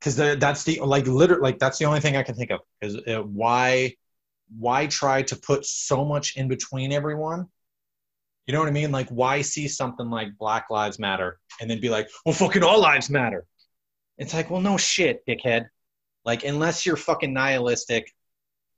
because 0.00 0.16
that's 0.16 0.64
the 0.64 0.80
like 0.80 1.06
literally 1.06 1.42
like 1.42 1.58
that's 1.58 1.78
the 1.78 1.84
only 1.84 2.00
thing 2.00 2.16
i 2.16 2.22
can 2.22 2.34
think 2.34 2.50
of. 2.50 2.60
Is 2.80 2.96
uh, 2.96 3.22
why 3.22 3.94
why 4.58 4.86
try 4.86 5.22
to 5.22 5.36
put 5.36 5.66
so 5.66 6.04
much 6.04 6.36
in 6.36 6.48
between 6.48 6.92
everyone? 6.92 7.46
You 8.46 8.54
know 8.54 8.60
what 8.60 8.68
i 8.68 8.72
mean? 8.72 8.92
Like 8.92 9.08
why 9.08 9.42
see 9.42 9.68
something 9.68 10.08
like 10.10 10.36
black 10.38 10.66
lives 10.70 10.98
matter 10.98 11.38
and 11.60 11.70
then 11.70 11.80
be 11.80 11.88
like 11.88 12.08
well 12.24 12.34
fucking 12.34 12.62
all 12.62 12.80
lives 12.80 13.10
matter. 13.10 13.44
It's 14.18 14.34
like 14.34 14.50
well 14.50 14.60
no 14.60 14.76
shit 14.76 15.26
dickhead. 15.26 15.66
Like 16.24 16.44
unless 16.44 16.84
you're 16.86 16.96
fucking 16.96 17.32
nihilistic 17.32 18.12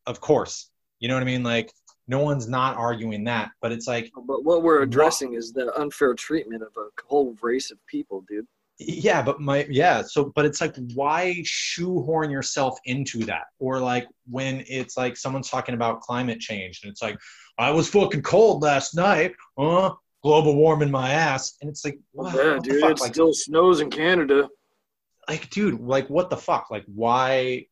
of 0.09 0.21
course. 0.21 0.71
You 0.99 1.09
know 1.09 1.15
what 1.15 1.23
I 1.23 1.27
mean? 1.27 1.45
Like, 1.45 1.73
no 2.09 2.21
one's 2.21 2.49
not 2.49 2.77
arguing 2.77 3.25
that, 3.25 3.51
but 3.61 3.71
it's 3.71 3.87
like, 3.87 4.11
But 4.27 4.43
what 4.43 4.63
we're 4.63 4.83
addressing 4.83 5.35
is 5.35 5.53
the 5.53 5.73
unfair 5.79 6.15
treatment 6.15 6.63
of 6.63 6.73
a 6.77 6.89
whole 7.07 7.37
race 7.43 7.71
of 7.71 7.79
people, 7.87 8.25
dude. 8.29 8.47
Yeah, 8.79 9.23
but 9.23 9.41
my, 9.41 9.67
yeah, 9.69 10.03
so, 10.03 10.33
but 10.35 10.45
it's 10.45 10.61
like, 10.61 10.77
why 10.95 11.41
shoehorn 11.45 12.31
yourself 12.31 12.79
into 12.85 13.25
that? 13.25 13.45
Or 13.59 13.81
like 13.81 14.07
when 14.31 14.65
it's 14.69 14.97
like 14.97 15.17
someone's 15.17 15.51
talking 15.51 15.75
about 15.75 16.01
climate 16.01 16.41
change 16.41 16.81
and 16.83 16.91
it's 16.91 17.03
like, 17.03 17.19
I 17.59 17.73
was 17.73 17.89
fucking 17.89 18.23
cold 18.23 18.63
last 18.63 18.95
night, 18.95 19.33
huh? 19.59 19.95
Global 20.23 20.55
warming 20.55 20.91
my 20.91 21.11
ass. 21.11 21.57
And 21.61 21.69
it's 21.69 21.85
like, 21.85 21.99
what, 22.13 22.35
yeah, 22.35 22.59
dude. 22.63 22.83
It 22.83 23.01
Like, 23.01 23.15
still 23.15 23.33
snows 23.33 23.81
in 23.81 23.91
Canada. 23.91 24.49
like, 25.29 25.51
dude, 25.51 25.81
like, 25.81 26.09
what 26.09 26.31
the 26.31 26.37
fuck? 26.37 26.71
Like, 26.71 26.85
why? 26.87 27.67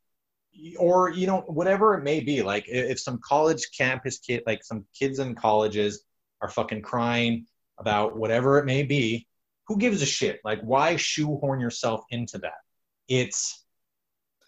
Or, 0.78 1.10
you 1.10 1.26
know, 1.26 1.42
whatever 1.46 1.94
it 1.94 2.02
may 2.02 2.20
be. 2.20 2.42
Like, 2.42 2.64
if 2.66 2.98
some 2.98 3.20
college 3.22 3.68
campus 3.76 4.18
kid, 4.18 4.42
like 4.46 4.64
some 4.64 4.84
kids 4.98 5.18
in 5.18 5.34
colleges 5.34 6.02
are 6.40 6.48
fucking 6.48 6.82
crying 6.82 7.46
about 7.78 8.16
whatever 8.16 8.58
it 8.58 8.64
may 8.64 8.82
be, 8.82 9.26
who 9.66 9.76
gives 9.78 10.02
a 10.02 10.06
shit? 10.06 10.40
Like, 10.44 10.60
why 10.62 10.96
shoehorn 10.96 11.60
yourself 11.60 12.04
into 12.10 12.38
that? 12.38 12.60
It's, 13.08 13.64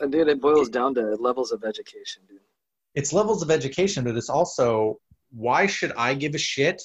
And 0.00 0.10
dude, 0.12 0.28
it 0.28 0.40
boils 0.40 0.68
down 0.68 0.94
to 0.94 1.16
levels 1.16 1.52
of 1.52 1.64
education, 1.64 2.22
dude. 2.28 2.40
it's 2.94 3.12
levels 3.12 3.42
of 3.42 3.50
education, 3.50 4.04
but 4.04 4.16
it's 4.16 4.30
also 4.30 4.98
why 5.30 5.66
should 5.66 5.92
I 5.96 6.14
give 6.14 6.34
a 6.34 6.38
shit 6.38 6.82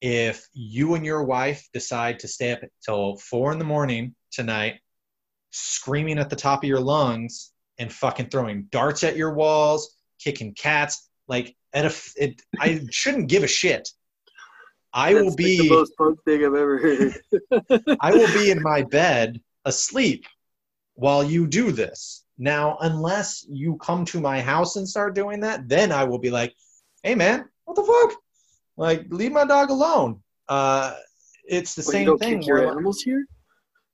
if 0.00 0.46
you 0.52 0.94
and 0.94 1.04
your 1.04 1.24
wife 1.24 1.68
decide 1.72 2.18
to 2.20 2.28
stay 2.28 2.52
up 2.52 2.60
till 2.84 3.16
four 3.16 3.52
in 3.52 3.58
the 3.58 3.64
morning 3.64 4.14
tonight, 4.30 4.80
screaming 5.50 6.18
at 6.18 6.30
the 6.30 6.36
top 6.36 6.62
of 6.62 6.68
your 6.68 6.80
lungs 6.80 7.52
and 7.78 7.92
fucking 7.92 8.28
throwing 8.30 8.66
darts 8.70 9.04
at 9.04 9.16
your 9.16 9.34
walls, 9.34 9.96
kicking 10.22 10.54
cats? 10.54 11.08
Like, 11.28 11.54
at 11.72 11.84
a, 11.84 11.94
it, 12.16 12.40
I 12.58 12.80
shouldn't 12.90 13.28
give 13.28 13.42
a 13.44 13.48
shit. 13.48 13.88
I 14.92 15.14
will 15.14 15.26
like 15.26 15.36
be. 15.36 15.58
the 15.58 15.74
most 15.74 15.96
punk 15.96 16.22
thing 16.24 16.44
I've 16.44 16.54
ever 16.54 16.78
heard. 16.78 17.14
I 18.00 18.12
will 18.12 18.32
be 18.32 18.50
in 18.50 18.62
my 18.62 18.82
bed 18.82 19.40
asleep 19.64 20.24
while 20.94 21.22
you 21.22 21.46
do 21.46 21.72
this. 21.72 22.24
Now, 22.38 22.78
unless 22.80 23.44
you 23.48 23.76
come 23.76 24.04
to 24.06 24.20
my 24.20 24.40
house 24.40 24.76
and 24.76 24.88
start 24.88 25.14
doing 25.14 25.40
that, 25.40 25.68
then 25.68 25.92
I 25.92 26.04
will 26.04 26.18
be 26.18 26.30
like, 26.30 26.54
hey 27.02 27.14
man, 27.14 27.44
what 27.64 27.74
the 27.74 27.82
fuck? 27.82 28.18
Like, 28.76 29.06
leave 29.10 29.32
my 29.32 29.44
dog 29.44 29.70
alone. 29.70 30.22
Uh, 30.48 30.94
it's 31.44 31.74
the 31.74 31.82
Well, 31.82 31.92
you 31.94 31.98
same 31.98 32.06
don't 32.06 32.18
thing. 32.18 32.38
kick 32.38 32.46
your 32.46 32.70
animals 32.70 33.02
here? 33.02 33.26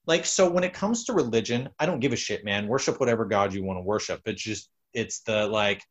like, 0.06 0.26
so 0.26 0.50
when 0.50 0.64
it 0.64 0.74
comes 0.74 1.04
to 1.04 1.12
religion, 1.14 1.70
I 1.78 1.86
don't 1.86 2.00
give 2.00 2.12
a 2.12 2.16
shit, 2.16 2.44
man. 2.44 2.68
Worship 2.68 3.00
whatever 3.00 3.24
God 3.24 3.54
you 3.54 3.64
want 3.64 3.78
to 3.78 3.82
worship. 3.82 4.20
It's 4.26 4.42
just, 4.42 4.68
it's 4.92 5.20
the 5.20 5.46
like, 5.46 5.82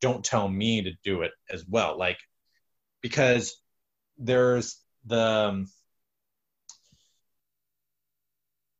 don't 0.00 0.24
tell 0.24 0.48
me 0.48 0.82
to 0.82 0.92
do 1.04 1.22
it 1.22 1.32
as 1.50 1.66
well. 1.68 1.98
Like, 1.98 2.18
because 3.02 3.60
there's 4.18 4.78
the, 5.06 5.20
um, 5.20 5.68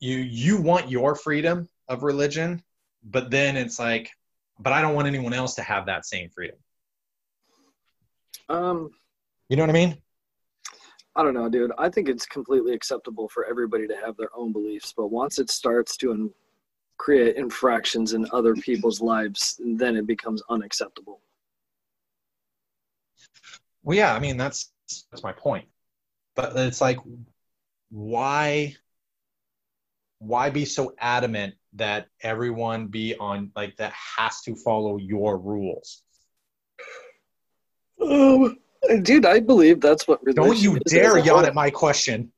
you 0.01 0.18
you 0.18 0.61
want 0.61 0.91
your 0.91 1.14
freedom 1.14 1.68
of 1.89 2.03
religion 2.03 2.62
but 3.03 3.30
then 3.30 3.57
it's 3.57 3.78
like 3.78 4.11
but 4.59 4.72
i 4.72 4.80
don't 4.80 4.95
want 4.95 5.07
anyone 5.09 5.32
else 5.32 5.55
to 5.55 5.62
have 5.62 5.86
that 5.86 6.07
same 6.07 6.28
freedom 6.30 6.57
Um, 8.49 8.91
you 9.49 9.57
know 9.57 9.62
what 9.62 9.70
i 9.70 9.72
mean 9.72 9.97
I 11.16 11.24
don't 11.24 11.34
know, 11.34 11.49
dude. 11.49 11.72
I 11.78 11.89
think 11.89 12.09
it's 12.09 12.26
completely 12.26 12.74
acceptable 12.74 13.28
for 13.28 13.45
everybody 13.45 13.89
to 13.89 13.97
have 13.97 14.16
their 14.16 14.28
own 14.36 14.53
beliefs, 14.53 14.95
but 14.97 15.09
once 15.09 15.41
it 15.41 15.51
starts 15.51 15.97
to 15.97 16.12
in- 16.12 16.30
create 16.97 17.34
infractions 17.34 18.12
in 18.12 18.24
other 18.32 18.55
people's 18.55 19.01
lives, 19.01 19.61
then 19.64 19.97
it 19.97 20.07
becomes 20.07 20.45
unacceptable. 20.49 21.20
well 23.82 23.97
yeah 23.97 24.14
i 24.14 24.18
mean 24.18 24.36
that's 24.36 24.70
that's 25.11 25.22
my 25.22 25.32
point. 25.32 25.66
But 26.34 26.57
it's 26.57 26.80
like 26.80 26.99
why 27.91 28.76
why 30.18 30.51
be 30.51 30.64
so 30.64 30.95
adamant 30.99 31.55
that 31.74 32.07
everyone 32.22 32.89
be 32.89 33.14
on 33.16 33.53
like 33.55 33.76
that 33.76 33.93
has 33.93 34.41
to 34.43 34.55
follow 34.55 34.97
your 34.97 35.39
rules? 35.39 36.03
Um, 38.03 38.59
dude, 39.03 39.26
I 39.26 39.41
believe 39.41 39.80
that's 39.80 40.07
what 40.07 40.20
religion 40.24 40.45
don't 40.45 40.59
you 40.59 40.78
dare 40.80 41.16
a 41.16 41.22
yawn 41.22 41.45
at 41.45 41.55
my 41.55 41.70
question. 41.70 42.32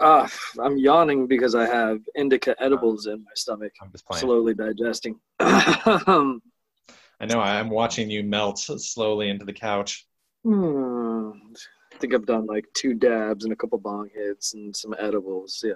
Ah, 0.00 0.30
I'm 0.60 0.76
yawning 0.76 1.26
because 1.26 1.54
I 1.54 1.66
have 1.66 2.00
indica 2.16 2.54
edibles 2.58 3.06
in 3.06 3.22
my 3.22 3.30
stomach, 3.34 3.72
i'm 3.80 3.90
just 3.92 4.06
playing. 4.06 4.22
slowly 4.22 4.54
digesting. 4.54 5.20
um, 5.40 6.42
i 7.20 7.26
know 7.26 7.40
i'm 7.40 7.70
watching 7.70 8.10
you 8.10 8.22
melt 8.24 8.58
slowly 8.58 9.28
into 9.28 9.44
the 9.44 9.52
couch. 9.52 10.06
hmm, 10.42 10.93
I 11.92 11.96
think 11.98 12.14
I've 12.14 12.26
done 12.26 12.46
like 12.46 12.66
two 12.74 12.94
dabs 12.94 13.44
and 13.44 13.52
a 13.52 13.56
couple 13.56 13.78
bong 13.78 14.08
hits 14.14 14.54
and 14.54 14.74
some 14.74 14.94
edibles. 14.98 15.62
Yeah. 15.64 15.74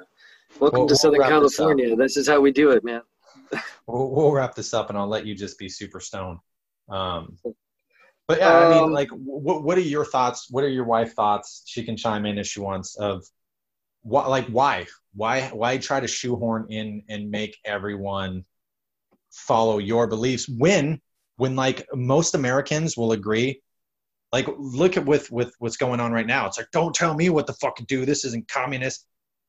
Welcome 0.59 0.81
Well, 0.81 0.89
to 0.89 0.93
we'll 0.93 0.99
Southern 0.99 1.21
this. 1.21 1.29
California. 1.29 1.97
This, 1.97 2.17
is 2.17 2.29
how 2.29 2.41
we 2.41 2.51
do 2.53 2.71
it, 2.71 2.83
man. 2.85 3.03
we'll, 3.87 4.11
we'll 4.11 4.33
wrap 4.33 4.55
this 4.55 4.75
up 4.75 4.89
and 4.89 4.99
I'll 4.99 5.07
let 5.09 5.27
you 5.27 5.35
just 5.35 5.59
be 5.59 5.69
super 5.69 6.01
stoned. 6.01 6.39
Um, 6.89 7.39
but 8.27 8.39
yeah, 8.39 8.59
I 8.59 8.71
mean, 8.71 8.85
Um, 8.85 8.93
like, 8.93 9.11
what 9.11 9.63
what 9.63 9.79
are 9.79 9.83
your 9.83 10.05
thoughts? 10.05 10.49
What 10.51 10.65
are 10.65 10.69
your 10.69 10.85
wife 10.85 11.15
thoughts? 11.15 11.63
She 11.67 11.85
can 11.85 11.97
chime 11.97 12.27
in 12.27 12.39
if 12.39 12.47
she 12.47 12.61
wants. 12.61 12.97
Of 12.97 13.25
what, 14.03 14.29
like, 14.29 14.47
why, 14.49 14.87
why, 15.15 15.43
why 15.53 15.79
try 15.79 16.01
to 16.01 16.09
shoehorn 16.09 16.67
in 16.71 17.03
and 17.09 17.31
make 17.31 17.57
everyone 17.65 18.45
follow 19.31 19.79
your 19.79 20.07
beliefs 20.07 20.49
when, 20.49 21.01
when 21.37 21.55
like 21.57 21.87
most 21.95 22.35
Americans 22.35 22.97
will 22.97 23.13
agree. 23.13 23.61
Like, 24.33 24.47
look 24.59 24.97
at 24.97 25.07
with 25.07 25.31
with 25.31 25.55
what's 25.59 25.77
going 25.77 26.01
on 26.01 26.13
right 26.13 26.27
now. 26.27 26.47
It's 26.47 26.59
like, 26.59 26.71
don't 26.71 26.95
tell 26.95 27.15
me 27.15 27.31
what 27.31 27.47
the 27.47 27.55
fuck 27.55 27.77
to 27.77 27.85
do. 27.85 28.05
This 28.05 28.25
isn't 28.25 28.49
communist. 28.49 29.07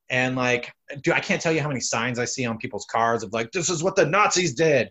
And 0.10 0.36
like, 0.36 0.74
dude, 1.02 1.14
I 1.14 1.20
can't 1.20 1.42
tell 1.42 1.52
you 1.52 1.62
how 1.62 1.68
many 1.68 1.82
signs 1.82 2.18
I 2.18 2.26
see 2.26 2.46
on 2.46 2.58
people's 2.58 2.88
cars 2.90 3.22
of 3.24 3.32
like, 3.32 3.52
this 3.52 3.70
is 3.70 3.84
what 3.84 3.96
the 3.96 4.06
Nazis 4.06 4.56
did. 4.56 4.90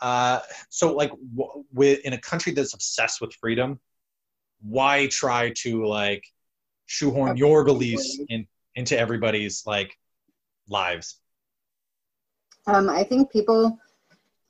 Uh, 0.00 0.40
so 0.68 0.92
like, 0.92 1.10
w- 1.34 1.64
with 1.72 2.00
in 2.00 2.12
a 2.12 2.20
country 2.20 2.52
that's 2.52 2.74
obsessed 2.74 3.20
with 3.20 3.32
freedom, 3.34 3.78
why 4.60 5.06
try 5.06 5.52
to 5.58 5.86
like 5.86 6.24
shoehorn 6.86 7.36
your 7.36 7.64
beliefs 7.64 8.18
in 8.28 8.46
into 8.74 8.98
everybody's 8.98 9.62
like 9.66 9.96
lives? 10.68 11.20
Um, 12.66 12.90
I 12.90 13.04
think 13.04 13.30
people 13.30 13.78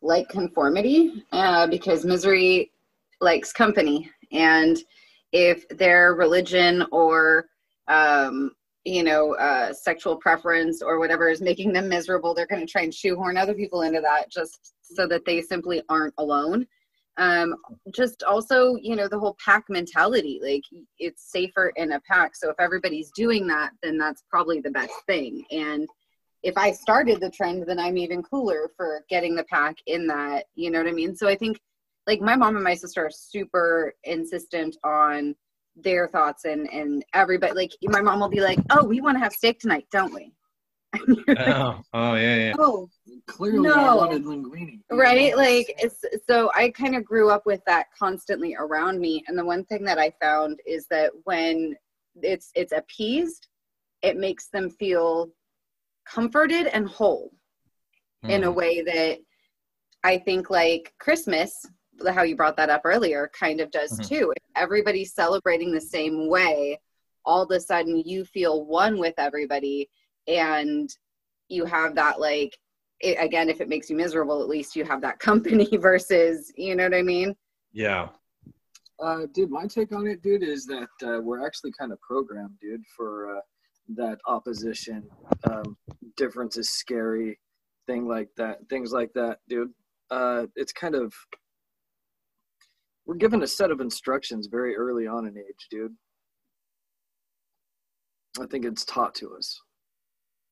like 0.03 0.29
conformity 0.29 1.25
uh, 1.33 1.67
because 1.67 2.05
misery 2.05 2.71
likes 3.21 3.53
company. 3.53 4.11
And 4.33 4.79
if 5.33 5.67
their 5.69 6.15
religion 6.15 6.87
or, 6.93 7.47
um, 7.89 8.53
you 8.85 9.03
know, 9.03 9.35
uh, 9.37 9.73
sexual 9.73 10.17
preference 10.17 10.83
or 10.83 10.99
whatever 10.99 11.29
is 11.29 11.41
making 11.41 11.73
them 11.73 11.89
miserable, 11.89 12.35
they're 12.35 12.47
going 12.47 12.65
to 12.65 12.71
try 12.71 12.83
and 12.83 12.95
shoehorn 12.95 13.37
other 13.37 13.55
people 13.55 13.83
into 13.83 14.01
that 14.01 14.31
just 14.31 14.75
so 14.83 15.07
that 15.07 15.25
they 15.25 15.41
simply 15.41 15.83
aren't 15.89 16.15
alone. 16.19 16.67
Um, 17.17 17.55
just 17.95 18.25
also, 18.25 18.77
you 18.77 18.97
know, 18.97 19.09
the 19.09 19.19
whole 19.19 19.37
pack 19.45 19.65
mentality 19.69 20.41
like 20.43 20.65
it's 20.99 21.31
safer 21.31 21.73
in 21.77 21.93
a 21.93 22.01
pack. 22.01 22.35
So 22.35 22.51
if 22.51 22.57
everybody's 22.59 23.11
doing 23.13 23.47
that, 23.47 23.71
then 23.83 23.97
that's 23.99 24.25
probably 24.29 24.61
the 24.61 24.71
best 24.71 24.95
thing. 25.07 25.45
And 25.51 25.89
if 26.43 26.59
I 26.59 26.73
started 26.73 27.21
the 27.21 27.31
trend, 27.31 27.65
then 27.67 27.79
I'm 27.79 27.97
even 27.97 28.23
cooler 28.23 28.71
for 28.77 29.05
getting 29.09 29.35
the 29.35 29.45
pack 29.45 29.77
in 29.87 30.07
that. 30.09 30.47
You 30.55 30.71
know 30.71 30.79
what 30.79 30.89
I 30.89 30.93
mean? 30.93 31.17
So 31.17 31.29
I 31.29 31.37
think 31.37 31.59
like 32.07 32.21
my 32.21 32.37
mom 32.37 32.57
and 32.57 32.65
my 32.65 32.75
sister 32.75 33.07
are 33.07 33.11
super 33.11 33.95
insistent 34.05 34.77
on 34.85 35.35
their 35.77 36.07
thoughts 36.09 36.45
and 36.45 36.71
and 36.73 37.05
everybody 37.15 37.53
like 37.55 37.73
my 37.83 38.01
mom 38.01 38.21
will 38.21 38.29
be 38.29 38.41
like, 38.41 38.59
"Oh, 38.71 38.85
we 38.85 39.01
want 39.01 39.17
to 39.17 39.21
have 39.21 39.33
steak 39.33 39.59
tonight, 39.61 39.87
don't 39.91 40.13
we?" 40.15 40.33
Like, 41.27 41.39
Oh, 41.57 41.81
oh 41.93 42.15
yeah, 42.15 42.37
yeah. 42.37 42.53
oh, 42.59 42.89
Clearly, 43.27 43.69
I 43.69 43.73
No. 43.75 43.97
wanted 43.97 44.25
linguine. 44.25 44.81
right 44.91 45.37
like 45.37 45.75
it's 45.79 46.05
so 46.29 46.51
i 46.55 46.69
kind 46.71 46.95
of 46.95 47.05
grew 47.05 47.31
up 47.31 47.45
with 47.47 47.61
that 47.67 47.87
constantly 47.99 48.55
around 48.59 49.01
me 49.01 49.25
and 49.27 49.37
the 49.39 49.45
one 49.45 49.65
thing 49.65 49.83
that 49.85 49.99
i 49.99 50.13
found 50.21 50.61
is 50.67 50.87
that 50.89 51.11
when 51.25 51.75
it's 52.23 52.51
it's 52.55 52.73
appeased 52.73 53.49
it 54.03 54.17
makes 54.17 54.49
them 54.49 54.69
feel 54.71 55.31
comforted 56.07 56.67
and 56.69 56.87
whole 56.89 57.33
in 58.29 58.45
a 58.45 58.53
Mm. 58.53 58.55
way 58.55 58.83
that 58.83 59.19
i 60.05 60.17
think 60.19 60.51
like 60.51 60.93
christmas 61.01 61.67
how 62.13 62.23
you 62.23 62.37
brought 62.37 62.57
that 62.57 62.71
up 62.71 62.83
earlier 62.85 63.31
kind 63.39 63.61
of 63.61 63.71
does 63.71 63.99
Mhm. 63.99 64.09
too 64.09 64.33
if 64.37 64.43
everybody's 64.57 65.15
celebrating 65.15 65.73
the 65.73 65.81
same 65.81 66.29
way 66.29 66.81
all 67.25 67.43
of 67.43 67.51
a 67.51 67.61
sudden 67.61 67.99
you 68.05 68.25
feel 68.25 68.65
one 68.67 68.99
with 68.99 69.15
everybody 69.19 69.89
and 70.27 70.91
you 71.49 71.65
have 71.65 71.95
that 71.95 72.19
like 72.21 72.57
it, 73.01 73.17
again 73.21 73.49
if 73.49 73.61
it 73.61 73.69
makes 73.69 73.89
you 73.91 73.97
miserable 73.97 74.43
at 74.43 74.49
least 74.49 74.75
you 74.77 74.85
have 74.85 75.01
that 75.01 75.19
company 75.31 75.77
versus 75.77 76.53
you 76.57 76.75
know 76.75 76.85
what 76.85 76.95
i 76.95 77.03
mean 77.03 77.35
Yeah. 77.73 78.09
Uh, 79.01 79.27
dude, 79.35 79.51
my 79.51 79.67
take 79.67 79.93
on 79.93 80.07
it, 80.07 80.23
dude, 80.23 80.45
is 80.45 80.67
that 80.67 80.89
uh, 81.05 81.21
we're 81.21 81.45
actually 81.45 81.73
kind 81.73 81.91
of 81.91 82.01
programmed, 82.01 82.57
dude, 82.61 82.87
for 82.97 83.37
uh, 83.37 83.41
that 83.89 84.19
opposition. 84.29 85.03
Um, 85.51 85.77
difference 86.17 86.57
is 86.57 86.71
scary, 86.71 87.41
thing 87.89 88.07
like 88.07 88.29
that, 88.37 88.61
things 88.69 88.93
like 88.93 89.13
that, 89.15 89.41
dude. 89.49 89.73
Uh, 90.13 90.47
it's 90.55 90.73
kind 90.73 90.95
of 90.95 91.13
we're 93.07 93.15
given 93.17 93.43
a 93.43 93.47
set 93.47 93.71
of 93.71 93.81
instructions 93.81 94.47
very 94.47 94.75
early 94.77 95.07
on 95.07 95.27
in 95.27 95.37
age, 95.37 95.67
dude. 95.71 95.95
I 98.41 98.47
think 98.47 98.65
it's 98.65 98.85
taught 98.85 99.15
to 99.17 99.35
us 99.37 99.61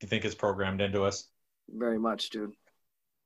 You 0.00 0.08
think 0.08 0.24
it's 0.24 0.34
programmed 0.34 0.80
into 0.80 1.02
us? 1.02 1.28
very 1.68 1.98
much, 1.98 2.30
dude. 2.30 2.52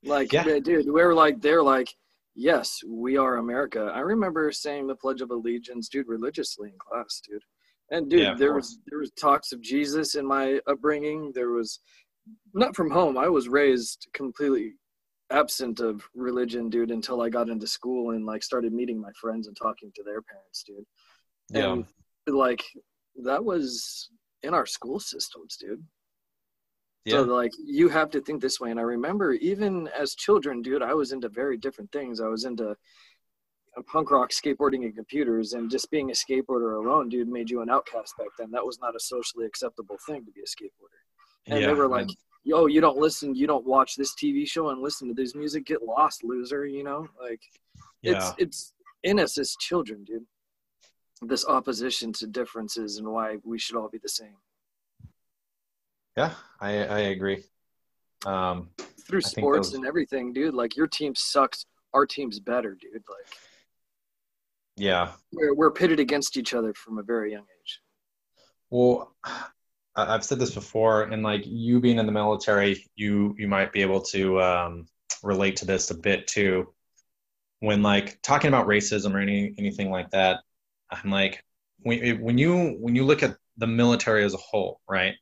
Like, 0.04 0.32
Yeah. 0.32 0.44
dude, 0.60 0.86
we 0.86 0.90
were 1.02 1.14
like, 1.14 1.40
they're 1.40 1.62
like, 1.62 1.88
yes, 2.34 2.80
we 2.86 3.16
are 3.16 3.38
America. 3.38 3.90
I 3.94 4.00
remember 4.00 4.52
saying 4.52 4.86
the 4.86 4.94
Pledge 4.94 5.20
of 5.22 5.30
Allegiance, 5.30 5.88
dude, 5.88 6.06
religiously 6.06 6.68
in 6.70 6.78
class, 6.78 7.20
dude. 7.26 7.42
And 7.90 8.08
dude, 8.10 8.20
Yeah, 8.20 8.34
there 8.34 8.52
course. 8.52 8.68
was 8.70 8.78
there 8.86 8.98
was 8.98 9.10
talks 9.12 9.52
of 9.52 9.60
Jesus 9.62 10.14
in 10.16 10.26
my 10.26 10.60
upbringing. 10.66 11.32
There 11.32 11.50
was 11.50 11.80
not 12.52 12.76
from 12.76 12.90
home. 12.90 13.16
I 13.16 13.28
was 13.28 13.48
raised 13.48 14.06
completely 14.12 14.74
absent 15.30 15.80
of 15.80 16.02
religion, 16.14 16.68
dude, 16.68 16.90
until 16.90 17.20
I 17.20 17.28
got 17.28 17.48
into 17.48 17.66
school 17.66 18.10
and 18.10 18.24
like 18.24 18.42
started 18.42 18.72
meeting 18.72 19.00
my 19.00 19.10
friends 19.20 19.46
and 19.48 19.56
talking 19.56 19.90
to 19.94 20.02
their 20.02 20.22
parents, 20.22 20.62
dude. 20.64 20.86
Yeah. 21.50 21.72
And 21.72 21.86
like 22.26 22.62
that 23.24 23.44
was 23.44 24.10
in 24.42 24.54
our 24.54 24.66
school 24.66 25.00
systems, 25.00 25.56
dude. 25.56 25.82
Yeah. 27.04 27.18
So 27.18 27.22
like 27.22 27.52
you 27.64 27.88
have 27.88 28.10
to 28.10 28.20
think 28.20 28.40
this 28.40 28.60
way. 28.60 28.70
And 28.70 28.80
I 28.80 28.84
remember 28.84 29.32
even 29.34 29.88
as 29.88 30.14
children, 30.14 30.62
dude, 30.62 30.82
I 30.82 30.94
was 30.94 31.12
into 31.12 31.28
very 31.28 31.56
different 31.56 31.92
things. 31.92 32.20
I 32.20 32.28
was 32.28 32.44
into 32.44 32.76
punk 33.86 34.10
rock, 34.10 34.30
skateboarding, 34.30 34.84
and 34.84 34.94
computers. 34.94 35.52
And 35.52 35.70
just 35.70 35.90
being 35.90 36.10
a 36.10 36.14
skateboarder 36.14 36.84
alone, 36.84 37.08
dude, 37.08 37.28
made 37.28 37.50
you 37.50 37.62
an 37.62 37.70
outcast 37.70 38.14
back 38.18 38.28
then. 38.38 38.50
That 38.50 38.66
was 38.66 38.78
not 38.80 38.96
a 38.96 39.00
socially 39.00 39.46
acceptable 39.46 39.96
thing 40.06 40.24
to 40.24 40.30
be 40.32 40.40
a 40.40 40.44
skateboarder. 40.44 41.02
And 41.46 41.60
yeah. 41.60 41.68
they 41.68 41.74
were 41.74 41.88
like, 41.88 42.08
"Yo, 42.46 42.66
you 42.66 42.80
don't 42.80 42.96
listen, 42.96 43.34
you 43.34 43.46
don't 43.46 43.66
watch 43.66 43.96
this 43.96 44.14
TV 44.14 44.48
show 44.48 44.70
and 44.70 44.80
listen 44.80 45.08
to 45.08 45.14
this 45.14 45.34
music. 45.34 45.66
Get 45.66 45.82
lost, 45.82 46.24
loser." 46.24 46.66
You 46.66 46.84
know, 46.84 47.08
like 47.20 47.42
yeah. 48.02 48.12
it's 48.12 48.32
it's 48.38 48.72
in 49.02 49.20
us 49.20 49.36
as 49.36 49.56
children, 49.60 50.04
dude. 50.04 50.24
This 51.22 51.46
opposition 51.46 52.12
to 52.14 52.26
differences 52.26 52.98
and 52.98 53.08
why 53.08 53.36
we 53.44 53.58
should 53.58 53.76
all 53.76 53.88
be 53.88 53.98
the 53.98 54.08
same 54.08 54.36
yeah, 56.16 56.32
I, 56.60 56.70
I 56.70 56.98
agree. 57.00 57.44
Um, 58.24 58.70
through 59.06 59.18
I 59.18 59.28
sports 59.28 59.68
those- 59.68 59.74
and 59.76 59.86
everything, 59.86 60.32
dude. 60.32 60.54
Like 60.54 60.76
your 60.76 60.86
team 60.86 61.14
sucks, 61.14 61.66
our 61.92 62.06
team's 62.06 62.40
better, 62.40 62.74
dude. 62.74 62.94
Like 62.94 63.36
yeah. 64.76 65.12
we're 65.32 65.54
we're 65.54 65.70
pitted 65.70 66.00
against 66.00 66.36
each 66.36 66.54
other 66.54 66.72
from 66.74 66.98
a 66.98 67.02
very 67.02 67.32
young 67.32 67.44
age. 67.60 67.80
Well, 68.70 69.14
I've 69.96 70.24
said 70.24 70.38
this 70.38 70.54
before, 70.54 71.04
and 71.04 71.22
like 71.22 71.42
you 71.46 71.80
being 71.80 71.98
in 71.98 72.06
the 72.06 72.12
military, 72.12 72.86
you 72.96 73.34
you 73.38 73.48
might 73.48 73.72
be 73.72 73.82
able 73.82 74.02
to 74.02 74.40
um, 74.42 74.86
relate 75.22 75.56
to 75.56 75.64
this 75.64 75.90
a 75.90 75.94
bit 75.94 76.26
too. 76.26 76.72
When 77.60 77.82
like 77.82 78.20
talking 78.22 78.48
about 78.48 78.66
racism 78.66 79.14
or 79.14 79.18
any 79.18 79.54
anything 79.58 79.90
like 79.90 80.10
that, 80.10 80.40
I'm 80.90 81.10
like 81.10 81.42
when 81.78 82.20
when 82.20 82.36
you 82.36 82.76
when 82.78 82.94
you 82.94 83.04
look 83.04 83.22
at 83.22 83.36
the 83.56 83.66
military 83.66 84.24
as 84.24 84.34
a 84.34 84.38
whole, 84.38 84.80
right? 84.88 85.14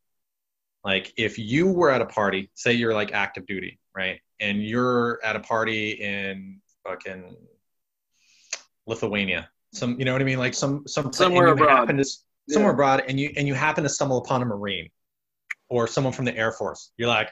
Like 0.84 1.12
if 1.16 1.38
you 1.38 1.68
were 1.68 1.90
at 1.90 2.02
a 2.02 2.06
party, 2.06 2.50
say 2.54 2.72
you're 2.72 2.94
like 2.94 3.12
active 3.12 3.46
duty, 3.46 3.78
right, 3.94 4.20
and 4.40 4.62
you're 4.62 5.20
at 5.24 5.36
a 5.36 5.40
party 5.40 5.92
in 5.92 6.60
fucking 6.86 7.36
Lithuania, 8.86 9.48
some 9.72 9.98
you 9.98 10.04
know 10.04 10.12
what 10.12 10.20
I 10.20 10.24
mean, 10.24 10.38
like 10.38 10.54
some 10.54 10.82
some 10.86 11.12
Somewhere 11.12 11.48
abroad. 11.48 11.70
happen 11.70 11.96
to 11.98 12.04
somewhere 12.48 12.70
Yeah. 12.70 12.74
abroad 12.74 13.02
and 13.08 13.18
you 13.18 13.30
and 13.36 13.46
you 13.48 13.54
happen 13.54 13.82
to 13.84 13.88
stumble 13.90 14.18
upon 14.18 14.42
a 14.42 14.44
marine 14.44 14.88
or 15.68 15.86
someone 15.86 16.12
from 16.12 16.24
the 16.24 16.36
air 16.36 16.52
force 16.52 16.92
you're 16.96 17.08
like 17.08 17.30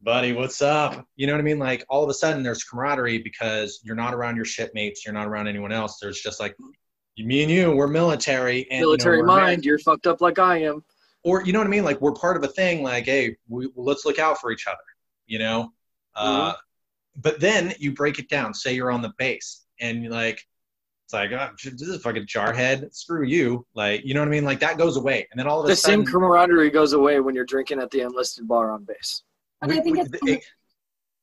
buddy 0.00 0.32
what's 0.32 0.62
up 0.62 1.04
you 1.16 1.26
know 1.26 1.32
what 1.32 1.40
i 1.40 1.42
mean 1.42 1.58
like 1.58 1.84
all 1.88 2.02
of 2.04 2.08
a 2.10 2.14
sudden 2.14 2.42
there's 2.42 2.64
camaraderie 2.64 3.18
because 3.18 3.80
you're 3.82 3.96
not 3.96 4.14
around 4.14 4.36
your 4.36 4.44
shipmates 4.44 5.04
you're 5.04 5.12
not 5.14 5.26
around 5.26 5.48
anyone 5.48 5.72
else 5.72 5.98
there's 6.00 6.20
just 6.20 6.38
like 6.40 6.54
me 7.18 7.42
and 7.42 7.50
you 7.50 7.72
we're 7.72 7.88
military 7.88 8.60
and 8.70 8.78
you 8.78 8.80
know, 8.80 8.86
Military 8.90 9.22
mind, 9.24 9.64
you're 9.64 9.78
fucked 9.80 10.06
up 10.06 10.20
like 10.20 10.38
I 10.38 10.58
am. 10.58 10.84
or 11.24 11.42
you 11.42 11.52
know 11.52 11.58
what 11.58 11.66
I 11.66 11.70
mean? 11.70 11.84
Like 11.84 12.00
we're 12.00 12.12
part 12.12 12.36
of 12.36 12.44
a 12.44 12.48
thing. 12.48 12.82
Like, 12.84 13.06
hey, 13.06 13.36
we, 13.48 13.68
let's 13.74 14.04
look 14.04 14.20
out 14.20 14.40
for 14.40 14.52
each 14.52 14.68
other. 14.68 14.76
You 15.26 15.40
know. 15.40 15.72
Uh, 16.14 16.52
but 17.16 17.40
then 17.40 17.74
you 17.80 17.92
break 17.92 18.20
it 18.20 18.28
down. 18.28 18.54
Say 18.54 18.74
you're 18.74 18.92
on 18.92 19.02
the 19.02 19.12
base, 19.18 19.66
and 19.80 20.02
you're 20.04 20.12
like, 20.12 20.46
it's 21.08 21.14
like, 21.14 21.32
oh, 21.32 21.48
this 21.64 21.80
is 21.80 21.94
a 21.96 21.98
fucking 21.98 22.26
jarhead. 22.26 22.94
Screw 22.94 23.24
you. 23.24 23.64
Like, 23.74 24.04
you 24.04 24.12
know 24.12 24.20
what 24.20 24.28
I 24.28 24.30
mean? 24.30 24.44
Like 24.44 24.60
that 24.60 24.76
goes 24.76 24.98
away, 24.98 25.26
and 25.30 25.40
then 25.40 25.46
all 25.46 25.60
of 25.60 25.64
a 25.64 25.68
The 25.68 25.76
sudden, 25.76 26.04
same 26.04 26.12
camaraderie 26.12 26.68
goes 26.68 26.92
away 26.92 27.18
when 27.20 27.34
you're 27.34 27.46
drinking 27.46 27.80
at 27.80 27.90
the 27.90 28.02
enlisted 28.02 28.46
bar 28.46 28.70
on 28.72 28.84
base. 28.84 29.22
But 29.62 29.70
we- 29.70 29.78
I 29.78 29.80
think 29.80 29.96
we- 29.96 30.02
it's 30.02 30.10
the- 30.10 30.18
kind 30.18 30.30
of- 30.32 30.42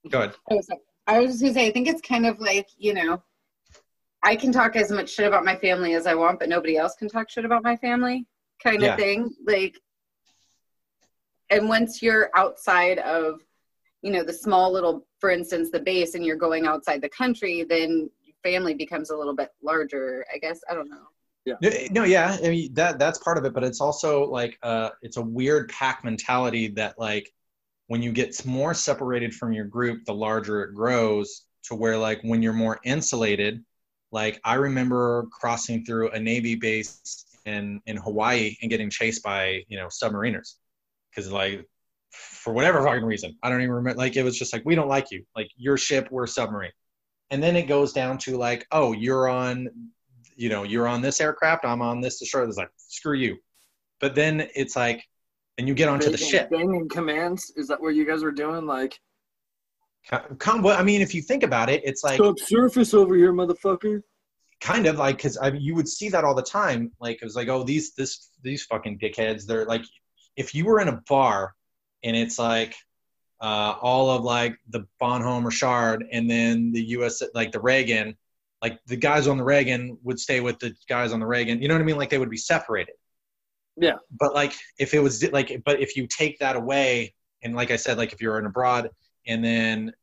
it- 0.05 0.09
go 0.09 0.17
ahead. 0.21 0.35
Oh, 0.49 0.59
sorry. 0.61 0.79
I 1.05 1.19
was 1.19 1.33
just 1.33 1.41
gonna 1.43 1.53
say, 1.53 1.67
I 1.67 1.71
think 1.71 1.87
it's 1.87 2.01
kind 2.01 2.25
of 2.25 2.39
like, 2.39 2.67
you 2.77 2.95
know, 2.95 3.21
I 4.23 4.35
can 4.35 4.51
talk 4.51 4.75
as 4.75 4.89
much 4.91 5.11
shit 5.11 5.27
about 5.27 5.45
my 5.45 5.55
family 5.55 5.93
as 5.93 6.07
I 6.07 6.15
want, 6.15 6.39
but 6.39 6.49
nobody 6.49 6.77
else 6.77 6.95
can 6.95 7.07
talk 7.07 7.29
shit 7.29 7.45
about 7.45 7.63
my 7.63 7.75
family 7.77 8.25
kind 8.63 8.77
of 8.77 8.81
Yeah. 8.81 8.95
thing. 8.95 9.35
Like, 9.45 9.79
and 11.51 11.69
once 11.69 12.01
you're 12.01 12.31
outside 12.33 12.97
of, 12.97 13.39
you 14.01 14.11
know, 14.11 14.23
the 14.23 14.33
small 14.33 14.71
little, 14.71 15.05
for 15.19 15.29
instance, 15.29 15.69
the 15.69 15.79
base, 15.79 16.15
and 16.15 16.25
you're 16.25 16.35
going 16.37 16.65
outside 16.65 17.03
the 17.03 17.09
country, 17.09 17.61
then 17.61 18.09
family 18.45 18.75
becomes 18.75 19.09
a 19.09 19.17
little 19.17 19.35
bit 19.35 19.49
larger, 19.63 20.25
I 20.33 20.37
guess. 20.37 20.61
I 20.69 20.75
don't 20.75 20.89
know. 20.89 21.07
No, 21.61 21.69
no, 21.91 22.03
yeah, 22.03 22.37
I 22.43 22.49
mean 22.49 22.73
that 22.73 22.97
that's 22.97 23.19
part 23.19 23.37
of 23.37 23.45
it, 23.45 23.53
but 23.53 23.63
it's 23.63 23.79
also 23.79 24.25
like 24.25 24.57
uh, 24.63 24.89
it's 25.03 25.17
a 25.17 25.21
weird 25.21 25.69
pack 25.69 26.03
mentality 26.03 26.69
that 26.69 26.97
like 26.97 27.31
when 27.87 28.01
you 28.01 28.11
get 28.11 28.43
more 28.45 28.73
separated 28.73 29.33
from 29.33 29.53
your 29.53 29.65
group, 29.65 30.05
the 30.05 30.13
larger 30.13 30.63
it 30.63 30.73
grows. 30.73 31.43
To 31.65 31.75
where 31.75 31.97
like 31.97 32.21
when 32.21 32.43
you're 32.43 32.53
more 32.53 32.79
insulated, 32.83 33.63
like 34.11 34.39
I 34.43 34.55
remember 34.55 35.27
crossing 35.31 35.83
through 35.83 36.11
a 36.11 36.19
Navy 36.19 36.55
base 36.55 37.25
in 37.45 37.81
in 37.85 37.97
Hawaii 37.97 38.55
and 38.61 38.69
getting 38.69 38.89
chased 38.89 39.23
by 39.23 39.63
you 39.67 39.77
know 39.77 39.87
submariners 39.87 40.55
because 41.09 41.31
like 41.31 41.65
for 42.11 42.53
whatever 42.53 42.83
fucking 42.83 43.03
reason 43.03 43.35
I 43.41 43.49
don't 43.49 43.61
even 43.61 43.73
remember. 43.73 43.97
Like 43.97 44.15
it 44.15 44.23
was 44.23 44.37
just 44.37 44.53
like 44.53 44.63
we 44.65 44.75
don't 44.75 44.87
like 44.87 45.11
you, 45.11 45.25
like 45.35 45.49
your 45.57 45.77
ship, 45.77 46.07
we're 46.11 46.25
a 46.25 46.27
submarine, 46.27 46.71
and 47.31 47.41
then 47.41 47.55
it 47.55 47.67
goes 47.67 47.93
down 47.93 48.17
to 48.17 48.37
like 48.37 48.65
oh 48.71 48.91
you're 48.91 49.27
on 49.27 49.91
you 50.35 50.49
know, 50.49 50.63
you're 50.63 50.87
on 50.87 51.01
this 51.01 51.21
aircraft, 51.21 51.65
I'm 51.65 51.81
on 51.81 52.01
this 52.01 52.19
destroyer. 52.19 52.47
It's 52.47 52.57
like, 52.57 52.69
screw 52.77 53.15
you. 53.15 53.37
But 53.99 54.15
then 54.15 54.47
it's 54.55 54.75
like, 54.75 55.03
and 55.57 55.67
you 55.67 55.73
get 55.73 55.87
onto 55.87 56.09
the 56.09 56.17
ship. 56.17 56.49
Banging 56.49 56.89
commands. 56.89 57.53
Is 57.55 57.69
that 57.69 57.81
what 57.81 57.95
you 57.95 58.05
guys 58.05 58.23
were 58.23 58.31
doing? 58.31 58.65
Like, 58.65 58.99
Come, 60.37 60.61
well, 60.61 60.77
I 60.79 60.83
mean, 60.83 61.01
if 61.01 61.15
you 61.15 61.21
think 61.23 61.41
about 61.41 61.67
it, 61.67 61.81
it's 61.83 62.03
like 62.03 62.21
surface 62.37 62.93
over 62.93 63.15
here, 63.15 63.33
motherfucker. 63.33 64.01
kind 64.61 64.85
of 64.85 64.99
like 64.99 65.17
because 65.17 65.35
I 65.37 65.47
you 65.47 65.73
would 65.73 65.87
see 65.87 66.09
that 66.09 66.23
all 66.23 66.35
the 66.35 66.43
time. 66.43 66.91
Like 66.99 67.15
it 67.19 67.23
was 67.23 67.35
like, 67.35 67.47
oh, 67.47 67.63
these 67.63 67.95
this 67.95 68.29
these 68.43 68.65
fucking 68.65 68.99
dickheads. 68.99 69.47
They're 69.47 69.65
like, 69.65 69.81
if 70.35 70.53
you 70.53 70.65
were 70.65 70.79
in 70.79 70.89
a 70.89 71.01
bar 71.09 71.55
and 72.03 72.15
it's 72.15 72.37
like 72.37 72.75
uh, 73.41 73.75
all 73.81 74.09
of 74.09 74.23
like 74.23 74.57
the 74.69 74.85
Bonhomme 74.99 75.45
Richard 75.45 76.05
and 76.11 76.29
then 76.29 76.71
the 76.71 76.81
U.S. 76.81 77.21
like 77.33 77.51
the 77.51 77.59
Reagan, 77.59 78.15
like 78.61 78.79
the 78.87 78.95
guys 78.95 79.27
on 79.27 79.37
the 79.37 79.43
Reagan 79.43 79.97
would 80.03 80.19
stay 80.19 80.39
with 80.39 80.57
the 80.59 80.73
guys 80.87 81.13
on 81.13 81.19
the 81.19 81.27
Reagan. 81.27 81.61
You 81.61 81.67
know 81.67 81.73
what 81.73 81.81
I 81.81 81.85
mean? 81.85 81.97
Like 81.97 82.09
they 82.09 82.17
would 82.17 82.29
be 82.29 82.37
separated. 82.37 82.95
Yeah. 83.77 83.95
But 84.19 84.33
like 84.33 84.53
if 84.79 84.93
it 84.93 84.99
was 84.99 85.29
like, 85.31 85.61
but 85.65 85.81
if 85.81 85.97
you 85.97 86.07
take 86.07 86.39
that 86.39 86.55
away 86.55 87.13
and 87.43 87.55
like 87.55 87.71
I 87.71 87.75
said, 87.75 87.97
like 87.97 88.13
if 88.13 88.21
you're 88.21 88.39
in 88.39 88.45
abroad 88.45 88.89
and 89.27 89.43
then 89.43 89.93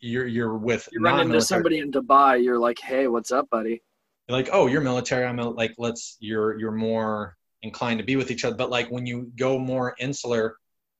you're 0.00 0.26
you're 0.26 0.56
with 0.56 0.88
You 0.92 1.00
run 1.00 1.20
into 1.20 1.40
somebody 1.40 1.78
in 1.78 1.92
Dubai, 1.92 2.42
you're 2.42 2.58
like, 2.58 2.78
hey, 2.78 3.06
what's 3.06 3.30
up, 3.30 3.48
buddy? 3.50 3.82
You're 4.28 4.38
like, 4.38 4.48
oh, 4.52 4.66
you're 4.66 4.80
military. 4.80 5.24
I'm 5.24 5.36
like, 5.36 5.74
let's 5.78 6.16
you're 6.20 6.58
you're 6.58 6.72
more 6.72 7.36
inclined 7.62 7.98
to 7.98 8.04
be 8.04 8.16
with 8.16 8.30
each 8.30 8.44
other. 8.44 8.56
But 8.56 8.70
like 8.70 8.90
when 8.90 9.06
you 9.06 9.30
go 9.36 9.58
more 9.58 9.94
insular 9.98 10.56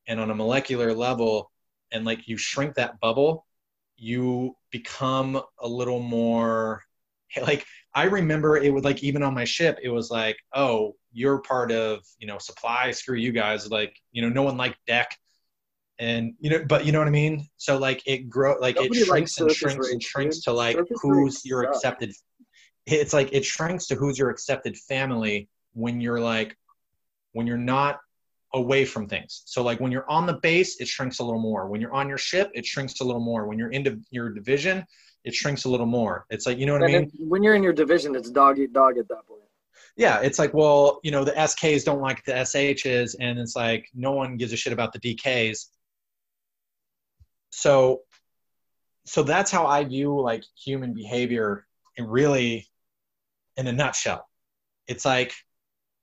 and 0.06 0.20
on 0.20 0.30
a 0.30 0.34
molecular 0.34 0.92
level, 0.92 1.50
and 1.92 2.04
like 2.04 2.28
you 2.28 2.36
shrink 2.36 2.74
that 2.74 3.00
bubble, 3.00 3.46
you 3.96 4.56
become 4.70 5.40
a 5.58 5.68
little 5.68 6.00
more 6.00 6.82
like 7.42 7.64
I 7.94 8.04
remember 8.04 8.56
it 8.56 8.72
was 8.72 8.84
like 8.84 9.02
even 9.02 9.22
on 9.22 9.34
my 9.34 9.44
ship, 9.44 9.78
it 9.82 9.88
was 9.90 10.10
like, 10.10 10.36
oh, 10.54 10.96
you're 11.12 11.38
part 11.38 11.70
of 11.72 12.00
you 12.18 12.26
know 12.26 12.38
supply. 12.38 12.90
Screw 12.90 13.16
you 13.16 13.32
guys. 13.32 13.70
Like 13.70 13.96
you 14.12 14.22
know, 14.22 14.28
no 14.28 14.42
one 14.42 14.56
liked 14.56 14.78
deck. 14.86 15.16
And 15.98 16.34
you 16.40 16.50
know, 16.50 16.64
but 16.66 16.84
you 16.84 16.92
know 16.92 16.98
what 16.98 17.08
I 17.08 17.12
mean. 17.12 17.46
So 17.58 17.78
like 17.78 18.02
it 18.06 18.28
grow, 18.28 18.56
like 18.60 18.76
Nobody 18.76 19.00
it 19.00 19.06
shrinks 19.06 19.38
and 19.38 19.50
shrinks 19.52 19.90
and 19.90 20.02
shrinks 20.02 20.36
dude. 20.36 20.44
to 20.44 20.52
like 20.52 20.76
Surface 20.76 20.98
who's 21.02 21.44
your 21.44 21.64
suck. 21.64 21.74
accepted 21.74 22.12
it's 22.86 23.12
like 23.12 23.32
it 23.32 23.44
shrinks 23.44 23.86
to 23.86 23.94
who's 23.94 24.18
your 24.18 24.30
accepted 24.30 24.76
family 24.76 25.48
when 25.74 26.00
you're 26.00 26.20
like 26.20 26.56
when 27.32 27.46
you're 27.46 27.56
not 27.56 28.00
away 28.54 28.84
from 28.84 29.08
things. 29.08 29.42
So 29.46 29.62
like 29.62 29.80
when 29.80 29.92
you're 29.92 30.08
on 30.10 30.26
the 30.26 30.34
base 30.34 30.80
it 30.80 30.88
shrinks 30.88 31.18
a 31.20 31.24
little 31.24 31.40
more. 31.40 31.68
When 31.68 31.80
you're 31.80 31.92
on 31.92 32.08
your 32.08 32.18
ship 32.18 32.50
it 32.54 32.66
shrinks 32.66 33.00
a 33.00 33.04
little 33.04 33.20
more. 33.20 33.46
When 33.46 33.58
you're 33.58 33.70
into 33.70 34.00
your 34.10 34.30
division 34.30 34.84
it 35.24 35.34
shrinks 35.34 35.64
a 35.64 35.68
little 35.68 35.86
more. 35.86 36.26
It's 36.30 36.46
like 36.46 36.58
you 36.58 36.66
know 36.66 36.74
what 36.74 36.84
i 36.84 36.88
mean? 36.88 37.10
when 37.18 37.42
you're 37.42 37.54
in 37.54 37.62
your 37.62 37.72
division, 37.72 38.14
it's 38.14 38.30
dog 38.30 38.58
eat 38.58 38.72
dog 38.72 38.98
at 38.98 39.08
that 39.08 39.26
point. 39.26 39.42
yeah 39.96 40.20
it's 40.20 40.38
like 40.38 40.52
well 40.54 41.00
you 41.02 41.10
know 41.10 41.24
the 41.24 41.32
sks 41.32 41.84
don't 41.84 42.00
like 42.00 42.24
the 42.24 42.32
shs 42.32 43.14
and 43.20 43.38
it's 43.38 43.54
like 43.56 43.88
no 43.94 44.12
one 44.12 44.36
gives 44.36 44.52
a 44.52 44.56
shit 44.56 44.72
about 44.72 44.92
the 44.92 45.00
dks 45.00 45.66
so 47.50 48.00
so 49.04 49.22
that's 49.22 49.50
how 49.50 49.66
i 49.66 49.84
view 49.84 50.20
like 50.20 50.44
human 50.56 50.94
behavior 50.94 51.66
and 51.98 52.10
really 52.10 52.66
in 53.56 53.66
a 53.66 53.72
nutshell. 53.72 54.28
It's 54.86 55.04
like 55.04 55.32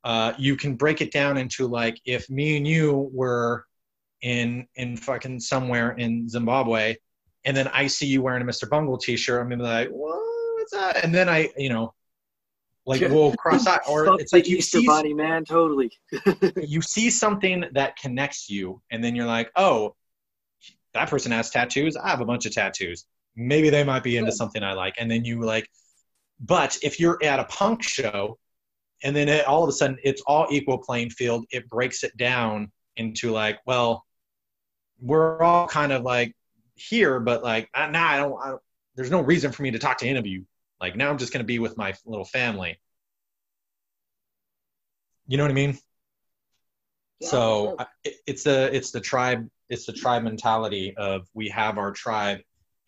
uh, 0.03 0.33
you 0.37 0.55
can 0.55 0.75
break 0.75 1.01
it 1.01 1.11
down 1.11 1.37
into 1.37 1.67
like 1.67 1.99
if 2.05 2.29
me 2.29 2.57
and 2.57 2.67
you 2.67 3.09
were 3.13 3.65
in 4.21 4.67
in 4.75 4.97
fucking 4.97 5.39
somewhere 5.39 5.91
in 5.91 6.27
zimbabwe 6.27 6.95
and 7.45 7.55
then 7.55 7.69
i 7.69 7.87
see 7.87 8.05
you 8.05 8.21
wearing 8.21 8.41
a 8.41 8.45
mr 8.45 8.69
bungle 8.69 8.97
t-shirt 8.97 9.41
i'm 9.41 9.49
gonna 9.49 9.63
be 9.63 9.69
like 9.69 9.87
what's 9.89 10.71
that 10.71 11.03
and 11.03 11.15
then 11.15 11.29
i 11.29 11.49
you 11.55 11.69
know 11.69 11.93
like 12.85 13.01
we'll 13.01 13.33
cross 13.37 13.65
out 13.65 13.81
or 13.87 14.19
it's 14.19 14.33
like 14.33 14.47
you 14.47 14.57
Easter 14.57 14.79
see 14.79 14.87
Bunny, 14.87 15.13
man. 15.13 15.45
Totally. 15.45 15.91
you 16.57 16.81
see 16.81 17.09
something 17.09 17.65
that 17.73 17.95
connects 17.97 18.49
you 18.49 18.81
and 18.91 19.03
then 19.03 19.15
you're 19.15 19.27
like 19.27 19.51
oh 19.55 19.95
that 20.93 21.09
person 21.09 21.31
has 21.31 21.49
tattoos 21.49 21.95
i 21.95 22.09
have 22.09 22.19
a 22.19 22.25
bunch 22.25 22.45
of 22.45 22.51
tattoos 22.53 23.05
maybe 23.35 23.69
they 23.69 23.83
might 23.83 24.03
be 24.03 24.17
into 24.17 24.31
something 24.31 24.63
i 24.63 24.73
like 24.73 24.95
and 24.97 25.09
then 25.09 25.23
you 25.23 25.41
like 25.41 25.69
but 26.39 26.77
if 26.81 26.99
you're 26.99 27.19
at 27.23 27.39
a 27.39 27.45
punk 27.45 27.83
show 27.83 28.37
and 29.03 29.15
then 29.15 29.29
it, 29.29 29.45
all 29.45 29.63
of 29.63 29.69
a 29.69 29.71
sudden 29.71 29.97
it's 30.03 30.21
all 30.27 30.47
equal 30.49 30.77
playing 30.77 31.09
field. 31.11 31.45
It 31.51 31.69
breaks 31.69 32.03
it 32.03 32.15
down 32.17 32.71
into 32.97 33.31
like 33.31 33.59
well 33.65 34.05
we're 35.01 35.41
all 35.41 35.67
kind 35.67 35.91
of 35.93 36.03
like 36.03 36.35
here 36.75 37.19
but 37.19 37.43
like 37.43 37.69
now 37.75 37.89
nah, 37.89 38.07
I 38.07 38.17
don't, 38.17 38.41
I 38.43 38.49
don't 38.49 38.61
there's 38.95 39.11
no 39.11 39.21
reason 39.21 39.51
for 39.51 39.61
me 39.63 39.71
to 39.71 39.79
talk 39.79 39.97
to 39.99 40.07
any 40.07 40.19
of 40.19 40.25
you. 40.25 40.45
Like 40.81 40.95
now 40.95 41.09
i'm 41.09 41.17
just 41.17 41.31
going 41.33 41.43
to 41.43 41.47
be 41.47 41.59
with 41.59 41.77
my 41.77 41.93
little 42.05 42.25
family. 42.25 42.79
You 45.27 45.37
know 45.37 45.43
what 45.43 45.51
i 45.51 45.53
mean? 45.55 45.77
Yeah, 47.19 47.29
so 47.29 47.75
I- 47.79 47.87
it, 48.03 48.15
it's 48.27 48.43
the 48.43 48.69
it's 48.75 48.91
the 48.91 49.01
tribe 49.01 49.47
it's 49.69 49.85
the 49.85 49.93
tribe 49.93 50.23
mentality 50.23 50.95
of 50.97 51.27
we 51.33 51.49
have 51.49 51.77
our 51.77 51.91
tribe 51.91 52.39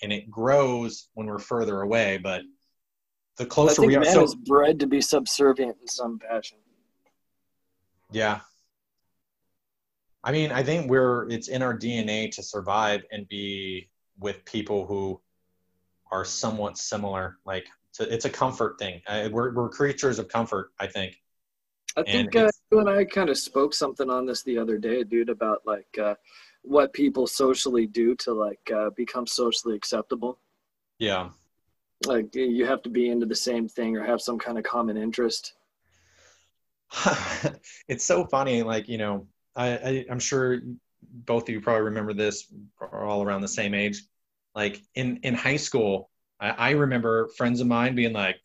and 0.01 0.11
it 0.11 0.29
grows 0.31 1.09
when 1.13 1.27
we're 1.27 1.37
further 1.39 1.81
away 1.81 2.17
but 2.17 2.41
the 3.41 3.47
closer 3.47 3.81
we 3.81 3.95
are 3.95 4.01
man 4.01 4.13
so 4.13 4.23
is 4.23 4.35
bred 4.35 4.79
to 4.79 4.85
be 4.85 5.01
subservient 5.01 5.75
in 5.81 5.87
some 5.87 6.19
fashion. 6.19 6.59
yeah 8.11 8.39
i 10.23 10.31
mean 10.31 10.51
i 10.51 10.61
think 10.61 10.89
we're 10.91 11.27
it's 11.29 11.47
in 11.47 11.63
our 11.63 11.75
dna 11.75 12.29
to 12.31 12.43
survive 12.43 13.01
and 13.11 13.27
be 13.27 13.89
with 14.19 14.45
people 14.45 14.85
who 14.85 15.19
are 16.11 16.23
somewhat 16.23 16.77
similar 16.77 17.39
like 17.43 17.65
it's 17.89 17.99
a, 17.99 18.13
it's 18.13 18.25
a 18.25 18.29
comfort 18.29 18.77
thing 18.77 19.01
I, 19.07 19.27
we're, 19.27 19.51
we're 19.55 19.69
creatures 19.69 20.19
of 20.19 20.27
comfort 20.27 20.71
i 20.79 20.85
think 20.87 21.15
I 21.97 22.01
And 22.07 22.31
think 22.31 22.35
uh, 22.37 22.49
you 22.71 22.79
and 22.79 22.89
I 22.89 23.03
kind 23.03 23.29
of 23.29 23.37
spoke 23.37 23.73
something 23.73 24.09
on 24.09 24.25
this 24.25 24.43
the 24.43 24.57
other 24.57 24.77
day, 24.77 25.03
dude, 25.03 25.27
about 25.27 25.59
like 25.65 25.97
uh, 26.01 26.15
what 26.61 26.93
people 26.93 27.27
socially 27.27 27.85
do 27.85 28.15
to 28.15 28.31
like 28.33 28.71
uh, 28.73 28.91
become 28.95 29.27
socially 29.27 29.75
acceptable. 29.75 30.39
yeah 30.99 31.31
Like 32.05 32.33
you 32.35 32.65
have 32.65 32.81
to 32.83 32.89
be 32.89 33.09
into 33.09 33.25
the 33.25 33.35
same 33.35 33.67
thing 33.67 33.95
or 33.95 34.03
have 34.03 34.21
some 34.21 34.39
kind 34.39 34.57
of 34.57 34.63
common 34.63 34.97
interest. 34.97 35.53
it's 37.87 38.03
so 38.03 38.25
funny 38.25 38.63
like 38.63 38.89
you 38.89 38.97
know 38.97 39.25
I, 39.55 39.67
I 39.69 40.05
i'm 40.11 40.19
sure 40.19 40.59
both 41.01 41.43
of 41.43 41.49
you 41.49 41.61
probably 41.61 41.83
remember 41.83 42.13
this 42.13 42.51
are 42.79 43.05
all 43.05 43.23
around 43.23 43.41
the 43.41 43.47
same 43.47 43.73
age. 43.73 44.03
Like 44.53 44.81
in 44.95 45.17
in 45.23 45.33
high 45.33 45.57
school 45.57 46.09
i, 46.39 46.49
I 46.49 46.69
remember 46.71 47.29
friends 47.37 47.61
of 47.61 47.67
mine 47.67 47.95
being 47.95 48.13
like 48.13 48.37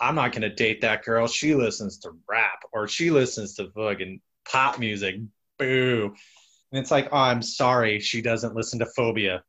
i'm 0.00 0.14
not 0.14 0.32
going 0.32 0.42
to 0.42 0.54
date 0.54 0.80
that 0.80 1.04
girl. 1.04 1.26
She 1.26 1.54
listens 1.54 1.98
to 1.98 2.12
rap 2.28 2.62
or 2.72 2.88
she 2.88 3.10
listens 3.10 3.54
to 3.56 3.70
fucking 3.70 4.20
pop 4.50 4.78
music. 4.78 5.16
Boo. 5.58 6.14
And 6.72 6.80
it's 6.80 6.90
like 6.90 7.08
oh 7.12 7.18
i'm 7.18 7.42
sorry. 7.42 8.00
She 8.00 8.22
doesn't 8.22 8.54
listen 8.54 8.78
to 8.78 8.86
phobia 8.86 9.44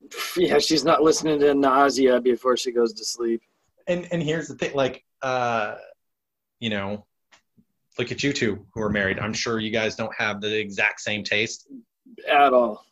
Yeah, 0.36 0.58
she's 0.58 0.84
not 0.84 1.02
listening 1.02 1.40
to 1.40 1.54
nausea 1.54 2.20
before 2.20 2.56
she 2.56 2.72
goes 2.72 2.92
to 2.94 3.04
sleep. 3.04 3.42
and 3.88 4.06
and 4.12 4.22
here's 4.22 4.48
the 4.48 4.54
thing 4.54 4.74
like 4.74 5.04
uh 5.22 5.76
you 6.60 6.70
know 6.70 7.06
look 7.98 8.12
at 8.12 8.22
you 8.22 8.32
two 8.32 8.66
who 8.74 8.80
are 8.82 8.90
married 8.90 9.18
i'm 9.18 9.32
sure 9.32 9.58
you 9.58 9.70
guys 9.70 9.96
don't 9.96 10.14
have 10.16 10.40
the 10.40 10.58
exact 10.58 11.00
same 11.00 11.24
taste 11.24 11.68
At 12.30 12.52
all. 12.52 12.84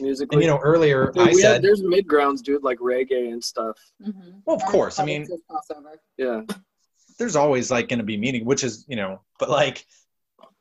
Musically. 0.00 0.36
and 0.36 0.42
you 0.42 0.48
know 0.48 0.58
earlier 0.58 1.10
Dude, 1.12 1.18
i 1.18 1.24
we 1.26 1.30
have- 1.32 1.40
said 1.40 1.62
there's 1.62 1.82
mid 1.82 2.06
grounds, 2.06 2.40
dude, 2.42 2.62
like 2.62 2.78
reggae 2.78 3.32
and 3.32 3.42
stuff. 3.42 3.76
Mhm. 4.02 4.40
well 4.46 4.56
of 4.56 4.64
course 4.64 4.98
i 4.98 5.04
mean 5.04 5.22
It's 5.22 5.32
a 5.32 5.74
crossover. 5.74 5.96
Yeah. 6.16 6.42
there's 7.18 7.36
always 7.36 7.70
like 7.70 7.88
going 7.88 7.98
to 7.98 8.04
be 8.04 8.16
meaning 8.16 8.44
which 8.44 8.62
is 8.64 8.84
you 8.88 8.96
know 8.96 9.20
but 9.38 9.50
like 9.50 9.84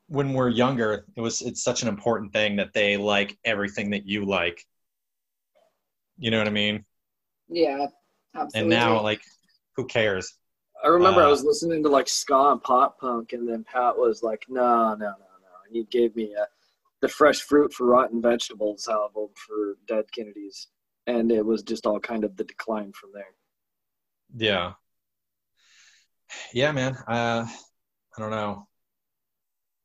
when 0.07 0.33
we're 0.33 0.49
younger 0.49 1.05
it 1.15 1.21
was 1.21 1.41
it's 1.41 1.63
such 1.63 1.81
an 1.83 1.87
important 1.89 2.31
thing 2.33 2.55
that 2.57 2.73
they 2.73 2.95
like 2.97 3.37
everything 3.45 3.89
that 3.91 4.05
you 4.07 4.25
like 4.25 4.65
you 6.17 6.31
know 6.31 6.37
what 6.39 6.47
i 6.47 6.51
mean? 6.51 6.83
Yeah, 7.49 7.87
absolutely. 8.35 8.59
and 8.59 8.69
now 8.69 9.01
like 9.01 9.21
who 9.75 9.85
cares? 9.85 10.33
I 10.83 10.87
remember 10.87 11.21
I 11.21 11.25
Uh, 11.25 11.29
was 11.31 11.43
listening 11.43 11.83
to 11.83 11.89
like 11.89 12.07
ska 12.07 12.51
and 12.51 12.61
pop 12.61 12.99
punk, 12.99 13.33
and 13.33 13.47
then 13.47 13.63
Pat 13.63 13.97
was 13.97 14.21
like, 14.23 14.45
"No, 14.49 14.89
no, 14.95 14.95
no, 14.95 15.07
no," 15.15 15.53
and 15.65 15.75
he 15.75 15.83
gave 15.85 16.15
me 16.15 16.35
uh, 16.35 16.45
the 17.01 17.07
Fresh 17.07 17.41
Fruit 17.41 17.73
for 17.73 17.85
Rotten 17.87 18.21
Vegetables 18.21 18.87
album 18.87 19.29
for 19.35 19.77
Dead 19.87 20.05
Kennedys, 20.11 20.67
and 21.07 21.31
it 21.31 21.45
was 21.45 21.63
just 21.63 21.85
all 21.85 21.99
kind 21.99 22.23
of 22.23 22.35
the 22.37 22.43
decline 22.43 22.91
from 22.93 23.11
there. 23.13 23.33
yeah. 24.35 24.73
Yeah 26.53 26.71
man 26.73 26.95
uh 27.07 27.47
i 27.47 28.21
don't 28.21 28.31
know. 28.31 28.67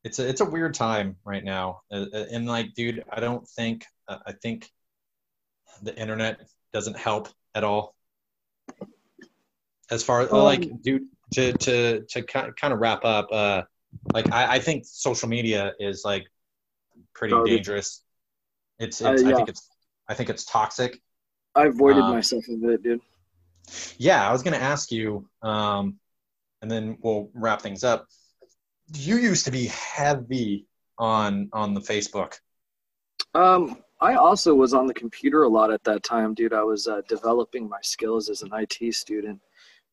It's 0.04 0.18
a 0.18 0.28
it's 0.28 0.40
a 0.40 0.44
weird 0.44 0.74
time 0.74 1.16
right 1.24 1.44
now 1.44 1.82
Uh, 1.92 2.06
uh, 2.12 2.24
and 2.32 2.46
like 2.46 2.74
dude 2.74 3.04
i 3.12 3.20
don't 3.20 3.46
think 3.56 3.84
uh, 4.08 4.18
i 4.26 4.32
think 4.32 4.68
the 5.82 5.96
internet 5.98 6.40
doesn't 6.72 6.96
help 6.98 7.28
at 7.54 7.64
all. 7.64 7.94
As 9.90 10.02
far 10.02 10.22
Um, 10.22 10.44
like 10.44 10.82
dude 10.82 11.06
to 11.34 11.52
to 11.52 12.02
to 12.08 12.22
kind 12.22 12.72
of 12.72 12.78
wrap 12.78 13.04
up 13.04 13.28
uh 13.32 13.62
like 14.14 14.30
I, 14.32 14.56
I 14.56 14.58
think 14.58 14.84
social 14.86 15.28
media 15.28 15.72
is 15.78 16.02
like 16.04 16.24
pretty 17.14 17.34
dangerous. 17.44 18.02
It's, 18.78 19.02
Uh, 19.02 19.12
it's 19.12 19.22
i 19.22 19.34
think 19.34 19.48
it's 19.48 19.68
i 20.08 20.14
think 20.14 20.30
it's 20.30 20.44
toxic. 20.44 21.00
I 21.54 21.66
avoided 21.66 22.04
Uh, 22.04 22.12
myself 22.12 22.44
a 22.48 22.56
bit, 22.56 22.82
dude. 22.82 23.00
yeah 23.98 24.28
i 24.28 24.32
was 24.32 24.42
going 24.42 24.54
to 24.54 24.62
ask 24.62 24.90
you 24.90 25.28
um 25.42 25.98
and 26.62 26.70
then 26.70 26.96
we'll 27.02 27.28
wrap 27.34 27.60
things 27.60 27.82
up. 27.84 28.06
You 28.94 29.16
used 29.16 29.44
to 29.46 29.50
be 29.50 29.66
heavy 29.66 30.66
on 30.96 31.48
on 31.52 31.74
the 31.74 31.80
facebook. 31.80 32.34
Um, 33.34 33.76
I 34.02 34.14
also 34.14 34.52
was 34.52 34.74
on 34.74 34.88
the 34.88 34.94
computer 34.94 35.44
a 35.44 35.48
lot 35.48 35.72
at 35.72 35.84
that 35.84 36.02
time, 36.02 36.34
dude. 36.34 36.52
I 36.52 36.64
was 36.64 36.88
uh, 36.88 37.02
developing 37.08 37.68
my 37.68 37.78
skills 37.82 38.28
as 38.28 38.42
an 38.42 38.50
IT 38.52 38.94
student, 38.94 39.40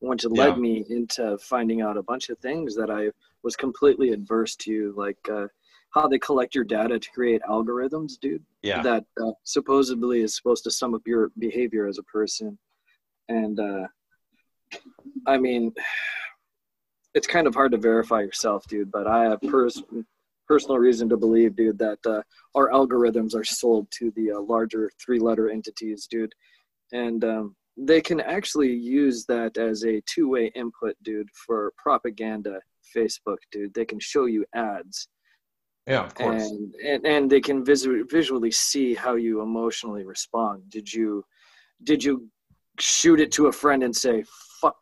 which 0.00 0.24
led 0.24 0.54
Yeah. 0.56 0.60
me 0.66 0.84
into 0.90 1.38
finding 1.38 1.80
out 1.80 1.96
a 1.96 2.02
bunch 2.02 2.28
of 2.28 2.38
things 2.40 2.74
that 2.74 2.90
I 2.90 3.12
was 3.44 3.54
completely 3.54 4.10
adverse 4.10 4.56
to, 4.66 4.92
like 4.96 5.16
uh, 5.30 5.46
how 5.90 6.08
they 6.08 6.18
collect 6.18 6.56
your 6.56 6.64
data 6.64 6.98
to 6.98 7.10
create 7.12 7.40
algorithms, 7.48 8.18
dude. 8.18 8.44
yeah 8.62 8.82
That 8.82 9.04
uh, 9.22 9.30
supposedly 9.44 10.22
is 10.22 10.34
supposed 10.34 10.64
to 10.64 10.72
sum 10.72 10.92
up 10.96 11.02
your 11.06 11.30
behavior 11.38 11.86
as 11.86 11.98
a 11.98 12.02
person, 12.16 12.58
and 13.28 13.60
uh, 13.60 13.86
I 15.26 15.38
mean, 15.38 15.72
it's 17.14 17.28
kind 17.28 17.46
of 17.46 17.54
hard 17.54 17.70
to 17.72 17.78
verify 17.78 18.20
yourself, 18.22 18.66
dude. 18.66 18.90
But 18.90 19.06
I 19.06 19.20
have 19.30 19.40
pers- 19.42 19.82
personal 20.50 20.78
reason 20.78 21.06
to 21.08 21.16
believe, 21.16 21.52
dude, 21.54 21.78
that 21.78 21.98
uh, 22.14 22.22
our 22.56 22.68
algorithms 22.78 23.32
are 23.34 23.48
sold 23.60 23.84
to 23.98 24.10
the 24.16 24.26
uh, 24.32 24.40
larger 24.54 24.90
three-letter 25.02 25.46
entities, 25.58 26.08
dude, 26.10 26.34
and 26.92 27.20
um, 27.24 27.44
they 27.90 28.00
can 28.08 28.20
actually 28.36 28.72
use 28.72 29.18
that 29.26 29.52
as 29.68 29.84
a 29.84 30.02
two-way 30.12 30.46
input, 30.62 30.94
dude, 31.02 31.30
for 31.46 31.72
propaganda. 31.84 32.56
Facebook, 32.96 33.40
dude, 33.52 33.72
they 33.74 33.84
can 33.84 34.00
show 34.00 34.24
you 34.34 34.44
ads 34.54 34.96
Yeah, 35.86 36.04
of 36.08 36.14
course. 36.14 36.42
and 36.42 36.74
and, 36.90 37.00
and 37.14 37.30
they 37.32 37.40
can 37.48 37.58
visu- 37.70 38.06
visually 38.18 38.50
see 38.50 38.88
how 39.04 39.14
you 39.26 39.32
emotionally 39.42 40.04
respond 40.14 40.56
did 40.76 40.86
you 40.96 41.24
did 41.90 42.00
you 42.06 42.14
shoot 42.80 43.18
it 43.24 43.30
to 43.36 43.42
a 43.46 43.52
friend 43.52 43.80
and 43.86 43.94
say 44.04 44.16
fuck 44.60 44.76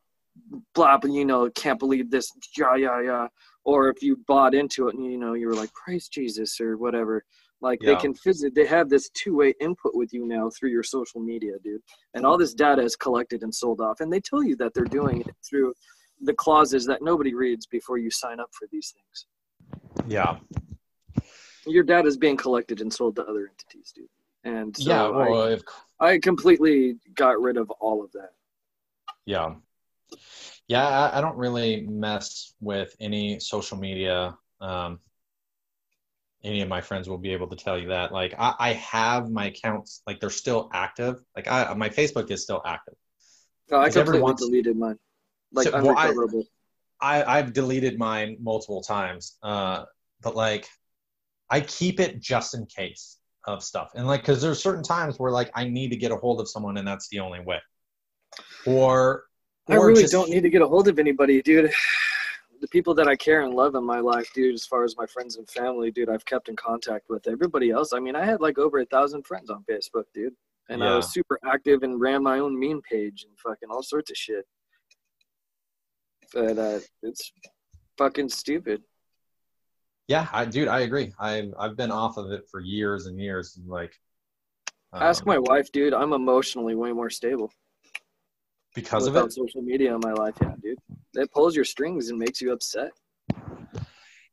blah 0.75 0.97
blah 1.01 1.13
you 1.21 1.27
know 1.31 1.43
can't 1.63 1.81
believe 1.85 2.07
this 2.11 2.27
yeah 2.57 2.77
yeah 2.87 3.01
yeah 3.11 3.27
or 3.69 3.89
if 3.89 4.03
you 4.03 4.17
bought 4.27 4.55
into 4.55 4.89
it 4.89 4.95
and 4.95 5.05
you 5.05 5.19
know 5.19 5.35
you 5.35 5.47
were 5.47 5.55
like 5.55 5.73
praise 5.73 6.09
jesus 6.09 6.61
or 6.61 6.77
whatever 6.77 7.25
like 7.61 7.81
they 7.81 7.97
can 7.97 8.15
visit 8.25 8.55
they 8.55 8.67
have 8.67 8.89
this 8.89 9.11
two-way 9.11 9.53
input 9.61 9.93
with 9.95 10.13
you 10.13 10.27
now 10.27 10.49
through 10.51 10.71
your 10.71 10.83
social 10.83 11.21
media 11.21 11.53
dude 11.63 11.81
and 12.15 12.25
all 12.25 12.39
this 12.39 12.55
data 12.55 12.81
is 12.83 12.97
collected 12.97 13.43
and 13.43 13.55
sold 13.55 13.81
off 13.81 14.01
and 14.01 14.13
they 14.13 14.21
tell 14.21 14.43
you 14.43 14.57
that 14.57 14.73
they're 14.75 14.85
doing 14.85 15.21
it 15.21 15.35
through 15.49 15.73
the 16.23 16.35
clauses 16.35 16.87
that 16.87 17.03
nobody 17.03 17.35
reads 17.35 17.67
before 17.67 17.99
you 17.99 18.11
sign 18.11 18.41
up 18.41 18.49
for 18.53 18.69
these 18.73 18.95
things 18.97 19.27
yeah. 20.07 20.37
your 21.67 21.85
data 21.85 22.09
is 22.09 22.17
being 22.17 22.37
collected 22.37 22.81
and 22.81 22.93
sold 22.93 23.17
to 23.17 23.23
other 23.23 23.49
entities, 23.49 23.93
dude. 23.95 24.07
And 24.45 24.77
so 24.77 24.89
yeah. 24.89 25.09
Well, 25.09 25.45
if, 25.45 25.63
I, 26.01 26.13
I 26.13 26.19
completely 26.19 26.97
got 27.15 27.41
rid 27.41 27.57
of 27.57 27.71
all 27.71 28.03
of 28.03 28.13
that. 28.13 28.31
yeah. 29.27 29.55
Yeah, 30.69 30.87
I, 30.87 31.19
I 31.19 31.21
don't 31.21 31.37
really 31.37 31.81
mess 31.87 32.55
with 32.61 32.95
any 33.01 33.41
social 33.41 33.79
media. 33.79 34.37
Um, 34.61 35.01
any 36.45 36.61
of 36.61 36.69
my 36.69 36.81
friends 36.81 37.09
will 37.09 37.19
be 37.19 37.33
able 37.33 37.49
to 37.49 37.57
tell 37.57 37.79
you 37.79 37.89
that. 37.89 38.13
Like, 38.13 38.35
I, 38.39 38.55
I 38.59 38.73
have 38.75 39.31
my 39.31 39.47
accounts, 39.47 40.03
like 40.07 40.21
they're 40.21 40.31
still 40.31 40.71
active. 40.73 41.21
Like, 41.35 41.49
I 41.49 41.73
my 41.75 41.89
Facebook 41.89 42.31
is 42.31 42.43
still 42.43 42.63
active. 42.65 42.95
No, 43.71 43.79
I 43.79 43.91
completely 43.91 44.21
wants- 44.21 44.45
deleted 44.45 44.77
mine. 44.77 44.99
Like 45.53 45.67
So, 45.69 45.73
well, 45.73 45.97
I- 45.97 46.09
unrecoverable. 46.09 46.45
I, 47.01 47.39
I've 47.39 47.53
deleted 47.53 47.97
mine 47.97 48.37
multiple 48.41 48.83
times, 48.83 49.39
uh, 49.43 49.85
but 50.21 50.35
like 50.35 50.69
I 51.49 51.61
keep 51.61 52.01
it 52.01 52.21
just 52.21 52.55
in 52.55 52.67
case 52.67 53.19
of 53.47 53.63
stuff. 53.63 53.93
And 53.95 54.07
like, 54.07 54.21
because 54.21 54.43
there's 54.43 54.61
certain 54.63 54.83
times 54.83 55.17
where 55.19 55.31
like 55.31 55.51
I 55.55 55.69
need 55.69 55.91
to 55.91 55.97
get 55.97 56.11
a 56.11 56.17
hold 56.17 56.41
of 56.41 56.49
someone, 56.49 56.77
and 56.77 56.87
that's 56.87 57.09
the 57.09 57.21
only 57.21 57.41
way. 57.41 57.61
Or, 58.67 59.25
I 59.69 59.75
really 59.75 60.03
just- 60.03 60.13
don't 60.13 60.31
need 60.31 60.43
to 60.43 60.51
get 60.51 60.63
a 60.63 60.69
hold 60.69 60.89
of 60.89 60.99
anybody, 60.99 61.43
dude. 61.43 61.73
The 62.61 62.67
people 62.67 62.93
that 62.95 63.07
I 63.07 63.15
care 63.15 63.43
and 63.43 63.55
love 63.55 63.77
in 63.77 63.85
my 63.85 64.01
life, 64.01 64.33
dude, 64.35 64.53
as 64.53 64.67
far 64.67 64.83
as 64.83 64.97
my 64.97 65.07
friends 65.07 65.37
and 65.37 65.49
family, 65.49 65.93
dude, 65.93 66.09
I've 66.09 66.25
kept 66.25 66.49
in 66.49 66.57
contact 66.57 67.09
with. 67.09 67.29
Everybody 67.29 67.71
else, 67.71 67.93
I 67.93 68.01
mean, 68.01 68.17
I 68.17 68.25
had 68.25 68.41
like 68.41 68.59
over 68.59 68.81
a 68.81 68.85
thousand 68.85 69.25
friends 69.25 69.49
on 69.49 69.63
Facebook, 69.71 70.07
dude. 70.13 70.33
And 70.69 70.83
I 70.83 70.97
was 70.97 71.13
super 71.13 71.39
active 71.47 71.85
and 71.85 72.01
ran 72.01 72.21
my 72.21 72.41
own 72.41 72.59
meme 72.59 72.83
page 72.83 73.25
and 73.29 73.39
fucking 73.39 73.71
all 73.71 73.85
sorts 73.85 74.11
of 74.11 74.17
shit. 74.17 74.45
But 76.35 76.59
uh, 76.59 76.81
it's 77.05 77.33
fucking 77.97 78.31
stupid. 78.31 78.83
Yeah, 80.09 80.27
I, 80.33 80.45
dude, 80.45 80.67
I 80.67 80.81
agree. 80.81 81.13
I've 81.17 81.55
I've 81.57 81.77
been 81.77 81.93
off 81.93 82.17
of 82.17 82.33
it 82.33 82.49
for 82.51 82.59
years 82.59 83.07
and 83.07 83.21
years. 83.21 83.57
And 83.57 83.69
like, 83.69 83.93
Ask 84.93 85.23
um, 85.23 85.29
my 85.29 85.39
wife, 85.39 85.71
dude. 85.71 85.95
I'm 85.95 86.13
emotionally 86.13 86.75
way 86.75 86.91
more 86.91 87.09
stable 87.09 87.53
because 88.81 89.09
of 89.09 89.17
it. 89.17 89.33
social 89.33 89.61
media 89.61 89.93
in 89.95 90.01
my 90.01 90.13
life. 90.13 90.35
Yeah, 90.41 90.55
dude. 90.63 90.79
It 91.15 91.33
pulls 91.33 91.57
your 91.57 91.65
strings 91.65 92.11
and 92.11 92.19
makes 92.19 92.41
you 92.41 92.53
upset. 92.53 92.93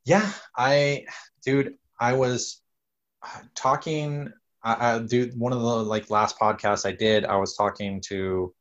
Yeah, 0.05 0.31
I, 0.55 1.05
dude, 1.43 1.75
I 1.99 2.13
was 2.13 2.61
talking. 3.55 4.31
I, 4.63 4.95
I, 4.95 4.99
dude, 4.99 5.37
one 5.37 5.51
of 5.51 5.61
the 5.61 5.65
like 5.65 6.11
last 6.11 6.39
podcasts 6.39 6.85
I 6.85 6.91
did, 6.91 7.25
I 7.25 7.37
was 7.37 7.55
talking 7.55 8.01
to 8.09 8.53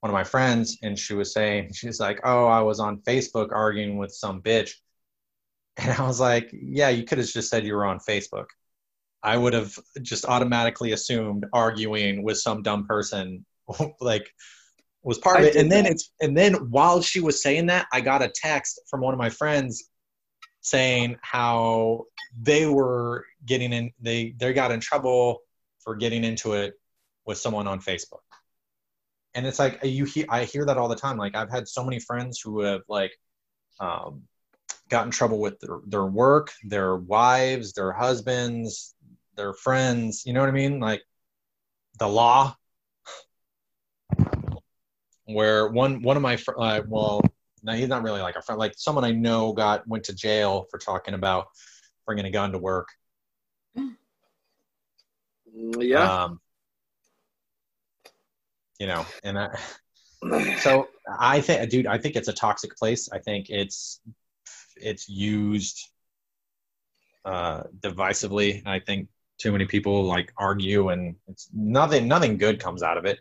one 0.00 0.10
of 0.10 0.14
my 0.14 0.22
friends, 0.22 0.78
and 0.82 0.96
she 0.96 1.14
was 1.14 1.32
saying, 1.32 1.72
she's 1.74 1.98
like, 1.98 2.20
"Oh, 2.22 2.46
I 2.46 2.60
was 2.60 2.78
on 2.78 2.98
Facebook 2.98 3.48
arguing 3.52 3.98
with 3.98 4.12
some 4.12 4.40
bitch," 4.40 4.74
and 5.76 5.90
I 5.98 6.06
was 6.06 6.20
like, 6.20 6.48
"Yeah, 6.52 6.90
you 6.90 7.02
could 7.02 7.18
have 7.18 7.26
just 7.26 7.50
said 7.50 7.66
you 7.66 7.74
were 7.74 7.86
on 7.86 7.98
Facebook." 7.98 8.46
I 9.20 9.36
would 9.36 9.52
have 9.52 9.76
just 10.00 10.26
automatically 10.26 10.92
assumed 10.92 11.44
arguing 11.52 12.22
with 12.22 12.38
some 12.38 12.62
dumb 12.62 12.86
person, 12.86 13.44
like 14.00 14.30
was 15.02 15.18
part 15.18 15.40
of 15.40 15.46
it. 15.46 15.56
And 15.56 15.70
then 15.70 15.86
it's 15.86 16.12
and 16.20 16.36
then 16.36 16.54
while 16.70 17.00
she 17.00 17.20
was 17.20 17.42
saying 17.42 17.66
that, 17.66 17.86
I 17.92 18.00
got 18.00 18.22
a 18.22 18.28
text 18.28 18.80
from 18.90 19.00
one 19.00 19.14
of 19.14 19.18
my 19.18 19.30
friends 19.30 19.90
saying 20.60 21.16
how 21.22 22.04
they 22.40 22.66
were 22.66 23.24
getting 23.46 23.72
in 23.72 23.90
they 24.00 24.34
they 24.38 24.52
got 24.52 24.70
in 24.70 24.80
trouble 24.80 25.40
for 25.80 25.94
getting 25.94 26.24
into 26.24 26.54
it 26.54 26.74
with 27.24 27.38
someone 27.38 27.66
on 27.66 27.80
Facebook. 27.80 28.20
And 29.34 29.46
it's 29.46 29.58
like 29.58 29.80
you 29.82 30.04
hear 30.04 30.26
I 30.28 30.44
hear 30.44 30.66
that 30.66 30.78
all 30.78 30.88
the 30.88 30.96
time. 30.96 31.16
Like 31.16 31.36
I've 31.36 31.50
had 31.50 31.68
so 31.68 31.84
many 31.84 32.00
friends 32.00 32.40
who 32.40 32.60
have 32.60 32.82
like 32.88 33.12
um, 33.80 34.22
got 34.88 35.04
in 35.04 35.10
trouble 35.10 35.38
with 35.38 35.60
their, 35.60 35.78
their 35.86 36.06
work, 36.06 36.52
their 36.64 36.96
wives, 36.96 37.72
their 37.72 37.92
husbands, 37.92 38.94
their 39.36 39.52
friends. 39.52 40.24
You 40.26 40.32
know 40.32 40.40
what 40.40 40.48
I 40.48 40.52
mean? 40.52 40.80
Like 40.80 41.02
the 41.98 42.08
law. 42.08 42.54
Where 45.28 45.68
one 45.68 46.02
one 46.02 46.16
of 46.16 46.22
my 46.22 46.38
uh, 46.56 46.82
well, 46.88 47.20
no, 47.62 47.72
he's 47.72 47.88
not 47.88 48.02
really 48.02 48.22
like 48.22 48.36
a 48.36 48.42
friend. 48.42 48.58
Like 48.58 48.74
someone 48.76 49.04
I 49.04 49.12
know 49.12 49.52
got 49.52 49.86
went 49.86 50.04
to 50.04 50.14
jail 50.14 50.66
for 50.70 50.78
talking 50.78 51.14
about 51.14 51.48
bringing 52.06 52.24
a 52.24 52.30
gun 52.30 52.52
to 52.52 52.58
work. 52.58 52.88
Mm, 53.76 53.96
Yeah. 55.82 56.24
Um, 56.24 56.40
you 58.78 58.86
know, 58.86 59.04
and 59.24 59.38
I, 59.38 59.58
so 60.60 60.88
I 61.18 61.40
think, 61.40 61.68
dude, 61.70 61.86
I 61.86 61.98
think 61.98 62.16
it's 62.16 62.28
a 62.28 62.32
toxic 62.32 62.76
place. 62.76 63.08
I 63.12 63.18
think 63.18 63.50
it's 63.50 64.00
it's 64.76 65.08
used 65.08 65.90
uh, 67.24 67.64
divisively. 67.80 68.62
I 68.66 68.78
think 68.80 69.08
too 69.38 69.52
many 69.52 69.66
people 69.66 70.04
like 70.04 70.32
argue, 70.36 70.88
and 70.88 71.16
it's 71.28 71.48
nothing. 71.52 72.08
Nothing 72.08 72.38
good 72.38 72.60
comes 72.60 72.82
out 72.82 72.96
of 72.96 73.04
it. 73.04 73.18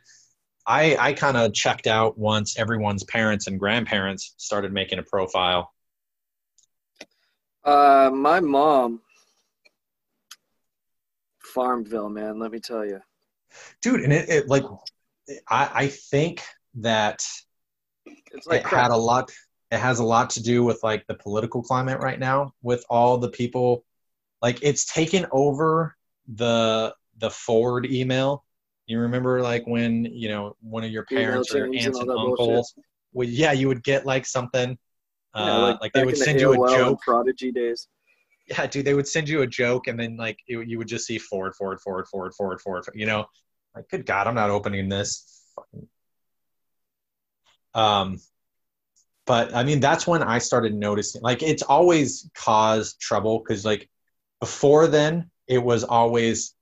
I 0.67 0.97
I 0.97 1.13
kind 1.13 1.37
of 1.37 1.53
checked 1.53 1.87
out 1.87 2.17
once 2.17 2.59
everyone's 2.59 3.03
parents 3.05 3.47
and 3.47 3.59
grandparents 3.59 4.33
started 4.37 4.73
making 4.73 4.99
a 4.99 5.03
profile. 5.03 5.71
Uh, 7.63 8.09
my 8.13 8.39
mom, 8.39 9.01
Farmville, 11.39 12.09
man. 12.09 12.39
Let 12.39 12.51
me 12.51 12.59
tell 12.59 12.85
you. 12.85 13.01
dude 13.81 14.01
and 14.01 14.13
it, 14.13 14.29
it 14.29 14.47
like 14.47 14.63
I, 15.49 15.69
I 15.73 15.87
think 15.87 16.43
that 16.75 17.23
It's 18.05 18.47
like 18.47 18.61
it 18.61 18.65
crap. 18.65 18.83
had 18.83 18.91
a 18.91 18.97
lot 18.97 19.31
it 19.71 19.79
has 19.79 19.99
a 19.99 20.03
lot 20.03 20.31
to 20.31 20.43
do 20.43 20.63
with 20.63 20.79
like 20.83 21.05
the 21.07 21.15
political 21.15 21.61
climate 21.61 21.99
right 21.99 22.19
now 22.19 22.53
with 22.61 22.85
all 22.89 23.17
the 23.17 23.29
people 23.29 23.83
like 24.41 24.59
it's 24.61 24.85
taken 24.91 25.25
over 25.31 25.95
the 26.33 26.93
the 27.17 27.29
forward 27.29 27.85
email 27.85 28.43
you 28.87 28.99
remember 28.99 29.41
like 29.41 29.65
when 29.67 30.05
you 30.05 30.29
know 30.29 30.55
one 30.61 30.83
of 30.83 30.91
your 30.91 31.03
parents 31.05 31.53
or 31.53 31.65
and 31.65 31.75
aunts 31.75 31.99
all 31.99 32.09
and 32.09 32.19
uncles 32.19 32.73
well, 33.13 33.27
yeah 33.27 33.51
you 33.51 33.67
would 33.67 33.83
get 33.83 34.05
like 34.05 34.25
something 34.25 34.77
uh, 35.33 35.45
Yeah, 35.45 35.77
like, 35.81 35.93
they 35.93 36.03
would 36.03 36.15
in 36.15 36.19
the 36.19 36.25
send 36.25 36.41
you 36.41 36.53
a 36.53 36.69
joke 36.69 37.01
Prodigy 37.01 37.51
days. 37.51 37.87
yeah, 38.47 38.65
dude, 38.65 38.85
they 38.85 38.93
would 38.93 39.07
send 39.07 39.29
you 39.29 39.41
a 39.41 39.47
joke 39.47 39.87
and 39.87 39.99
then 39.99 40.17
like 40.17 40.39
it, 40.47 40.67
you 40.67 40.77
would 40.77 40.87
just 40.87 41.05
see 41.05 41.19
forward, 41.19 41.53
forward, 41.55 41.79
forward, 41.81 42.07
forward, 42.07 42.33
forward, 42.33 42.61
forward. 42.61 42.85
You 42.93 43.05
know, 43.05 43.25
like 43.75 43.89
good 43.89 44.05
God, 44.05 44.27
I'm 44.27 44.35
not 44.35 44.49
opening 44.49 44.89
this. 44.89 45.43
Um, 47.73 48.17
but 49.25 49.53
I 49.53 49.63
mean, 49.63 49.79
that's 49.79 50.07
when 50.07 50.23
I 50.23 50.39
started 50.39 50.73
noticing. 50.73 51.21
Like, 51.21 51.43
it's 51.43 51.61
always 51.61 52.29
caused 52.33 52.99
trouble 52.99 53.39
because 53.39 53.65
like 53.65 53.89
before 54.39 54.87
then, 54.87 55.29
it 55.47 55.61
was 55.61 55.83
always 55.83 56.55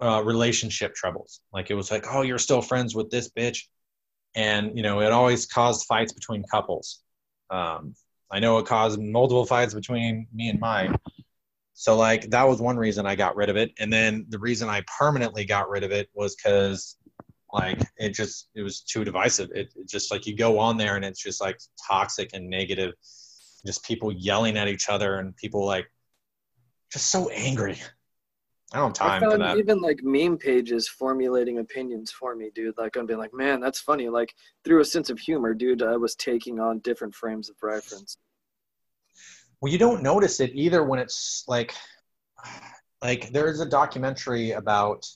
uh, 0.00 0.22
relationship 0.24 0.94
troubles. 0.94 1.40
Like 1.52 1.70
it 1.70 1.74
was 1.74 1.90
like, 1.90 2.04
oh, 2.10 2.22
you're 2.22 2.38
still 2.38 2.62
friends 2.62 2.94
with 2.94 3.10
this 3.10 3.30
bitch, 3.30 3.60
and 4.34 4.76
you 4.76 4.82
know, 4.82 5.00
it 5.00 5.12
always 5.12 5.46
caused 5.46 5.86
fights 5.86 6.12
between 6.12 6.44
couples. 6.44 7.00
Um, 7.50 7.94
I 8.30 8.40
know 8.40 8.58
it 8.58 8.66
caused 8.66 9.00
multiple 9.00 9.46
fights 9.46 9.74
between 9.74 10.26
me 10.32 10.48
and 10.48 10.58
Mike. 10.58 10.90
So 11.74 11.96
like 11.96 12.30
that 12.30 12.48
was 12.48 12.60
one 12.60 12.76
reason 12.76 13.06
I 13.06 13.16
got 13.16 13.36
rid 13.36 13.50
of 13.50 13.56
it, 13.56 13.72
and 13.78 13.92
then 13.92 14.26
the 14.28 14.38
reason 14.38 14.68
I 14.68 14.82
permanently 14.98 15.44
got 15.44 15.68
rid 15.68 15.84
of 15.84 15.90
it 15.90 16.08
was 16.14 16.36
because 16.36 16.96
like 17.52 17.80
it 17.96 18.10
just 18.10 18.48
it 18.54 18.62
was 18.62 18.80
too 18.80 19.04
divisive. 19.04 19.50
It, 19.54 19.72
it 19.76 19.88
just 19.88 20.10
like 20.10 20.26
you 20.26 20.36
go 20.36 20.58
on 20.58 20.76
there 20.76 20.96
and 20.96 21.04
it's 21.04 21.22
just 21.22 21.40
like 21.40 21.58
toxic 21.86 22.30
and 22.34 22.50
negative, 22.50 22.94
just 23.64 23.84
people 23.84 24.12
yelling 24.12 24.56
at 24.56 24.68
each 24.68 24.88
other 24.88 25.18
and 25.20 25.36
people 25.36 25.64
like 25.64 25.86
just 26.92 27.08
so 27.08 27.28
angry. 27.30 27.78
I 28.74 28.78
don't 28.78 28.98
have 28.98 29.06
I 29.06 29.20
time 29.20 29.22
for 29.22 29.30
found 29.30 29.42
that. 29.42 29.58
even 29.58 29.80
like 29.80 30.00
meme 30.02 30.36
pages 30.36 30.88
formulating 30.88 31.58
opinions 31.60 32.10
for 32.10 32.34
me, 32.34 32.50
dude. 32.54 32.76
Like 32.76 32.96
I'm 32.96 33.06
being 33.06 33.20
like, 33.20 33.32
man, 33.32 33.60
that's 33.60 33.80
funny. 33.80 34.08
Like 34.08 34.34
through 34.64 34.80
a 34.80 34.84
sense 34.84 35.10
of 35.10 35.18
humor, 35.18 35.54
dude, 35.54 35.82
I 35.82 35.96
was 35.96 36.16
taking 36.16 36.60
on 36.60 36.80
different 36.80 37.14
frames 37.14 37.48
of 37.48 37.56
reference. 37.62 38.18
well 39.60 39.72
you 39.72 39.78
don't 39.78 40.02
notice 40.02 40.40
it 40.40 40.50
either 40.54 40.82
when 40.84 40.98
it's 40.98 41.44
like 41.48 41.72
like 43.02 43.32
there's 43.32 43.60
a 43.60 43.66
documentary 43.66 44.50
about 44.52 45.06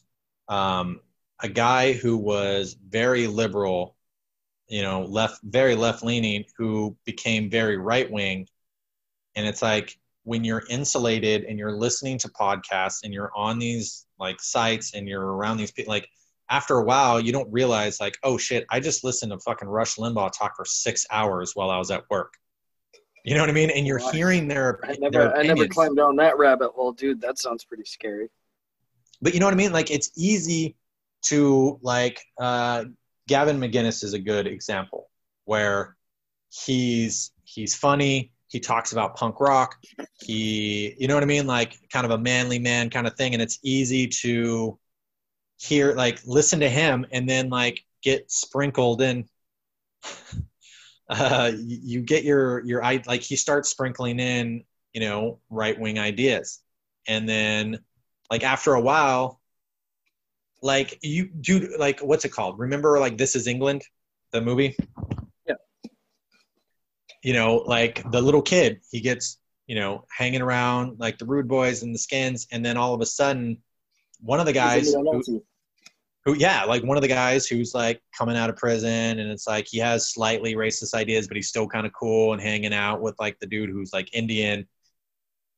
um, 0.48 1.00
a 1.42 1.48
guy 1.48 1.92
who 1.92 2.16
was 2.16 2.76
very 2.88 3.26
liberal 3.26 3.96
you 4.68 4.82
know 4.82 5.02
left 5.04 5.40
very 5.42 5.74
left 5.74 6.02
leaning 6.04 6.44
who 6.56 6.96
became 7.04 7.50
very 7.50 7.76
right 7.76 8.10
wing 8.10 8.46
and 9.34 9.46
it's 9.46 9.62
like 9.62 9.98
when 10.28 10.44
you're 10.44 10.62
insulated 10.68 11.44
and 11.44 11.58
you're 11.58 11.72
listening 11.72 12.18
to 12.18 12.28
podcasts 12.28 12.98
and 13.02 13.14
you're 13.14 13.32
on 13.34 13.58
these 13.58 14.06
like 14.20 14.40
sites 14.40 14.94
and 14.94 15.08
you're 15.08 15.24
around 15.24 15.56
these 15.56 15.72
people 15.72 15.90
like 15.90 16.06
after 16.50 16.74
a 16.78 16.84
while 16.84 17.18
you 17.18 17.32
don't 17.32 17.50
realize 17.50 17.98
like 17.98 18.16
oh 18.24 18.36
shit 18.36 18.66
i 18.70 18.78
just 18.78 19.04
listened 19.04 19.32
to 19.32 19.38
fucking 19.40 19.68
rush 19.68 19.96
limbaugh 19.96 20.30
talk 20.38 20.54
for 20.54 20.66
six 20.66 21.06
hours 21.10 21.52
while 21.54 21.70
i 21.70 21.78
was 21.78 21.90
at 21.90 22.04
work 22.10 22.34
you 23.24 23.34
know 23.34 23.40
what 23.40 23.48
i 23.48 23.52
mean 23.52 23.70
and 23.70 23.86
you're 23.86 23.98
Well, 23.98 24.12
hearing 24.12 24.48
their, 24.48 24.78
I 24.84 24.96
their 25.00 25.10
never, 25.10 25.36
I 25.36 25.42
never 25.44 25.66
climbed 25.66 25.96
down 25.96 26.16
that 26.16 26.36
rabbit 26.36 26.72
hole, 26.72 26.92
dude. 26.92 27.20
That 27.22 27.38
sounds 27.38 27.64
pretty 27.64 27.84
scary. 27.84 28.28
but 29.22 29.32
you 29.34 29.40
know 29.40 29.46
what 29.46 29.54
I 29.54 29.56
mean? 29.56 29.72
Like 29.72 29.90
it's 29.90 30.10
easy 30.16 30.76
to 31.22 31.78
like 31.82 32.20
uh, 32.40 32.84
Gavin 33.26 33.58
McInnes 33.58 34.04
is 34.04 34.12
a 34.12 34.18
good 34.18 34.46
example 34.46 35.10
where 35.44 35.96
he's 36.50 37.32
he's 37.44 37.74
funny. 37.74 38.32
He 38.48 38.60
talks 38.60 38.92
about 38.92 39.16
punk 39.16 39.40
rock. 39.40 39.76
He, 40.20 40.94
you 40.98 41.06
know 41.06 41.14
what 41.14 41.22
I 41.22 41.26
mean? 41.26 41.46
Like 41.46 41.78
kind 41.92 42.04
of 42.04 42.12
a 42.12 42.18
manly 42.18 42.58
man 42.58 42.90
kind 42.90 43.06
of 43.06 43.14
thing, 43.14 43.34
and 43.34 43.42
it's 43.42 43.58
easy 43.62 44.06
to 44.06 44.78
hear 45.58 45.94
like 45.94 46.20
listen 46.24 46.60
to 46.60 46.68
him 46.68 47.06
and 47.12 47.28
then 47.28 47.50
like 47.50 47.84
get 48.02 48.30
sprinkled 48.30 49.02
in. 49.02 49.28
Uh, 51.10 51.52
you, 51.56 52.02
get 52.02 52.22
your 52.22 52.62
your 52.66 52.84
i 52.84 53.02
like 53.06 53.22
he 53.22 53.34
starts 53.34 53.70
sprinkling 53.70 54.20
in 54.20 54.62
you 54.92 55.00
know 55.00 55.38
right 55.48 55.80
wing 55.80 55.98
ideas, 55.98 56.60
and 57.06 57.26
then 57.26 57.78
like 58.30 58.44
after 58.44 58.74
a 58.74 58.80
while 58.80 59.40
like 60.60 60.98
you 61.02 61.30
do 61.40 61.74
like 61.78 62.00
what's 62.00 62.26
it 62.26 62.28
called 62.28 62.58
remember 62.58 63.00
like 63.00 63.16
this 63.16 63.36
is 63.36 63.46
england 63.46 63.82
the 64.30 64.40
movie. 64.40 64.76
You 67.28 67.34
know 67.34 67.56
like 67.66 68.10
the 68.10 68.22
little 68.22 68.40
kid 68.40 68.80
he 68.90 69.02
gets 69.02 69.36
you 69.66 69.74
know 69.74 70.02
hanging 70.10 70.40
around 70.40 70.98
like 70.98 71.18
the 71.18 71.26
rude 71.26 71.46
boys 71.46 71.82
and 71.82 71.94
the 71.94 71.98
skins 71.98 72.46
and 72.52 72.64
then 72.64 72.78
all 72.78 72.94
of 72.94 73.02
a 73.02 73.06
sudden 73.06 73.58
one 74.20 74.40
of 74.40 74.46
the 74.46 74.52
guys 74.54 74.94
who, 74.94 75.44
who 76.24 76.34
yeah 76.36 76.64
like 76.64 76.82
one 76.82 76.96
of 76.96 77.02
the 77.02 77.08
guys 77.08 77.46
who's 77.46 77.74
like 77.74 78.00
coming 78.16 78.34
out 78.34 78.48
of 78.48 78.56
prison 78.56 79.18
and 79.18 79.30
it's 79.30 79.46
like 79.46 79.66
he 79.68 79.76
has 79.76 80.08
slightly 80.08 80.54
racist 80.54 80.94
ideas 80.94 81.28
but 81.28 81.36
he's 81.36 81.48
still 81.48 81.68
kind 81.68 81.84
of 81.84 81.92
cool 81.92 82.32
and 82.32 82.40
hanging 82.40 82.72
out 82.72 83.02
with 83.02 83.14
like 83.20 83.38
the 83.40 83.46
dude 83.46 83.68
who's 83.68 83.92
like 83.92 84.08
indian. 84.14 84.66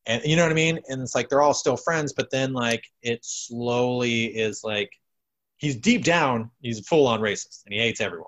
And 0.07 0.25
you 0.25 0.35
know 0.35 0.43
what 0.43 0.51
i 0.51 0.57
mean? 0.57 0.81
And 0.89 1.01
it's 1.03 1.15
like 1.15 1.29
they're 1.29 1.43
all 1.43 1.55
still 1.55 1.77
friends 1.77 2.13
but 2.13 2.33
then 2.33 2.53
like 2.53 2.83
it 3.01 3.21
slowly 3.23 4.25
is 4.25 4.63
like 4.65 4.91
he's 5.59 5.77
deep 5.77 6.03
down 6.03 6.51
he's 6.63 6.81
full 6.81 7.07
on 7.07 7.21
racist 7.21 7.63
and 7.65 7.73
he 7.75 7.79
hates 7.79 8.01
everyone. 8.01 8.27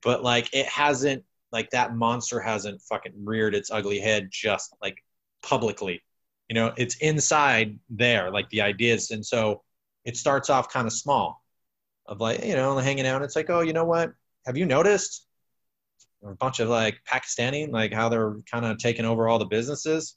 But 0.00 0.22
like 0.22 0.48
it 0.54 0.64
hasn't 0.64 1.24
like 1.54 1.70
that 1.70 1.96
monster 1.96 2.40
hasn't 2.40 2.82
fucking 2.82 3.12
reared 3.16 3.54
its 3.54 3.70
ugly 3.70 3.98
head 3.98 4.28
just 4.30 4.74
like 4.82 4.98
publicly. 5.42 6.02
You 6.48 6.54
know 6.54 6.74
it's 6.76 6.96
inside 6.96 7.78
there 7.88 8.30
like 8.30 8.50
the 8.50 8.60
ideas 8.60 9.10
and 9.10 9.24
so 9.24 9.62
it 10.04 10.18
starts 10.18 10.50
off 10.50 10.70
kind 10.70 10.86
of 10.86 10.92
small 10.92 11.42
of 12.06 12.20
like 12.20 12.44
you 12.44 12.54
know 12.54 12.76
hanging 12.76 13.06
out. 13.06 13.22
It's 13.22 13.36
like 13.36 13.48
oh 13.48 13.60
you 13.60 13.72
know 13.72 13.84
what? 13.84 14.12
Have 14.44 14.58
you 14.58 14.66
noticed 14.66 15.26
a 16.22 16.34
bunch 16.34 16.60
of 16.60 16.68
like 16.68 16.96
pakistani 17.10 17.70
like 17.70 17.94
how 17.94 18.10
they're 18.10 18.36
kind 18.50 18.66
of 18.66 18.76
taking 18.76 19.06
over 19.06 19.28
all 19.28 19.38
the 19.38 19.46
businesses? 19.46 20.16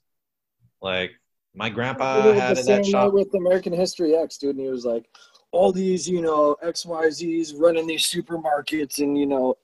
Like 0.82 1.12
my 1.54 1.70
grandpa 1.70 2.32
had 2.32 2.56
the 2.56 2.62
that 2.62 2.86
shop. 2.86 3.12
with 3.12 3.34
American 3.34 3.72
History 3.72 4.14
X, 4.14 4.38
dude, 4.38 4.56
and 4.56 4.64
he 4.64 4.70
was 4.70 4.84
like, 4.84 5.06
all 5.50 5.72
these, 5.72 6.08
you 6.08 6.20
know, 6.20 6.56
XYZs 6.62 7.54
running 7.58 7.86
these 7.86 8.02
supermarkets 8.02 8.98
and, 8.98 9.18
you 9.18 9.26
know, 9.26 9.56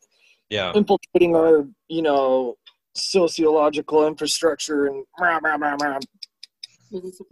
yeah 0.51 0.73
infiltrating 0.75 1.35
our, 1.35 1.67
you 1.89 2.03
know, 2.03 2.57
sociological 2.95 4.07
infrastructure 4.07 4.87
and 4.87 5.05
rah, 5.19 5.39
rah, 5.43 5.57
rah, 5.57 5.77
rah. 5.81 5.99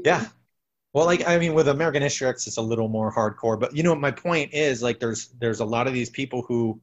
Yeah. 0.05 0.27
Well, 0.93 1.07
like 1.07 1.27
I 1.27 1.39
mean, 1.39 1.55
with 1.55 1.69
American 1.69 2.03
History 2.03 2.29
X, 2.29 2.47
it's 2.47 2.59
a 2.59 2.63
little 2.63 2.89
more 2.89 3.13
hardcore. 3.13 3.59
But 3.59 3.75
you 3.75 3.83
know, 3.83 3.95
my 3.95 4.11
point 4.11 4.53
is 4.53 4.83
like 4.83 5.01
there's 5.01 5.29
there's 5.41 5.61
a 5.61 5.65
lot 5.65 5.87
of 5.87 5.95
these 5.95 6.11
people 6.11 6.43
who 6.43 6.81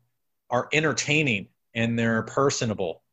are 0.50 0.68
entertaining 0.74 1.48
and 1.76 1.98
they're 1.98 2.24
personable, 2.24 3.04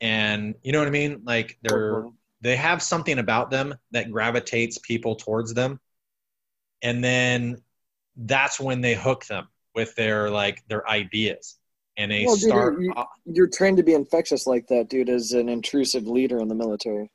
and 0.00 0.54
you 0.62 0.72
know 0.72 0.78
what 0.78 0.88
I 0.88 0.92
mean. 0.92 1.22
Like 1.24 1.58
they're 1.62 2.06
they 2.40 2.56
have 2.56 2.82
something 2.82 3.18
about 3.18 3.50
them 3.50 3.74
that 3.90 4.10
gravitates 4.10 4.78
people 4.78 5.16
towards 5.16 5.52
them, 5.52 5.78
and 6.80 7.04
then 7.04 7.60
that's 8.16 8.58
when 8.58 8.80
they 8.80 8.94
hook 8.94 9.26
them 9.26 9.48
with 9.74 9.94
their 9.94 10.30
like 10.30 10.62
their 10.68 10.88
ideas, 10.88 11.58
and 11.96 12.10
they 12.10 12.24
Well, 12.24 12.36
dude, 12.36 12.48
start. 12.50 12.80
you- 12.80 12.94
You're 13.26 13.46
trained 13.48 13.76
to 13.78 13.82
be 13.82 13.94
infectious 13.94 14.46
like 14.46 14.66
that, 14.68 14.88
dude, 14.88 15.08
as 15.08 15.32
an 15.32 15.48
intrusive 15.48 16.06
leader 16.06 16.38
in 16.40 16.48
the 16.48 16.54
military. 16.54 17.10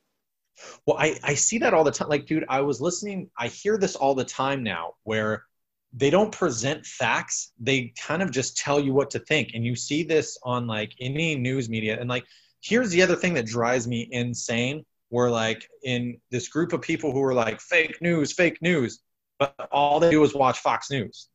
Well, 0.86 0.96
I, 0.98 1.18
I 1.22 1.34
see 1.34 1.58
that 1.58 1.72
all 1.74 1.84
the 1.84 1.90
time. 1.90 2.08
Like, 2.08 2.26
dude, 2.26 2.44
I 2.48 2.60
was 2.60 2.80
listening, 2.80 3.30
I 3.38 3.48
hear 3.48 3.78
this 3.78 3.96
all 3.96 4.14
the 4.14 4.24
time 4.24 4.62
now 4.62 4.94
where 5.04 5.44
they 5.92 6.10
don't 6.10 6.30
present 6.32 6.84
facts. 6.86 7.52
They 7.58 7.92
kind 8.00 8.22
of 8.22 8.30
just 8.30 8.56
tell 8.56 8.78
you 8.78 8.92
what 8.92 9.10
to 9.10 9.18
think. 9.20 9.50
And 9.54 9.64
you 9.64 9.74
see 9.74 10.02
this 10.02 10.38
on 10.42 10.66
like 10.66 10.92
any 11.00 11.34
news 11.36 11.68
media. 11.68 11.98
And 11.98 12.08
like, 12.08 12.24
here's 12.60 12.90
the 12.90 13.02
other 13.02 13.16
thing 13.16 13.34
that 13.34 13.46
drives 13.46 13.88
me 13.88 14.08
insane 14.10 14.84
where 15.08 15.30
like 15.30 15.68
in 15.82 16.20
this 16.30 16.48
group 16.48 16.72
of 16.72 16.80
people 16.82 17.10
who 17.10 17.22
are 17.24 17.34
like 17.34 17.60
fake 17.60 18.00
news, 18.00 18.32
fake 18.32 18.58
news, 18.60 19.00
but 19.38 19.54
all 19.72 19.98
they 19.98 20.10
do 20.10 20.22
is 20.22 20.34
watch 20.34 20.58
Fox 20.58 20.90
News. 20.90 21.28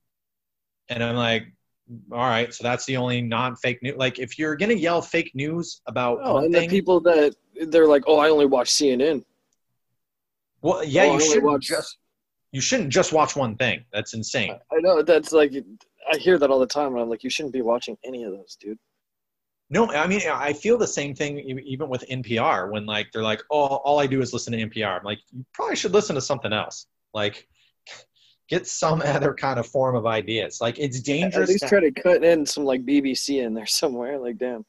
And 0.87 1.03
I'm 1.03 1.15
like, 1.15 1.47
all 2.11 2.17
right, 2.19 2.53
so 2.53 2.63
that's 2.63 2.85
the 2.85 2.97
only 2.97 3.21
non-fake 3.21 3.81
news. 3.83 3.95
Like, 3.97 4.19
if 4.19 4.39
you're 4.39 4.55
gonna 4.55 4.73
yell 4.73 5.01
fake 5.01 5.31
news 5.35 5.81
about 5.87 6.19
oh, 6.23 6.37
and 6.37 6.53
the 6.53 6.67
people 6.67 6.99
that 7.01 7.35
they're 7.67 7.87
like, 7.87 8.03
oh, 8.07 8.17
I 8.19 8.29
only 8.29 8.45
watch 8.47 8.71
CNN. 8.71 9.23
well, 10.61 10.83
yeah, 10.83 11.03
Oh, 11.03 11.13
you 11.13 11.19
should 11.21 11.43
watch- 11.43 11.67
just 11.67 11.97
you 12.51 12.61
shouldn't 12.61 12.89
just 12.89 13.11
watch 13.11 13.35
one 13.35 13.55
thing. 13.57 13.83
That's 13.91 14.13
insane. 14.13 14.57
I 14.71 14.77
know 14.79 15.01
that's 15.01 15.33
like, 15.33 15.51
I 16.13 16.17
hear 16.17 16.37
that 16.39 16.49
all 16.49 16.59
the 16.59 16.65
time, 16.65 16.93
and 16.93 17.01
I'm 17.01 17.09
like, 17.09 17.23
you 17.23 17.29
shouldn't 17.29 17.53
be 17.53 17.61
watching 17.61 17.97
any 18.05 18.23
of 18.23 18.31
those, 18.31 18.55
dude. 18.59 18.79
No, 19.69 19.91
I 19.91 20.05
mean 20.07 20.21
I 20.31 20.53
feel 20.53 20.77
the 20.77 20.87
same 20.87 21.15
thing 21.15 21.39
even 21.39 21.89
with 21.89 22.03
NPR 22.09 22.71
when 22.71 22.85
like 22.85 23.07
they're 23.11 23.23
like, 23.23 23.41
"Oh, 23.49 23.65
all 23.77 23.99
I 23.99 24.05
do 24.07 24.21
is 24.21 24.31
listen 24.31 24.53
to 24.53 24.59
NPR." 24.59 24.99
I'm 24.99 25.03
like, 25.03 25.19
you 25.31 25.43
probably 25.53 25.75
should 25.75 25.91
listen 25.91 26.13
to 26.15 26.21
something 26.21 26.53
else. 26.53 26.85
Like, 27.15 27.47
get 28.49 28.67
some 28.67 29.01
other 29.05 29.33
kind 29.33 29.59
of 29.59 29.67
form 29.67 29.95
of 29.95 30.05
ideas. 30.05 30.59
Like, 30.61 30.79
it's 30.79 31.01
dangerous. 31.01 31.43
At 31.43 31.49
least 31.49 31.63
to- 31.63 31.69
try 31.69 31.79
to 31.81 31.91
cut 31.91 32.23
in 32.23 32.45
some 32.45 32.65
like 32.65 32.85
BBC 32.85 33.43
in 33.43 33.53
there 33.53 33.65
somewhere. 33.81 34.17
Like, 34.19 34.37
damn. 34.37 34.65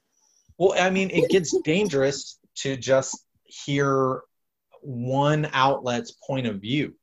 well, 0.58 0.74
I 0.78 0.90
mean, 0.90 1.10
it 1.10 1.30
gets 1.30 1.56
dangerous 1.62 2.38
to 2.56 2.76
just 2.76 3.24
hear 3.44 4.22
one 4.82 5.48
outlet's 5.52 6.12
point 6.12 6.46
of 6.46 6.60
view. 6.60 6.94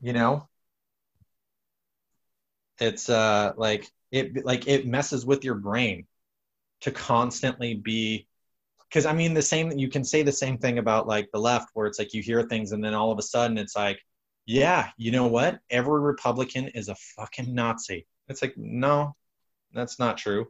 You 0.00 0.12
know, 0.12 0.48
it's 2.78 3.08
uh 3.08 3.52
like 3.56 3.90
it 4.10 4.44
like 4.44 4.68
it 4.68 4.86
messes 4.86 5.26
with 5.26 5.44
your 5.44 5.56
brain 5.56 6.06
to 6.82 6.90
constantly 6.90 7.74
be 7.74 8.28
because 8.88 9.06
I 9.06 9.12
mean 9.12 9.34
the 9.34 9.42
same 9.42 9.72
you 9.78 9.88
can 9.88 10.04
say 10.04 10.22
the 10.22 10.32
same 10.32 10.58
thing 10.58 10.78
about 10.78 11.06
like 11.06 11.28
the 11.32 11.38
left 11.40 11.70
where 11.74 11.86
it's 11.86 11.98
like 11.98 12.14
you 12.14 12.22
hear 12.22 12.42
things 12.42 12.72
and 12.72 12.82
then 12.84 12.94
all 12.94 13.10
of 13.12 13.18
a 13.18 13.22
sudden 13.22 13.58
it's 13.58 13.76
like 13.76 13.98
yeah 14.46 14.90
you 14.96 15.10
know 15.10 15.26
what 15.26 15.58
every 15.70 16.00
Republican 16.00 16.68
is 16.68 16.88
a 16.88 16.94
fucking 17.16 17.54
Nazi. 17.54 18.06
It's 18.28 18.42
like 18.42 18.54
no, 18.56 19.14
that's 19.72 19.98
not 19.98 20.18
true. 20.18 20.46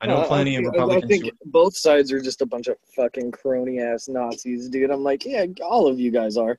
I 0.00 0.06
know 0.06 0.18
Uh, 0.22 0.26
plenty 0.26 0.56
of 0.56 0.64
I- 0.64 0.68
Republicans. 0.68 1.04
I 1.04 1.06
think 1.08 1.24
who, 1.24 1.30
both 1.50 1.76
sides 1.76 2.10
are 2.12 2.20
just 2.20 2.40
a 2.40 2.46
bunch 2.46 2.68
of 2.68 2.76
fucking 2.96 3.32
crony 3.32 3.80
ass 3.80 4.08
Nazis, 4.08 4.68
dude. 4.70 4.90
I'm 4.90 5.02
like, 5.02 5.24
yeah, 5.26 5.44
all 5.62 5.86
of 5.86 6.00
you 6.00 6.10
guys 6.10 6.36
are. 6.38 6.58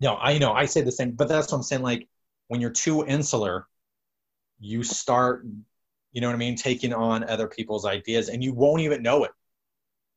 no, 0.00 0.16
I 0.16 0.38
know 0.38 0.52
I 0.52 0.66
say 0.66 0.80
the 0.82 0.92
same, 0.92 1.12
but 1.12 1.28
that's 1.28 1.50
what 1.50 1.58
I'm 1.58 1.62
saying. 1.64 1.82
Like 1.82 2.08
when 2.48 2.60
you're 2.60 2.70
too 2.70 3.04
insular, 3.06 3.66
you 4.60 4.82
start, 4.84 5.44
you 6.12 6.20
know 6.20 6.28
what 6.28 6.34
I 6.34 6.38
mean, 6.38 6.54
taking 6.56 6.92
on 6.92 7.24
other 7.24 7.48
people's 7.48 7.84
ideas, 7.86 8.28
and 8.28 8.42
you 8.42 8.52
won't 8.54 8.82
even 8.82 9.02
know 9.02 9.24
it. 9.24 9.32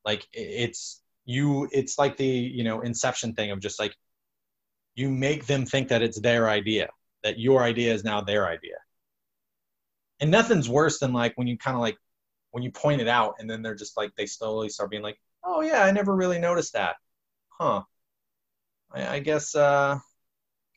Like 0.05 0.27
it's 0.33 1.01
you, 1.25 1.67
it's 1.71 1.97
like 1.97 2.17
the 2.17 2.25
you 2.25 2.63
know 2.63 2.81
Inception 2.81 3.33
thing 3.33 3.51
of 3.51 3.59
just 3.59 3.79
like 3.79 3.95
you 4.95 5.09
make 5.09 5.45
them 5.45 5.65
think 5.65 5.89
that 5.89 6.01
it's 6.01 6.19
their 6.19 6.49
idea, 6.49 6.89
that 7.23 7.39
your 7.39 7.63
idea 7.63 7.93
is 7.93 8.03
now 8.03 8.21
their 8.21 8.47
idea, 8.47 8.75
and 10.19 10.31
nothing's 10.31 10.69
worse 10.69 10.99
than 10.99 11.13
like 11.13 11.33
when 11.37 11.47
you 11.47 11.57
kind 11.57 11.75
of 11.75 11.81
like 11.81 11.97
when 12.51 12.63
you 12.63 12.71
point 12.71 13.01
it 13.01 13.07
out, 13.07 13.35
and 13.39 13.49
then 13.49 13.61
they're 13.61 13.75
just 13.75 13.97
like 13.97 14.11
they 14.17 14.25
slowly 14.25 14.69
start 14.69 14.91
being 14.91 15.03
like, 15.03 15.17
oh 15.43 15.61
yeah, 15.61 15.83
I 15.83 15.91
never 15.91 16.15
really 16.15 16.39
noticed 16.39 16.73
that, 16.73 16.95
huh? 17.49 17.83
I, 18.91 19.15
I 19.15 19.19
guess 19.19 19.55
uh, 19.55 19.95
I 19.97 20.01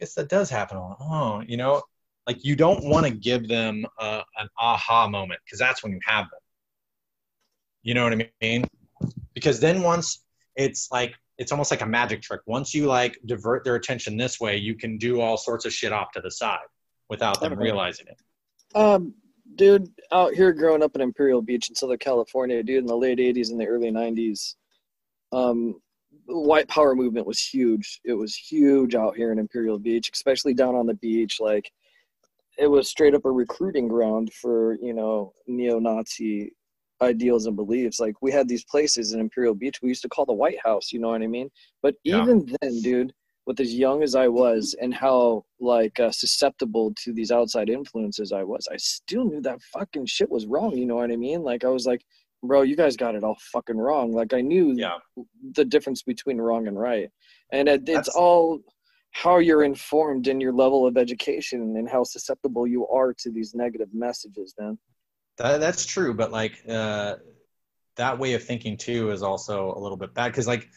guess 0.00 0.14
that 0.14 0.28
does 0.28 0.50
happen 0.50 0.78
a 0.78 0.82
lot. 0.82 0.98
Oh, 1.00 1.42
you 1.46 1.56
know, 1.56 1.82
like 2.26 2.44
you 2.44 2.56
don't 2.56 2.84
want 2.84 3.06
to 3.06 3.12
give 3.12 3.48
them 3.48 3.86
uh, 3.98 4.22
an 4.38 4.48
aha 4.58 5.08
moment 5.08 5.40
because 5.44 5.58
that's 5.58 5.82
when 5.82 5.92
you 5.92 6.00
have 6.06 6.26
them. 6.30 6.40
You 7.82 7.94
know 7.94 8.04
what 8.04 8.12
I 8.12 8.30
mean? 8.42 8.64
Because 9.36 9.60
then 9.60 9.82
once 9.82 10.24
it's 10.56 10.88
like 10.90 11.14
it's 11.38 11.52
almost 11.52 11.70
like 11.70 11.82
a 11.82 11.86
magic 11.86 12.22
trick. 12.22 12.40
Once 12.46 12.74
you 12.74 12.86
like 12.86 13.18
divert 13.26 13.62
their 13.62 13.74
attention 13.74 14.16
this 14.16 14.40
way, 14.40 14.56
you 14.56 14.74
can 14.74 14.96
do 14.96 15.20
all 15.20 15.36
sorts 15.36 15.66
of 15.66 15.72
shit 15.72 15.92
off 15.92 16.10
to 16.12 16.20
the 16.20 16.30
side 16.30 16.66
without 17.08 17.40
them 17.40 17.54
realizing 17.58 18.06
it. 18.06 18.18
Um, 18.74 19.14
dude, 19.54 19.88
out 20.10 20.32
here 20.32 20.52
growing 20.52 20.82
up 20.82 20.94
in 20.94 21.02
Imperial 21.02 21.42
Beach 21.42 21.68
in 21.68 21.74
Southern 21.74 21.98
California, 21.98 22.62
dude, 22.62 22.78
in 22.78 22.86
the 22.86 22.96
late 22.96 23.18
'80s 23.18 23.50
and 23.50 23.60
the 23.60 23.66
early 23.66 23.90
'90s, 23.90 24.54
um, 25.32 25.80
white 26.26 26.68
power 26.68 26.94
movement 26.94 27.26
was 27.26 27.40
huge. 27.40 28.00
It 28.04 28.14
was 28.14 28.34
huge 28.34 28.94
out 28.94 29.16
here 29.16 29.30
in 29.32 29.38
Imperial 29.38 29.78
Beach, 29.78 30.10
especially 30.12 30.54
down 30.54 30.74
on 30.74 30.86
the 30.86 30.94
beach. 30.94 31.38
Like, 31.38 31.70
it 32.58 32.66
was 32.66 32.88
straight 32.88 33.14
up 33.14 33.26
a 33.26 33.30
recruiting 33.30 33.88
ground 33.88 34.32
for 34.32 34.78
you 34.80 34.94
know 34.94 35.34
neo-Nazi 35.46 36.52
ideals 37.02 37.46
and 37.46 37.56
beliefs. 37.56 38.00
Like, 38.00 38.14
we 38.22 38.32
had 38.32 38.48
these 38.48 38.64
places 38.64 39.12
in 39.12 39.20
Imperial 39.20 39.54
Beach 39.54 39.80
we 39.82 39.88
used 39.88 40.02
to 40.02 40.08
call 40.08 40.24
the 40.26 40.32
White 40.32 40.58
House. 40.64 40.92
You 40.92 41.00
know 41.00 41.08
what 41.08 41.22
I 41.22 41.26
mean? 41.26 41.50
But 41.82 41.96
Yeah. 42.04 42.22
even 42.22 42.46
then, 42.60 42.80
dude, 42.80 43.12
with 43.46 43.60
as 43.60 43.74
young 43.74 44.02
as 44.02 44.14
I 44.14 44.26
was 44.28 44.74
and 44.80 44.92
how 44.92 45.44
like 45.60 46.00
uh, 46.00 46.10
susceptible 46.10 46.92
to 47.04 47.12
these 47.12 47.30
outside 47.30 47.68
influences 47.68 48.32
I 48.32 48.42
was, 48.42 48.66
I 48.70 48.76
still 48.76 49.24
knew 49.24 49.40
that 49.42 49.62
fucking 49.62 50.06
shit 50.06 50.28
was 50.30 50.46
wrong. 50.46 50.76
You 50.76 50.86
know 50.86 50.96
what 50.96 51.12
I 51.12 51.16
mean? 51.16 51.42
Like 51.42 51.64
I 51.64 51.68
was 51.68 51.86
like, 51.86 52.02
bro, 52.42 52.62
you 52.62 52.74
guys 52.76 52.96
got 52.96 53.14
it 53.14 53.22
all 53.24 53.38
fucking 53.52 53.76
wrong. 53.78 54.12
Like 54.12 54.32
I 54.34 54.40
knew 54.40 54.72
Yeah. 54.72 54.98
the 55.54 55.64
difference 55.64 56.02
between 56.02 56.38
wrong 56.38 56.66
and 56.66 56.78
right, 56.78 57.08
and 57.52 57.68
it, 57.68 57.82
it's 57.82 57.86
That's- 57.86 58.08
all 58.16 58.60
how 59.12 59.38
you're 59.38 59.62
informed 59.62 60.26
in 60.28 60.40
your 60.40 60.52
level 60.52 60.84
of 60.86 60.98
education 60.98 61.76
and 61.76 61.88
how 61.88 62.04
susceptible 62.04 62.66
you 62.66 62.86
are 62.88 63.14
to 63.14 63.30
these 63.30 63.54
negative 63.54 63.88
messages, 63.94 64.54
man. 64.58 64.76
That, 65.38 65.60
that's 65.60 65.84
true, 65.84 66.14
but 66.14 66.32
like 66.32 66.62
uh, 66.68 67.16
that 67.96 68.18
way 68.18 68.34
of 68.34 68.44
thinking 68.44 68.76
too 68.76 69.10
is 69.10 69.22
also 69.22 69.74
a 69.74 69.78
little 69.78 69.96
bit 69.96 70.14
bad 70.14 70.28
because 70.28 70.46
like 70.46 70.68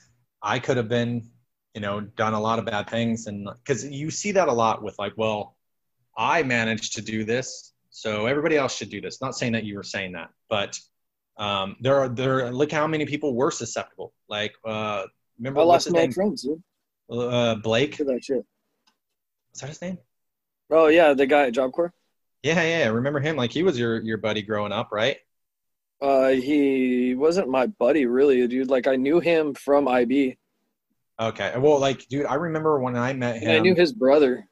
I 0.41 0.60
could 0.60 0.78
have 0.78 0.89
been, 0.89 1.30
you 1.74 1.82
know, 1.82 2.01
done 2.01 2.34
a 2.34 2.39
lot 2.39 2.60
of 2.60 2.66
bad 2.66 2.89
things, 2.89 3.28
and 3.28 3.47
because 3.64 3.86
you 3.86 4.12
see 4.12 4.32
that 4.34 4.47
a 4.47 4.53
lot 4.53 4.84
with 4.84 4.97
like, 4.99 5.14
well, 5.16 5.55
I 6.18 6.43
managed 6.43 6.95
to 6.95 7.01
do 7.01 7.24
this, 7.24 7.74
so 7.89 8.26
everybody 8.26 8.57
else 8.57 8.76
should 8.76 8.89
do 8.89 8.99
this. 8.99 9.22
Not 9.22 9.36
saying 9.36 9.53
that 9.53 9.64
you 9.64 9.76
were 9.76 9.84
saying 9.84 10.14
that, 10.14 10.30
but 10.49 10.78
um, 11.38 11.78
there 11.80 11.97
are 11.97 12.10
there. 12.10 12.51
Look 12.51 12.72
how 12.72 12.86
many 12.88 13.05
people 13.05 13.34
were 13.36 13.51
susceptible. 13.51 14.14
Like, 14.28 14.55
uh, 14.66 15.05
remember 15.38 15.62
I 15.62 15.64
lost 15.64 15.91
my 15.91 16.10
friends, 16.10 16.43
dude. 16.43 16.62
Uh, 17.10 17.55
Blake. 17.55 17.97
That 17.97 18.24
shit. 18.24 18.45
Is 19.53 19.62
that 19.62 19.70
his 19.70 19.82
name? 19.82 19.97
Oh 20.70 20.88
yeah, 20.88 21.14
the 21.14 21.26
guy 21.26 21.47
at 21.47 21.53
Job 21.53 21.72
Corps. 21.72 21.93
Yeah, 22.44 22.62
yeah. 22.64 22.86
I 22.86 22.90
remember 22.90 23.20
him? 23.20 23.36
Like 23.36 23.52
he 23.52 23.64
was 23.64 23.78
your 23.78 24.02
your 24.02 24.18
buddy 24.18 24.42
growing 24.42 24.72
up, 24.72 24.90
right? 24.92 25.18
Uh, 26.02 26.30
he 26.30 27.14
wasn't 27.16 27.50
my 27.50 27.68
buddy, 27.68 28.06
really, 28.06 28.48
dude. 28.48 28.70
Like 28.70 28.88
I 28.88 28.96
knew 28.96 29.20
him 29.20 29.54
from 29.54 29.88
IB. 29.88 30.38
Okay. 31.20 31.54
Well, 31.58 31.80
like, 31.80 32.08
dude, 32.08 32.26
I 32.26 32.36
remember 32.36 32.80
when 32.80 32.96
I 32.96 33.12
met 33.14 33.36
And 33.36 33.44
him. 33.44 33.52
I 33.52 33.60
knew 33.60 33.76
his 33.76 33.92
brother. 33.92 34.48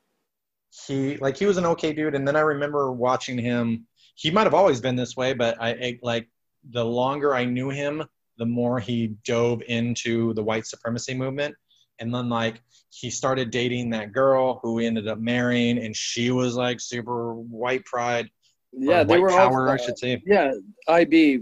he 0.88 1.18
like 1.18 1.38
he 1.38 1.46
was 1.46 1.58
an 1.58 1.66
okay 1.66 1.94
dude 1.94 2.14
and 2.14 2.28
then 2.28 2.36
i 2.36 2.42
remember 2.42 2.92
watching 2.92 3.38
him 3.38 3.88
he 4.16 4.30
might 4.30 4.44
have 4.44 4.54
always 4.54 4.82
been 4.82 4.96
this 4.98 5.16
way 5.16 5.34
but 5.34 5.56
i 5.62 5.70
I- 5.70 6.00
like 6.04 6.28
the 6.72 6.84
longer 6.84 7.34
i 7.34 7.46
knew 7.46 7.70
him 7.70 8.04
the 8.38 8.46
more 8.46 8.80
he 8.80 9.16
dove 9.26 9.62
into 9.68 10.34
the 10.34 10.44
white 10.44 10.66
supremacy 10.68 11.14
movement 11.14 11.56
and 12.00 12.14
then 12.14 12.28
like 12.30 12.62
he 12.90 13.10
started 13.10 13.52
dating 13.52 13.90
that 13.92 14.12
girl 14.14 14.60
who 14.64 14.78
he 14.80 14.86
ended 14.88 15.08
up 15.08 15.20
marrying 15.20 15.78
and 15.78 15.96
she 15.96 16.32
was 16.32 16.56
like 16.56 16.80
super 16.80 17.34
white 17.36 17.84
pride 17.86 18.30
Yeah, 18.74 19.04
they 19.04 19.16
white 19.16 19.22
were 19.22 19.30
power 19.30 19.68
all. 19.68 19.74
i 19.74 19.78
should 19.78 19.98
say 19.98 20.22
Yeah, 20.26 20.54
IB 20.88 21.42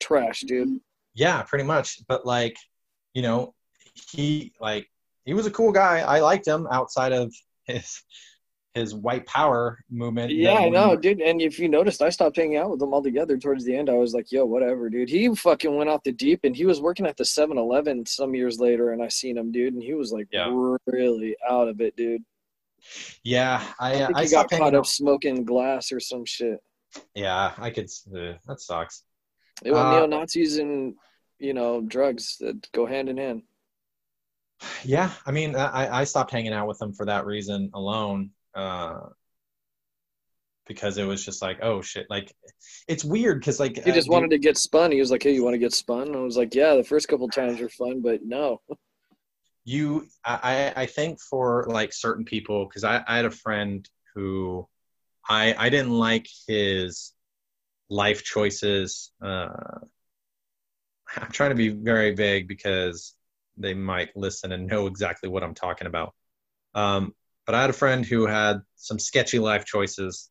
trash, 0.00 0.40
dude. 0.42 0.80
yeah 1.14 1.42
pretty 1.42 1.64
much 1.64 2.00
but 2.08 2.24
like 2.24 2.56
you 3.14 3.22
know 3.22 3.54
he 4.12 4.52
like 4.60 4.86
he 5.24 5.34
was 5.34 5.46
a 5.46 5.50
cool 5.50 5.72
guy 5.72 6.00
i 6.00 6.20
liked 6.20 6.46
him 6.46 6.66
outside 6.70 7.12
of 7.12 7.34
his 7.66 8.00
his 8.74 8.94
white 8.94 9.26
power 9.26 9.78
movement 9.90 10.30
Yeah, 10.30 10.52
I 10.54 10.68
know, 10.68 10.94
dude. 10.94 11.20
And 11.20 11.40
if 11.40 11.58
you 11.58 11.68
noticed, 11.68 12.00
I 12.02 12.10
stopped 12.10 12.36
hanging 12.36 12.56
out 12.58 12.70
with 12.70 12.82
him 12.82 12.92
altogether 12.94 13.36
towards 13.36 13.64
the 13.64 13.74
end. 13.76 13.90
I 13.90 13.94
was 13.94 14.14
like, 14.14 14.30
yo, 14.30 14.44
whatever, 14.44 14.88
dude. 14.88 15.08
He 15.08 15.34
fucking 15.34 15.74
went 15.74 15.90
off 15.90 16.02
the 16.04 16.12
deep 16.12 16.40
and 16.44 16.54
he 16.54 16.64
was 16.66 16.80
working 16.80 17.06
at 17.06 17.16
the 17.16 17.24
7 17.24 17.56
Eleven 17.58 18.06
some 18.06 18.34
years 18.34 18.60
later, 18.60 18.92
and 18.92 19.02
I 19.02 19.08
seen 19.08 19.36
him, 19.36 19.50
dude, 19.50 19.74
and 19.74 19.82
he 19.82 19.94
was 19.94 20.12
like 20.12 20.28
Yeah. 20.30 20.50
really 20.86 21.36
out 21.48 21.68
of 21.68 21.80
it, 21.80 21.96
dude. 21.96 22.22
yeah 23.24 23.60
i 23.80 24.02
I 24.04 24.10
i 24.14 24.26
got 24.28 24.48
caught 24.50 24.74
up 24.74 24.86
smoking 24.86 25.44
glass 25.44 25.90
or 25.90 25.98
some 26.00 26.24
shit. 26.24 26.60
Yeah, 27.14 27.52
I 27.58 27.70
could. 27.70 27.90
Uh, 28.14 28.34
that 28.46 28.60
sucks. 28.60 29.02
It 29.64 29.72
was 29.72 29.80
Uh, 29.80 29.90
neo 29.90 30.06
Nazis 30.06 30.58
and, 30.58 30.94
you 31.38 31.52
know, 31.54 31.80
drugs 31.80 32.36
that 32.40 32.70
go 32.72 32.86
hand 32.86 33.08
in 33.08 33.16
hand. 33.16 33.42
Yeah, 34.84 35.10
I 35.26 35.30
mean, 35.32 35.54
I, 35.56 36.00
I 36.00 36.04
stopped 36.04 36.30
hanging 36.30 36.52
out 36.52 36.66
with 36.68 36.80
him 36.80 36.92
for 36.92 37.06
that 37.06 37.26
reason 37.26 37.70
alone, 37.74 38.30
uh, 38.54 39.00
because 40.66 40.98
it 40.98 41.04
was 41.04 41.24
just 41.24 41.42
like, 41.42 41.58
oh 41.62 41.82
shit, 41.82 42.06
like 42.08 42.34
it's 42.86 43.04
weird 43.04 43.40
because 43.40 43.58
like 43.58 43.82
He 43.82 43.90
uh, 43.90 43.94
just 43.94 44.08
wanted 44.08 44.30
to 44.30 44.38
get 44.38 44.56
spun. 44.56 44.92
He 44.92 45.00
was 45.00 45.10
like, 45.10 45.22
hey, 45.22 45.34
you 45.34 45.42
want 45.42 45.54
to 45.54 45.58
get 45.58 45.72
spun? 45.72 46.08
And 46.08 46.16
I 46.16 46.20
was 46.20 46.36
like, 46.36 46.54
yeah, 46.54 46.74
the 46.76 46.84
first 46.84 47.08
couple 47.08 47.28
times 47.28 47.60
are 47.60 47.68
fun, 47.68 48.00
but 48.02 48.20
no. 48.24 48.60
you. 49.64 50.06
I 50.24 50.72
I 50.76 50.82
I 50.82 50.86
think 50.86 51.20
for 51.20 51.66
like 51.68 51.92
certain 51.92 52.24
people, 52.24 52.66
because 52.66 52.84
I 52.84 53.02
I 53.06 53.16
had 53.16 53.24
a 53.24 53.30
friend 53.30 53.88
who 54.14 54.68
I 55.28 55.54
I 55.58 55.68
didn't 55.70 55.92
like 55.98 56.28
his 56.46 57.12
life 57.88 58.22
choices. 58.22 59.10
Uh, 59.22 59.48
I'm 61.16 61.30
trying 61.30 61.50
to 61.50 61.56
be 61.56 61.70
very 61.70 62.14
vague 62.14 62.48
because 62.48 63.14
they 63.56 63.74
might 63.74 64.16
listen 64.16 64.52
and 64.52 64.66
know 64.66 64.86
exactly 64.86 65.28
what 65.28 65.42
I'm 65.42 65.54
talking 65.54 65.86
about. 65.86 66.14
Um, 66.74 67.14
but 67.48 67.54
I 67.54 67.62
had 67.62 67.70
a 67.70 67.72
friend 67.72 68.04
who 68.04 68.26
had 68.26 68.60
some 68.76 68.98
sketchy 68.98 69.38
life 69.38 69.64
choices, 69.64 70.28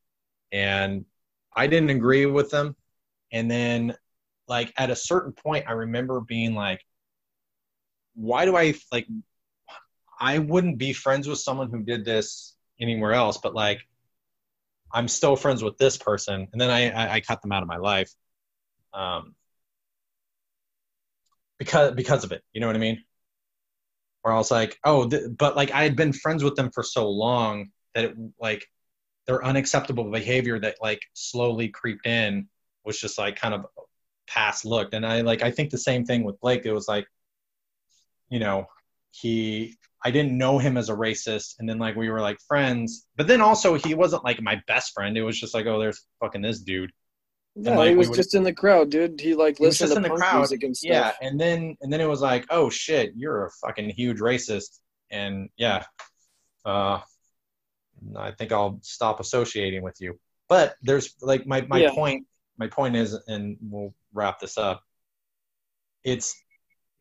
and 0.51 1.03
I 1.51 1.65
didn't 1.65 1.89
agree 1.89 2.27
with 2.27 2.51
them. 2.51 2.75
And 3.31 3.49
then, 3.49 3.95
like 4.47 4.71
at 4.77 4.91
a 4.91 4.95
certain 4.95 5.31
point, 5.33 5.65
I 5.67 5.71
remember 5.71 6.21
being 6.21 6.53
like, 6.53 6.85
"Why 8.13 8.45
do 8.45 8.55
I 8.55 8.75
like? 8.91 9.07
I 10.19 10.37
wouldn't 10.37 10.77
be 10.77 10.93
friends 10.93 11.27
with 11.27 11.39
someone 11.39 11.71
who 11.71 11.81
did 11.81 12.05
this 12.05 12.55
anywhere 12.79 13.13
else, 13.13 13.39
but 13.39 13.55
like, 13.55 13.79
I'm 14.93 15.07
still 15.07 15.35
friends 15.35 15.63
with 15.63 15.79
this 15.79 15.97
person." 15.97 16.47
And 16.51 16.61
then 16.61 16.69
I 16.69 16.91
I, 16.91 17.13
I 17.15 17.21
cut 17.21 17.41
them 17.41 17.51
out 17.51 17.63
of 17.63 17.67
my 17.67 17.77
life, 17.77 18.13
um, 18.93 19.33
because 21.57 21.95
because 21.95 22.23
of 22.23 22.31
it. 22.31 22.43
You 22.53 22.61
know 22.61 22.67
what 22.67 22.75
I 22.75 22.79
mean? 22.79 23.03
Or 24.23 24.31
I 24.31 24.37
was 24.37 24.51
like, 24.51 24.77
oh, 24.83 25.07
th- 25.07 25.23
but 25.37 25.55
like 25.55 25.71
I 25.71 25.83
had 25.83 25.95
been 25.95 26.13
friends 26.13 26.43
with 26.43 26.55
them 26.55 26.71
for 26.71 26.83
so 26.83 27.09
long 27.09 27.69
that 27.95 28.05
it 28.05 28.15
like 28.39 28.67
their 29.25 29.43
unacceptable 29.43 30.09
behavior 30.11 30.59
that 30.59 30.77
like 30.81 31.01
slowly 31.13 31.69
creeped 31.69 32.05
in 32.05 32.47
was 32.83 32.99
just 32.99 33.17
like 33.17 33.35
kind 33.35 33.53
of 33.53 33.65
past 34.27 34.65
looked. 34.65 34.93
And 34.93 35.05
I 35.05 35.21
like 35.21 35.43
I 35.43 35.51
think 35.51 35.69
the 35.69 35.77
same 35.77 36.05
thing 36.05 36.23
with 36.23 36.39
Blake. 36.39 36.65
It 36.65 36.73
was 36.73 36.87
like, 36.87 37.07
you 38.29 38.39
know, 38.39 38.67
he 39.11 39.77
I 40.03 40.11
didn't 40.11 40.37
know 40.37 40.59
him 40.59 40.77
as 40.77 40.89
a 40.89 40.93
racist, 40.93 41.55
and 41.59 41.67
then 41.67 41.79
like 41.79 41.95
we 41.95 42.09
were 42.09 42.21
like 42.21 42.37
friends, 42.47 43.07
but 43.15 43.27
then 43.27 43.41
also 43.41 43.75
he 43.75 43.93
wasn't 43.93 44.23
like 44.23 44.41
my 44.41 44.61
best 44.67 44.93
friend. 44.93 45.17
It 45.17 45.23
was 45.23 45.39
just 45.39 45.53
like, 45.53 45.65
oh, 45.65 45.79
there's 45.79 46.05
fucking 46.19 46.41
this 46.41 46.59
dude. 46.59 46.91
No, 47.59 47.75
like, 47.75 47.89
he 47.89 47.95
was 47.95 48.11
just 48.11 48.35
in 48.35 48.43
the 48.43 48.53
crowd, 48.53 48.91
dude. 48.91 49.19
He 49.19 49.33
like 49.33 49.59
listened 49.59 49.89
just 49.89 49.93
to 49.93 49.97
in 49.97 50.03
the 50.03 50.09
punk 50.09 50.21
crowd. 50.21 50.37
music 50.37 50.63
and 50.63 50.77
stuff. 50.77 50.89
Yeah, 50.89 51.11
and 51.27 51.39
then 51.39 51.75
and 51.81 51.91
then 51.91 51.99
it 51.99 52.05
was 52.07 52.21
like, 52.21 52.45
oh 52.51 52.69
shit, 52.69 53.13
you're 53.15 53.45
a 53.45 53.49
fucking 53.65 53.89
huge 53.89 54.19
racist, 54.19 54.79
and 55.09 55.49
yeah, 55.57 55.83
uh, 56.65 56.99
I 58.15 58.31
think 58.37 58.51
I'll 58.51 58.79
stop 58.83 59.19
associating 59.19 59.81
with 59.81 59.95
you. 59.99 60.19
But 60.47 60.75
there's 60.83 61.15
like 61.21 61.47
my 61.47 61.61
my 61.61 61.79
Yeah. 61.79 61.91
point. 61.93 62.27
My 62.59 62.67
point 62.67 62.95
is, 62.95 63.13
and 63.27 63.57
we'll 63.61 63.93
wrap 64.13 64.39
this 64.39 64.57
up. 64.57 64.83
It's 66.03 66.35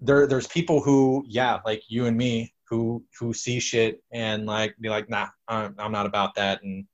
there. 0.00 0.26
There's 0.26 0.46
people 0.46 0.80
who, 0.80 1.24
yeah, 1.28 1.60
like 1.64 1.82
you 1.88 2.06
and 2.06 2.16
me, 2.16 2.54
who 2.68 3.04
who 3.18 3.32
see 3.32 3.60
shit 3.60 4.02
and 4.12 4.46
like 4.46 4.74
be 4.80 4.88
like, 4.88 5.08
nah, 5.08 5.28
I'm, 5.48 5.74
I'm 5.78 5.92
not 5.92 6.06
about 6.06 6.34
that, 6.36 6.62
and 6.62 6.86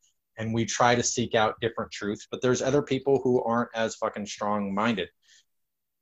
and 0.42 0.52
we 0.52 0.64
try 0.64 0.94
to 0.94 1.02
seek 1.02 1.34
out 1.36 1.60
different 1.60 1.92
truths. 1.92 2.26
But 2.30 2.42
there's 2.42 2.62
other 2.62 2.82
people 2.82 3.20
who 3.22 3.42
aren't 3.42 3.70
as 3.74 3.94
fucking 3.94 4.26
strong 4.26 4.74
minded 4.74 5.08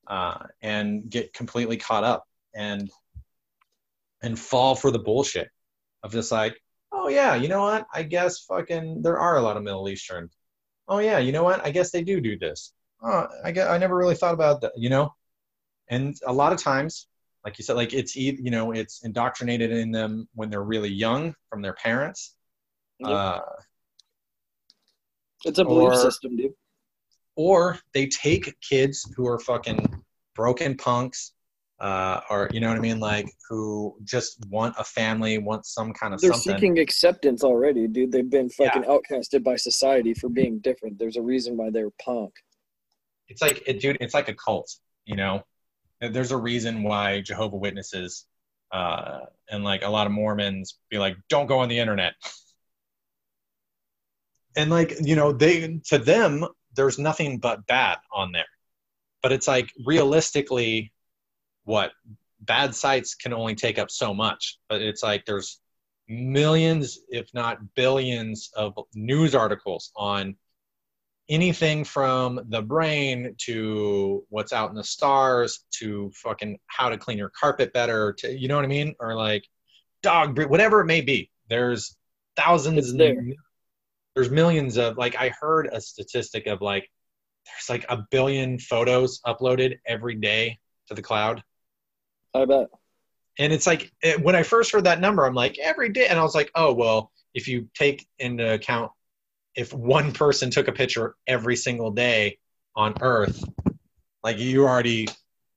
uh, 0.06 0.46
and 0.62 1.08
get 1.08 1.34
completely 1.34 1.76
caught 1.76 2.04
up 2.04 2.24
and 2.54 2.90
and 4.22 4.38
fall 4.38 4.74
for 4.74 4.90
the 4.90 4.98
bullshit 4.98 5.48
of 6.02 6.12
just 6.12 6.32
like, 6.32 6.60
oh 6.90 7.08
yeah, 7.08 7.34
you 7.34 7.48
know 7.48 7.62
what? 7.62 7.86
I 7.92 8.02
guess 8.02 8.40
fucking 8.40 9.02
there 9.02 9.18
are 9.18 9.36
a 9.36 9.42
lot 9.42 9.56
of 9.56 9.62
Middle 9.62 9.88
Eastern. 9.88 10.30
Oh 10.88 10.98
yeah, 10.98 11.18
you 11.18 11.32
know 11.32 11.44
what? 11.44 11.64
I 11.64 11.70
guess 11.70 11.90
they 11.90 12.02
do 12.02 12.20
do 12.20 12.38
this. 12.38 12.72
Oh, 13.02 13.28
I 13.44 13.52
guess 13.52 13.68
I 13.68 13.78
never 13.78 13.96
really 13.96 14.16
thought 14.16 14.34
about 14.34 14.62
that. 14.62 14.72
You 14.76 14.88
know, 14.88 15.14
and 15.88 16.16
a 16.26 16.32
lot 16.32 16.52
of 16.52 16.58
times, 16.58 17.08
like 17.44 17.58
you 17.58 17.64
said, 17.64 17.76
like 17.76 17.92
it's 17.92 18.16
you 18.16 18.50
know 18.50 18.72
it's 18.72 19.04
indoctrinated 19.04 19.70
in 19.70 19.90
them 19.90 20.28
when 20.34 20.48
they're 20.48 20.64
really 20.64 20.90
young 20.90 21.34
from 21.50 21.60
their 21.60 21.74
parents. 21.74 22.34
Yep. 23.00 23.10
Uh, 23.10 23.40
It's 25.44 25.58
a 25.58 25.64
belief 25.64 25.90
or- 25.90 25.96
system, 25.96 26.36
dude. 26.36 26.52
or 27.36 27.78
they 27.94 28.06
take 28.06 28.54
kids 28.60 29.10
who 29.16 29.26
are 29.26 29.38
fucking 29.38 30.02
broken 30.34 30.76
punks 30.76 31.32
uh, 31.80 32.20
or 32.28 32.50
you 32.52 32.60
know 32.60 32.68
what 32.68 32.76
I 32.76 32.80
mean, 32.80 33.00
like 33.00 33.32
who 33.48 33.96
just 34.04 34.38
want 34.50 34.74
a 34.78 34.84
family, 34.84 35.38
want 35.38 35.64
some 35.64 35.94
kind 35.94 36.12
of 36.12 36.20
They're 36.20 36.32
something. 36.32 36.56
seeking 36.56 36.78
acceptance 36.78 37.42
already, 37.42 37.88
dude. 37.88 38.12
They've 38.12 38.28
been 38.28 38.50
fucking 38.50 38.82
outcasted 38.82 39.42
by 39.42 39.56
society 39.56 40.12
for 40.12 40.28
being 40.28 40.58
different. 40.58 40.98
There's 40.98 41.16
a 41.16 41.22
reason 41.22 41.56
why 41.56 41.70
they're 41.70 41.90
punk. 42.04 42.34
It's 43.28 43.40
like, 43.40 43.62
it, 43.66 43.80
dude, 43.80 43.96
it's 44.00 44.12
like 44.12 44.28
a 44.28 44.34
cult. 44.34 44.70
You 45.06 45.16
know, 45.16 45.42
there's 46.02 46.32
a 46.32 46.36
reason 46.36 46.82
why 46.82 47.22
Jehovah 47.22 47.56
Witnesses 47.56 48.26
uh, 48.72 49.20
and 49.50 49.64
like 49.64 49.82
a 49.82 49.88
lot 49.88 50.06
of 50.06 50.12
Mormons 50.12 50.76
be 50.90 50.98
like, 50.98 51.16
don't 51.30 51.46
go 51.46 51.60
on 51.60 51.68
the 51.70 51.78
internet. 51.78 52.12
And 54.56 54.70
like, 54.70 54.94
you 55.00 55.16
know, 55.16 55.32
they 55.32 55.80
to 55.86 55.98
them, 55.98 56.46
there's 56.74 56.98
nothing 56.98 57.38
but 57.38 57.66
bad 57.66 57.98
on 58.12 58.32
there. 58.32 58.44
But 59.22 59.32
it's 59.32 59.48
like 59.48 59.70
realistically, 59.84 60.92
what 61.64 61.92
bad 62.40 62.74
sites 62.74 63.14
can 63.14 63.32
only 63.32 63.54
take 63.54 63.78
up 63.78 63.90
so 63.90 64.14
much. 64.14 64.58
But 64.68 64.82
it's 64.82 65.02
like 65.02 65.24
there's 65.26 65.60
millions, 66.08 66.98
if 67.08 67.32
not 67.34 67.74
billions, 67.74 68.50
of 68.56 68.74
news 68.94 69.34
articles 69.34 69.92
on 69.94 70.36
anything 71.28 71.84
from 71.84 72.40
the 72.48 72.60
brain 72.60 73.36
to 73.38 74.24
what's 74.30 74.52
out 74.52 74.68
in 74.68 74.74
the 74.74 74.82
stars 74.82 75.64
to 75.70 76.10
fucking 76.14 76.58
how 76.66 76.88
to 76.88 76.98
clean 76.98 77.16
your 77.16 77.30
carpet 77.30 77.72
better 77.72 78.12
to 78.12 78.36
you 78.36 78.48
know 78.48 78.56
what 78.56 78.64
I 78.64 78.68
mean 78.68 78.96
or 78.98 79.14
like 79.14 79.46
dog 80.02 80.34
breed 80.34 80.50
whatever 80.50 80.80
it 80.80 80.86
may 80.86 81.00
be 81.02 81.30
there's 81.48 81.96
thousands 82.36 82.92
there. 82.94 83.14
There's 84.14 84.30
millions 84.30 84.76
of 84.76 84.96
like 84.96 85.16
I 85.16 85.32
heard 85.40 85.68
a 85.72 85.80
statistic 85.80 86.46
of 86.46 86.60
like 86.60 86.88
there's 87.46 87.68
like 87.68 87.86
a 87.88 88.04
billion 88.10 88.58
photos 88.58 89.20
uploaded 89.26 89.78
every 89.86 90.14
day 90.14 90.58
to 90.88 90.94
the 90.94 91.02
cloud 91.02 91.42
I 92.34 92.44
bet. 92.44 92.68
and 93.38 93.52
it's 93.52 93.66
like 93.66 93.92
it, 94.02 94.22
when 94.22 94.36
I 94.36 94.42
first 94.42 94.72
heard 94.72 94.84
that 94.84 95.00
number, 95.00 95.26
I'm 95.26 95.34
like 95.34 95.58
every 95.58 95.88
day, 95.88 96.06
and 96.06 96.18
I 96.18 96.22
was 96.22 96.34
like, 96.34 96.50
oh 96.54 96.72
well, 96.72 97.10
if 97.34 97.48
you 97.48 97.68
take 97.74 98.06
into 98.18 98.54
account 98.54 98.92
if 99.54 99.72
one 99.72 100.12
person 100.12 100.50
took 100.50 100.68
a 100.68 100.72
picture 100.72 101.16
every 101.26 101.56
single 101.56 101.90
day 101.90 102.38
on 102.76 102.94
Earth, 103.00 103.42
like 104.22 104.38
you 104.38 104.66
already 104.66 105.08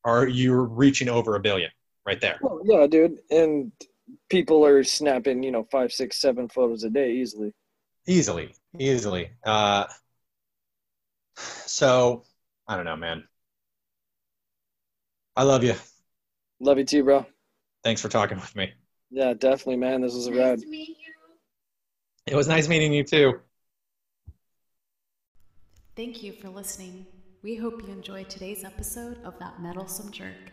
are 0.04 0.28
you're 0.28 0.64
reaching 0.64 1.10
over 1.10 1.36
a 1.36 1.40
billion 1.40 1.70
right 2.06 2.20
there. 2.20 2.40
Well, 2.42 2.62
yeah, 2.66 2.88
dude. 2.88 3.20
And 3.30 3.72
people 4.30 4.66
are 4.66 4.84
snapping, 4.84 5.44
you 5.44 5.52
know, 5.52 5.68
five, 5.72 5.92
six, 5.92 6.20
seven 6.20 6.50
photos 6.50 6.84
a 6.84 6.90
day 6.90 7.14
easily. 7.14 7.54
Easily, 8.06 8.54
easily. 8.78 9.32
Uh, 9.46 9.86
so 11.36 12.24
I 12.68 12.76
don't 12.76 12.86
know, 12.86 12.96
man. 12.96 13.24
I 15.36 15.44
love 15.44 15.64
you. 15.64 15.76
Love 16.60 16.78
you 16.78 16.86
too, 16.86 17.04
bro. 17.04 17.26
Thanks 17.84 18.02
for 18.02 18.10
talking 18.10 18.38
with 18.38 18.56
me. 18.56 18.72
Yeah, 19.10 19.34
definitely, 19.34 19.78
man. 19.78 20.02
This 20.02 20.14
was 20.14 20.28
a 20.28 20.34
ride. 20.34 20.60
to 20.60 20.68
meet 20.68 20.90
you. 20.90 20.96
It 22.26 22.36
was 22.36 22.48
nice 22.48 22.68
meeting 22.68 22.94
you 22.94 23.04
too. 23.04 23.42
Thank 25.96 26.24
you 26.24 26.32
for 26.32 26.50
listening. 26.50 27.06
We 27.44 27.56
hope 27.56 27.82
you 27.84 27.90
enjoyed 27.90 28.30
today's 28.30 28.64
episode 28.64 29.18
of 29.26 29.38
That 29.40 29.62
Meddlesome 29.62 30.12
Jerk. 30.12 30.53